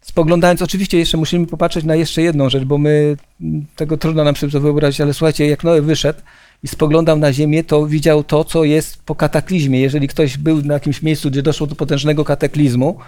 spoglądając, 0.00 0.62
oczywiście 0.62 0.98
jeszcze 0.98 1.16
musimy 1.16 1.46
popatrzeć 1.46 1.84
na 1.84 1.94
jeszcze 1.94 2.22
jedną 2.22 2.50
rzecz, 2.50 2.64
bo 2.64 2.78
my 2.78 3.16
tego 3.76 3.96
trudno 3.96 4.24
nam 4.24 4.36
sobie 4.36 4.60
wyobrazić, 4.60 5.00
ale 5.00 5.14
słuchajcie, 5.14 5.46
jak 5.46 5.64
Noe 5.64 5.82
wyszedł 5.82 6.20
i 6.62 6.68
spoglądał 6.68 7.18
na 7.18 7.32
ziemię, 7.32 7.64
to 7.64 7.86
widział 7.86 8.24
to, 8.24 8.44
co 8.44 8.64
jest 8.64 9.02
po 9.02 9.14
kataklizmie. 9.14 9.80
Jeżeli 9.80 10.08
ktoś 10.08 10.38
był 10.38 10.62
na 10.62 10.74
jakimś 10.74 11.02
miejscu, 11.02 11.30
gdzie 11.30 11.42
doszło 11.42 11.66
do 11.66 11.74
potężnego 11.74 12.24
kataklizmu, 12.24 12.98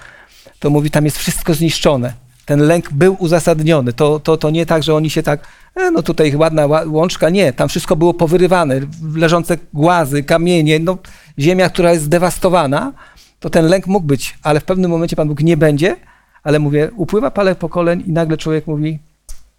to 0.58 0.70
mówi, 0.70 0.90
tam 0.90 1.04
jest 1.04 1.18
wszystko 1.18 1.54
zniszczone. 1.54 2.12
Ten 2.46 2.60
lęk 2.60 2.92
był 2.92 3.16
uzasadniony. 3.18 3.92
To, 3.92 4.20
to, 4.20 4.36
to 4.36 4.50
nie 4.50 4.66
tak, 4.66 4.82
że 4.82 4.94
oni 4.94 5.10
się 5.10 5.22
tak, 5.22 5.48
e, 5.74 5.90
no 5.90 6.02
tutaj 6.02 6.36
ładna 6.36 6.62
ła- 6.68 6.90
łączka. 6.92 7.30
Nie, 7.30 7.52
tam 7.52 7.68
wszystko 7.68 7.96
było 7.96 8.14
powyrywane. 8.14 8.80
Leżące 9.14 9.58
głazy, 9.72 10.22
kamienie, 10.22 10.78
no 10.78 10.98
ziemia, 11.38 11.68
która 11.70 11.92
jest 11.92 12.04
zdewastowana. 12.04 12.92
To 13.40 13.50
ten 13.50 13.64
lęk 13.66 13.86
mógł 13.86 14.06
być, 14.06 14.38
ale 14.42 14.60
w 14.60 14.64
pewnym 14.64 14.90
momencie 14.90 15.16
Pan 15.16 15.28
Bóg 15.28 15.40
nie 15.40 15.56
będzie. 15.56 15.96
Ale 16.42 16.58
mówię, 16.58 16.90
upływa 16.96 17.30
parę 17.30 17.54
pokoleń 17.54 18.02
i 18.06 18.12
nagle 18.12 18.36
człowiek 18.36 18.66
mówi, 18.66 18.98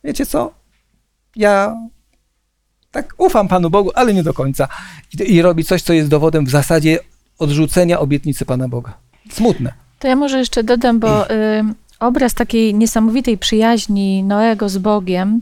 wiecie 0.04 0.26
co, 0.26 0.54
ja 1.36 1.76
tak 2.92 3.14
ufam 3.18 3.48
Panu 3.48 3.70
Bogu, 3.70 3.92
ale 3.96 4.14
nie 4.14 4.24
do 4.24 4.34
końca. 4.34 4.68
I, 5.20 5.34
i 5.34 5.42
robi 5.42 5.64
coś, 5.64 5.82
co 5.82 5.94
jest 5.94 6.10
dowodem 6.10 6.46
w 6.46 6.50
zasadzie 6.50 7.00
odrzucenia 7.40 8.00
obietnicy 8.00 8.46
Pana 8.46 8.68
Boga. 8.68 8.94
Smutne. 9.32 9.74
To 10.00 10.08
ja 10.08 10.16
może 10.16 10.40
jeszcze 10.40 10.64
dodam, 10.64 11.00
bo 11.00 11.30
y, 11.32 11.34
obraz 12.00 12.34
takiej 12.34 12.74
niesamowitej 12.76 13.38
przyjaźni 13.38 14.24
Noego 14.24 14.70
z 14.70 14.78
Bogiem 14.78 15.42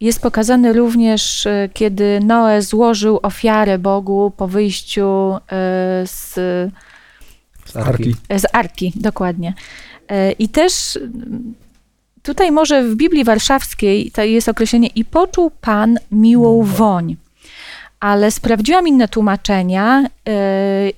jest 0.00 0.20
pokazany 0.20 0.72
również, 0.72 1.46
y, 1.46 1.70
kiedy 1.74 2.20
Noe 2.20 2.62
złożył 2.62 3.18
ofiarę 3.22 3.78
Bogu 3.78 4.32
po 4.36 4.48
wyjściu 4.48 5.36
y, 5.36 5.40
z, 6.06 6.34
Z 7.64 7.76
Arki. 7.76 8.16
z 8.36 8.44
Arki, 8.52 8.92
dokładnie. 8.96 9.54
Y, 10.12 10.32
I 10.32 10.48
też 10.48 10.96
y, 10.96 11.10
tutaj 12.22 12.52
może 12.52 12.82
w 12.84 12.96
Biblii 12.96 13.24
Warszawskiej 13.24 14.10
to 14.10 14.22
jest 14.22 14.48
określenie 14.48 14.88
i 14.88 15.04
poczuł 15.04 15.50
Pan 15.60 15.98
miłą 16.12 16.62
woń. 16.62 17.16
Ale 18.00 18.30
sprawdziłam 18.30 18.88
inne 18.88 19.08
tłumaczenia 19.08 20.04
y, 20.04 20.10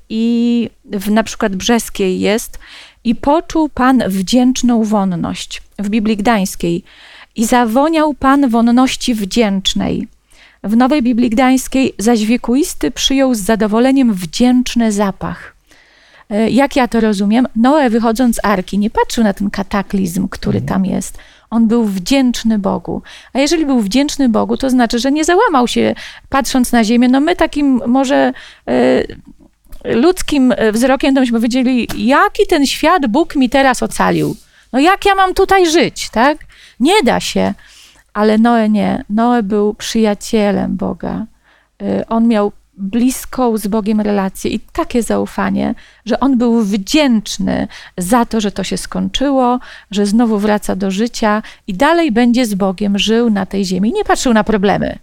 i 0.08 0.70
w 0.84 1.10
na 1.10 1.22
przykład 1.22 1.56
brzeskiej 1.56 2.20
jest 2.20 2.58
i 3.04 3.14
poczuł 3.14 3.68
Pan 3.68 4.02
wdzięczną 4.08 4.84
wonność 4.84 5.62
w 5.78 5.88
Biblii 5.88 6.16
Gdańskiej 6.16 6.84
i 7.36 7.44
zawoniał 7.44 8.14
Pan 8.14 8.48
wonności 8.48 9.14
wdzięcznej. 9.14 10.08
W 10.64 10.76
Nowej 10.76 11.02
Biblii 11.02 11.30
Gdańskiej 11.30 11.94
zaś 11.98 12.24
wiekuisty 12.24 12.90
przyjął 12.90 13.34
z 13.34 13.40
zadowoleniem 13.40 14.14
wdzięczny 14.14 14.92
zapach. 14.92 15.54
E, 16.30 16.50
Jak 16.50 16.76
ja 16.76 16.88
to 16.88 17.00
rozumiem? 17.00 17.46
Noe 17.56 17.90
wychodząc 17.90 18.36
z 18.36 18.44
arki 18.44 18.78
nie 18.78 18.90
patrzył 18.90 19.24
na 19.24 19.32
ten 19.32 19.50
kataklizm, 19.50 20.28
który 20.28 20.60
tam 20.60 20.86
jest. 20.86 21.18
On 21.50 21.66
był 21.66 21.84
wdzięczny 21.84 22.58
Bogu. 22.58 23.02
A 23.32 23.38
jeżeli 23.38 23.66
był 23.66 23.80
wdzięczny 23.80 24.28
Bogu, 24.28 24.56
to 24.56 24.70
znaczy, 24.70 24.98
że 24.98 25.12
nie 25.12 25.24
załamał 25.24 25.68
się 25.68 25.94
patrząc 26.28 26.72
na 26.72 26.84
ziemię. 26.84 27.08
No 27.08 27.20
my 27.20 27.36
takim 27.36 27.80
może 27.86 28.32
e, 28.68 29.04
ludzkim 29.84 30.54
wzrokiem 30.72 31.14
to 31.14 31.20
byśmy 31.20 31.38
powiedzieli, 31.38 31.88
jaki 31.96 32.46
ten 32.46 32.66
świat 32.66 33.06
Bóg 33.06 33.36
mi 33.36 33.50
teraz 33.50 33.82
ocalił. 33.82 34.36
No 34.72 34.80
jak 34.80 35.04
ja 35.04 35.14
mam 35.14 35.34
tutaj 35.34 35.70
żyć, 35.70 36.10
tak? 36.10 36.38
Nie 36.80 37.02
da 37.02 37.20
się. 37.20 37.54
Ale 38.12 38.38
Noe 38.38 38.68
nie. 38.68 39.04
Noe 39.10 39.42
był 39.42 39.74
przyjacielem 39.74 40.76
Boga. 40.76 41.26
Y, 41.82 42.06
On 42.08 42.28
miał 42.28 42.52
bliską 42.80 43.56
z 43.58 43.66
Bogiem 43.66 44.00
relację 44.00 44.50
i 44.50 44.60
takie 44.60 45.02
zaufanie, 45.02 45.74
że 46.04 46.20
on 46.20 46.38
był 46.38 46.62
wdzięczny 46.62 47.68
za 47.98 48.24
to, 48.24 48.40
że 48.40 48.52
to 48.52 48.64
się 48.64 48.76
skończyło, 48.76 49.60
że 49.90 50.06
znowu 50.06 50.38
wraca 50.38 50.76
do 50.76 50.90
życia 50.90 51.42
i 51.66 51.74
dalej 51.74 52.12
będzie 52.12 52.46
z 52.46 52.54
Bogiem 52.54 52.98
żył 52.98 53.30
na 53.30 53.46
tej 53.46 53.64
ziemi. 53.64 53.92
Nie 53.92 54.04
patrzył 54.04 54.32
na 54.32 54.44
problemy. 54.44 54.98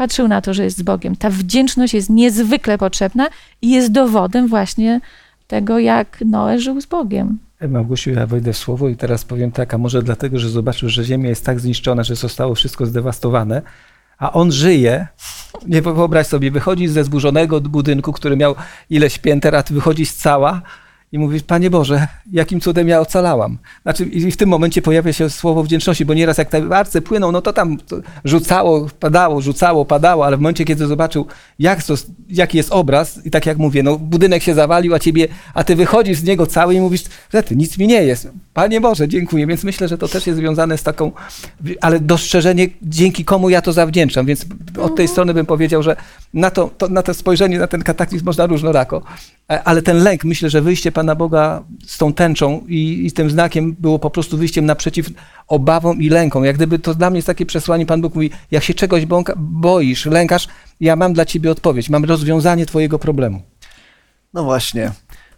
Patrzył 0.00 0.28
na 0.28 0.40
to, 0.40 0.54
że 0.54 0.64
jest 0.64 0.78
z 0.78 0.82
Bogiem. 0.82 1.16
Ta 1.16 1.30
wdzięczność 1.30 1.94
jest 1.94 2.10
niezwykle 2.10 2.78
potrzebna 2.78 3.28
i 3.62 3.70
jest 3.70 3.92
dowodem 3.92 4.48
właśnie 4.48 5.00
tego, 5.46 5.78
jak 5.78 6.22
Noe 6.26 6.58
żył 6.58 6.80
z 6.80 6.86
Bogiem. 6.86 7.38
Małgosiu, 7.68 8.10
ja 8.10 8.26
wejdę 8.26 8.52
w 8.52 8.56
słowo 8.56 8.88
i 8.88 8.96
teraz 8.96 9.24
powiem 9.24 9.52
tak, 9.52 9.74
a 9.74 9.78
może 9.78 10.02
dlatego, 10.02 10.38
że 10.38 10.48
zobaczył, 10.48 10.88
że 10.88 11.04
ziemia 11.04 11.28
jest 11.28 11.44
tak 11.44 11.60
zniszczona, 11.60 12.02
że 12.02 12.16
zostało 12.16 12.54
wszystko 12.54 12.86
zdewastowane, 12.86 13.62
a 14.18 14.32
on 14.32 14.52
żyje, 14.52 15.06
nie 15.66 15.82
wyobraź 15.82 16.26
sobie, 16.26 16.50
wychodzi 16.50 16.88
ze 16.88 17.04
zburzonego 17.04 17.60
budynku, 17.60 18.12
który 18.12 18.36
miał 18.36 18.54
ileś 18.90 19.18
pięter, 19.18 19.56
a 19.56 19.62
ty 19.62 19.74
wychodzisz 19.74 20.12
cała 20.12 20.62
i 21.12 21.18
mówisz, 21.18 21.42
Panie 21.42 21.70
Boże, 21.70 22.06
jakim 22.32 22.60
cudem 22.60 22.88
ja 22.88 23.00
ocalałam. 23.00 23.58
Znaczy, 23.82 24.04
i 24.04 24.30
w 24.32 24.36
tym 24.36 24.48
momencie 24.48 24.82
pojawia 24.82 25.12
się 25.12 25.30
słowo 25.30 25.62
wdzięczności, 25.62 26.04
bo 26.04 26.14
nieraz 26.14 26.38
jak 26.38 26.48
te 26.48 26.62
warce 26.62 27.02
płyną, 27.02 27.32
no 27.32 27.42
to 27.42 27.52
tam 27.52 27.78
rzucało, 28.24 28.88
padało, 29.00 29.40
rzucało, 29.40 29.84
padało, 29.84 30.26
ale 30.26 30.36
w 30.36 30.40
momencie, 30.40 30.64
kiedy 30.64 30.86
zobaczył, 30.86 31.26
jak 31.58 31.82
to, 31.82 31.94
jaki 32.28 32.56
jest 32.56 32.72
obraz, 32.72 33.26
i 33.26 33.30
tak 33.30 33.46
jak 33.46 33.58
mówię, 33.58 33.82
no 33.82 33.98
budynek 33.98 34.42
się 34.42 34.54
zawalił, 34.54 34.94
a 34.94 34.98
ciebie, 34.98 35.28
a 35.54 35.64
ty 35.64 35.76
wychodzisz 35.76 36.18
z 36.18 36.24
niego 36.24 36.46
cały 36.46 36.74
i 36.74 36.80
mówisz, 36.80 37.02
że 37.32 37.42
ty, 37.42 37.56
nic 37.56 37.78
mi 37.78 37.86
nie 37.86 38.02
jest. 38.02 38.28
Panie 38.54 38.80
Boże, 38.80 39.08
dziękuję. 39.08 39.46
Więc 39.46 39.64
myślę, 39.64 39.88
że 39.88 39.98
to 39.98 40.08
też 40.08 40.26
jest 40.26 40.38
związane 40.38 40.78
z 40.78 40.82
taką, 40.82 41.12
ale 41.80 42.00
dostrzeżenie, 42.00 42.68
dzięki 42.82 43.24
komu 43.24 43.50
ja 43.50 43.62
to 43.62 43.72
zawdzięczam. 43.72 44.26
Więc 44.26 44.46
od 44.80 44.96
tej 44.96 45.08
strony 45.08 45.34
bym 45.34 45.46
powiedział, 45.46 45.82
że 45.82 45.96
na 46.34 46.50
to, 46.50 46.70
to, 46.78 46.88
na 46.88 47.02
to 47.02 47.14
spojrzenie, 47.14 47.58
na 47.58 47.66
ten 47.66 47.82
kataklizm 47.82 48.26
można 48.26 48.46
różnorako. 48.46 49.02
E, 49.50 49.62
Ale 49.64 49.82
ten 49.82 49.98
lęk, 49.98 50.24
myślę, 50.24 50.50
że 50.50 50.62
wyjście 50.62 50.92
Pana 50.92 51.14
Boga 51.14 51.62
z 51.86 51.98
tą 51.98 52.12
tęczą 52.12 52.64
i, 52.68 53.06
i 53.06 53.12
tym 53.12 53.30
znakiem 53.30 53.76
było 53.78 53.98
po 53.98 54.10
prostu 54.10 54.38
wyjściem 54.38 54.66
naprzeciw 54.66 55.06
obawom 55.48 56.02
i 56.02 56.08
lękom. 56.08 56.44
Jak 56.44 56.56
gdyby 56.56 56.78
to 56.78 56.94
dla 56.94 57.10
mnie 57.10 57.18
jest 57.18 57.26
takie 57.26 57.46
przesłanie, 57.46 57.86
Pan 57.86 58.00
Bóg 58.00 58.14
mówi, 58.14 58.30
jak 58.50 58.64
się 58.64 58.74
czegoś 58.74 59.06
bąka, 59.06 59.34
boisz, 59.36 60.06
lękasz, 60.06 60.48
ja 60.80 60.96
mam 60.96 61.12
dla 61.12 61.24
Ciebie 61.24 61.50
odpowiedź, 61.50 61.90
mam 61.90 62.04
rozwiązanie 62.04 62.66
Twojego 62.66 62.98
problemu. 62.98 63.42
No 64.34 64.44
właśnie. 64.44 64.92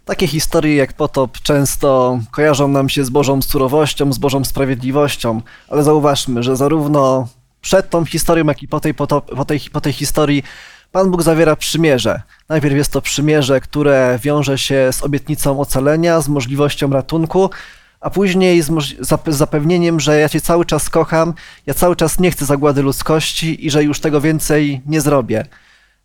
Takie 0.05 0.27
historie 0.27 0.75
jak 0.75 0.93
potop 0.93 1.37
często 1.39 2.19
kojarzą 2.31 2.67
nam 2.67 2.89
się 2.89 3.05
z 3.05 3.09
Bożą 3.09 3.41
surowością, 3.41 4.13
z 4.13 4.17
Bożą 4.17 4.43
sprawiedliwością, 4.43 5.41
ale 5.69 5.83
zauważmy, 5.83 6.43
że 6.43 6.55
zarówno 6.55 7.27
przed 7.61 7.89
tą 7.89 8.05
historią, 8.05 8.45
jak 8.45 8.63
i 8.63 8.67
po 8.67 8.79
tej, 8.79 8.93
po 8.93 9.45
tej, 9.45 9.59
po 9.59 9.81
tej 9.81 9.93
historii 9.93 10.43
Pan 10.93 11.11
Bóg 11.11 11.23
zawiera 11.23 11.55
przymierze. 11.55 12.21
Najpierw 12.49 12.75
jest 12.75 12.91
to 12.91 13.01
przymierze, 13.01 13.61
które 13.61 14.19
wiąże 14.23 14.57
się 14.57 14.89
z 14.91 15.03
obietnicą 15.03 15.59
ocalenia, 15.59 16.21
z 16.21 16.27
możliwością 16.27 16.89
ratunku, 16.89 17.49
a 18.01 18.09
później 18.09 18.61
z, 18.61 18.71
zapewnieniem, 19.27 19.99
że 19.99 20.19
ja 20.19 20.29
Cię 20.29 20.41
cały 20.41 20.65
czas 20.65 20.89
kocham, 20.89 21.33
ja 21.65 21.73
cały 21.73 21.95
czas 21.95 22.19
nie 22.19 22.31
chcę 22.31 22.45
zagłady 22.45 22.81
ludzkości 22.81 23.65
i 23.65 23.69
że 23.69 23.83
już 23.83 23.99
tego 23.99 24.21
więcej 24.21 24.81
nie 24.85 25.01
zrobię. 25.01 25.45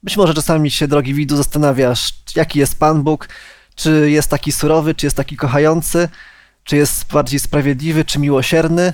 Być 0.02 0.16
może 0.16 0.34
czasami 0.34 0.70
się, 0.70 0.88
drogi 0.88 1.14
widzu, 1.14 1.36
zastanawiasz, 1.36 2.14
jaki 2.36 2.58
jest 2.58 2.78
Pan 2.78 3.02
Bóg, 3.02 3.28
czy 3.74 4.10
jest 4.10 4.30
taki 4.30 4.52
surowy, 4.52 4.94
czy 4.94 5.06
jest 5.06 5.16
taki 5.16 5.36
kochający, 5.36 6.08
czy 6.64 6.76
jest 6.76 7.12
bardziej 7.12 7.40
sprawiedliwy, 7.40 8.04
czy 8.04 8.18
miłosierny. 8.18 8.92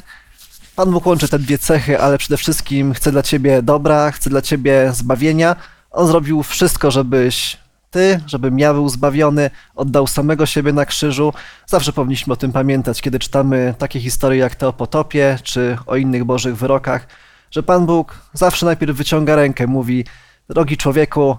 Pan 0.77 0.91
Bóg 0.91 1.07
łączy 1.07 1.29
te 1.29 1.39
dwie 1.39 1.59
cechy, 1.59 2.01
ale 2.01 2.19
przede 2.19 2.37
wszystkim 2.37 2.95
chce 2.95 3.13
dla 3.13 3.23
ciebie 3.23 3.63
dobra, 3.63 4.11
chce 4.11 4.31
dla 4.31 4.43
ciebie 4.43 4.93
zbawienia. 4.95 5.57
On 5.95 6.07
zrobił 6.07 6.43
wszystko, 6.43 6.91
żebyś 6.91 7.57
ty, 7.91 8.21
żebym 8.27 8.59
ja 8.59 8.75
był 8.75 8.89
zbawiony, 8.89 9.51
oddał 9.75 10.07
samego 10.07 10.47
siebie 10.47 10.73
na 10.73 10.87
krzyżu. 10.87 11.33
Zawsze 11.67 11.93
powinniśmy 11.93 12.33
o 12.33 12.37
tym 12.37 12.53
pamiętać, 12.53 13.03
kiedy 13.03 13.19
czytamy 13.19 13.75
takie 13.79 14.01
historie 14.01 14.41
jak 14.41 14.55
te 14.55 14.69
o 14.69 14.73
potopie, 14.73 15.39
czy 15.43 15.79
o 15.87 15.97
innych 15.97 16.25
bożych 16.25 16.57
wyrokach, 16.57 17.07
że 17.51 17.63
Pan 17.63 17.87
Bóg 17.87 18.19
zawsze 18.33 18.67
najpierw 18.67 18.97
wyciąga 18.97 19.37
rękę, 19.37 19.67
mówi: 19.67 20.05
Drogi 20.49 20.77
człowieku, 20.77 21.37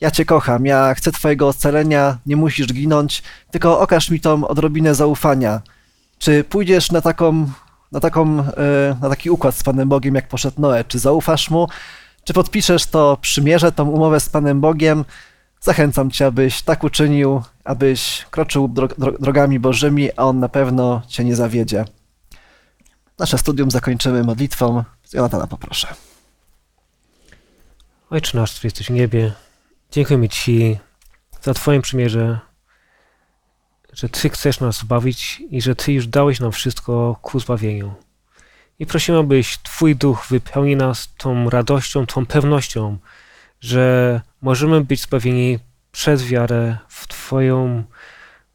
ja 0.00 0.10
Cię 0.10 0.24
kocham, 0.24 0.66
ja 0.66 0.94
chcę 0.94 1.12
Twojego 1.12 1.48
ocalenia, 1.48 2.18
nie 2.26 2.36
musisz 2.36 2.72
ginąć, 2.72 3.22
tylko 3.50 3.80
okaż 3.80 4.10
mi 4.10 4.20
tą 4.20 4.48
odrobinę 4.48 4.94
zaufania. 4.94 5.60
Czy 6.18 6.44
pójdziesz 6.44 6.92
na 6.92 7.00
taką, 7.00 7.50
na 7.92 8.00
taką, 8.00 8.40
e, 8.40 8.96
na 9.00 9.08
taki 9.08 9.30
układ 9.30 9.54
z 9.54 9.62
Panem 9.62 9.88
Bogiem, 9.88 10.14
jak 10.14 10.28
poszedł 10.28 10.60
Noe? 10.60 10.84
Czy 10.84 10.98
zaufasz 10.98 11.50
Mu? 11.50 11.68
Czy 12.30 12.34
podpiszesz 12.34 12.86
to 12.86 13.18
przymierze, 13.20 13.72
tą 13.72 13.88
umowę 13.88 14.20
z 14.20 14.28
Panem 14.28 14.60
Bogiem? 14.60 15.04
Zachęcam 15.60 16.10
Cię, 16.10 16.26
abyś 16.26 16.62
tak 16.62 16.84
uczynił, 16.84 17.42
abyś 17.64 18.26
kroczył 18.30 18.68
dro, 18.68 18.88
dro, 18.88 19.12
drogami 19.12 19.60
Bożymi, 19.60 20.10
a 20.16 20.22
On 20.22 20.40
na 20.40 20.48
pewno 20.48 21.02
Cię 21.08 21.24
nie 21.24 21.36
zawiedzie. 21.36 21.84
Nasze 23.18 23.38
studium 23.38 23.70
zakończymy 23.70 24.24
modlitwą. 24.24 24.84
Jonatana 25.12 25.46
poproszę. 25.46 25.88
Ojcze 28.10 28.38
nasz, 28.38 28.50
który 28.52 28.66
jesteś 28.66 28.86
w 28.86 28.90
niebie, 28.90 29.32
dziękujemy 29.90 30.28
Ci 30.28 30.78
za 31.42 31.54
Twoje 31.54 31.80
przymierze, 31.80 32.38
że 33.92 34.08
Ty 34.08 34.30
chcesz 34.30 34.60
nas 34.60 34.78
zbawić 34.78 35.42
i 35.50 35.62
że 35.62 35.74
Ty 35.74 35.92
już 35.92 36.06
dałeś 36.06 36.40
nam 36.40 36.52
wszystko 36.52 37.16
ku 37.22 37.40
zbawieniu. 37.40 37.94
I 38.80 38.86
prosimy, 38.86 39.18
abyś 39.18 39.58
Twój 39.58 39.96
duch 39.96 40.26
wypełnił 40.30 40.76
nas 40.76 41.14
tą 41.16 41.50
radością, 41.50 42.06
tą 42.06 42.26
pewnością, 42.26 42.98
że 43.60 44.20
możemy 44.42 44.80
być 44.80 45.00
zbawieni 45.00 45.58
przez 45.92 46.24
wiarę 46.24 46.78
w 46.88 47.06
Twoją, 47.08 47.84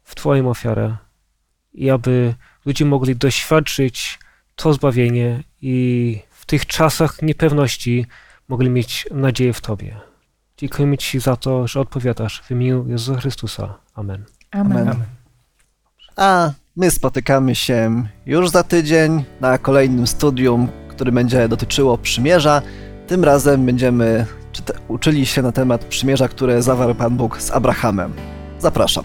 w 0.02 0.14
Twoją 0.14 0.50
ofiarę 0.50 0.96
i 1.74 1.90
aby 1.90 2.34
ludzie 2.64 2.84
mogli 2.84 3.16
doświadczyć 3.16 4.18
to 4.56 4.72
zbawienie 4.72 5.42
i 5.62 6.18
w 6.30 6.46
tych 6.46 6.66
czasach 6.66 7.22
niepewności 7.22 8.06
mogli 8.48 8.70
mieć 8.70 9.06
nadzieję 9.10 9.52
w 9.52 9.60
Tobie. 9.60 9.96
Dziękujemy 10.56 10.98
Ci 10.98 11.20
za 11.20 11.36
to, 11.36 11.66
że 11.66 11.80
odpowiadasz 11.80 12.42
w 12.42 12.50
imieniu 12.50 12.88
Jezusa 12.88 13.20
Chrystusa. 13.20 13.74
Amen. 13.94 14.24
Amen. 14.50 14.88
Amen. 14.88 15.04
A 16.16 16.50
my 16.76 16.90
spotykamy 16.90 17.54
się 17.54 18.06
już 18.26 18.48
za 18.48 18.62
tydzień 18.62 19.24
na 19.40 19.58
kolejnym 19.58 20.06
studium, 20.06 20.68
które 20.88 21.12
będzie 21.12 21.48
dotyczyło 21.48 21.98
przymierza. 21.98 22.62
Tym 23.06 23.24
razem 23.24 23.66
będziemy 23.66 24.26
uczyli 24.88 25.26
się 25.26 25.42
na 25.42 25.52
temat 25.52 25.84
przymierza, 25.84 26.28
które 26.28 26.62
zawarł 26.62 26.94
Pan 26.94 27.16
Bóg 27.16 27.42
z 27.42 27.50
Abrahamem. 27.50 28.12
Zapraszam. 28.58 29.04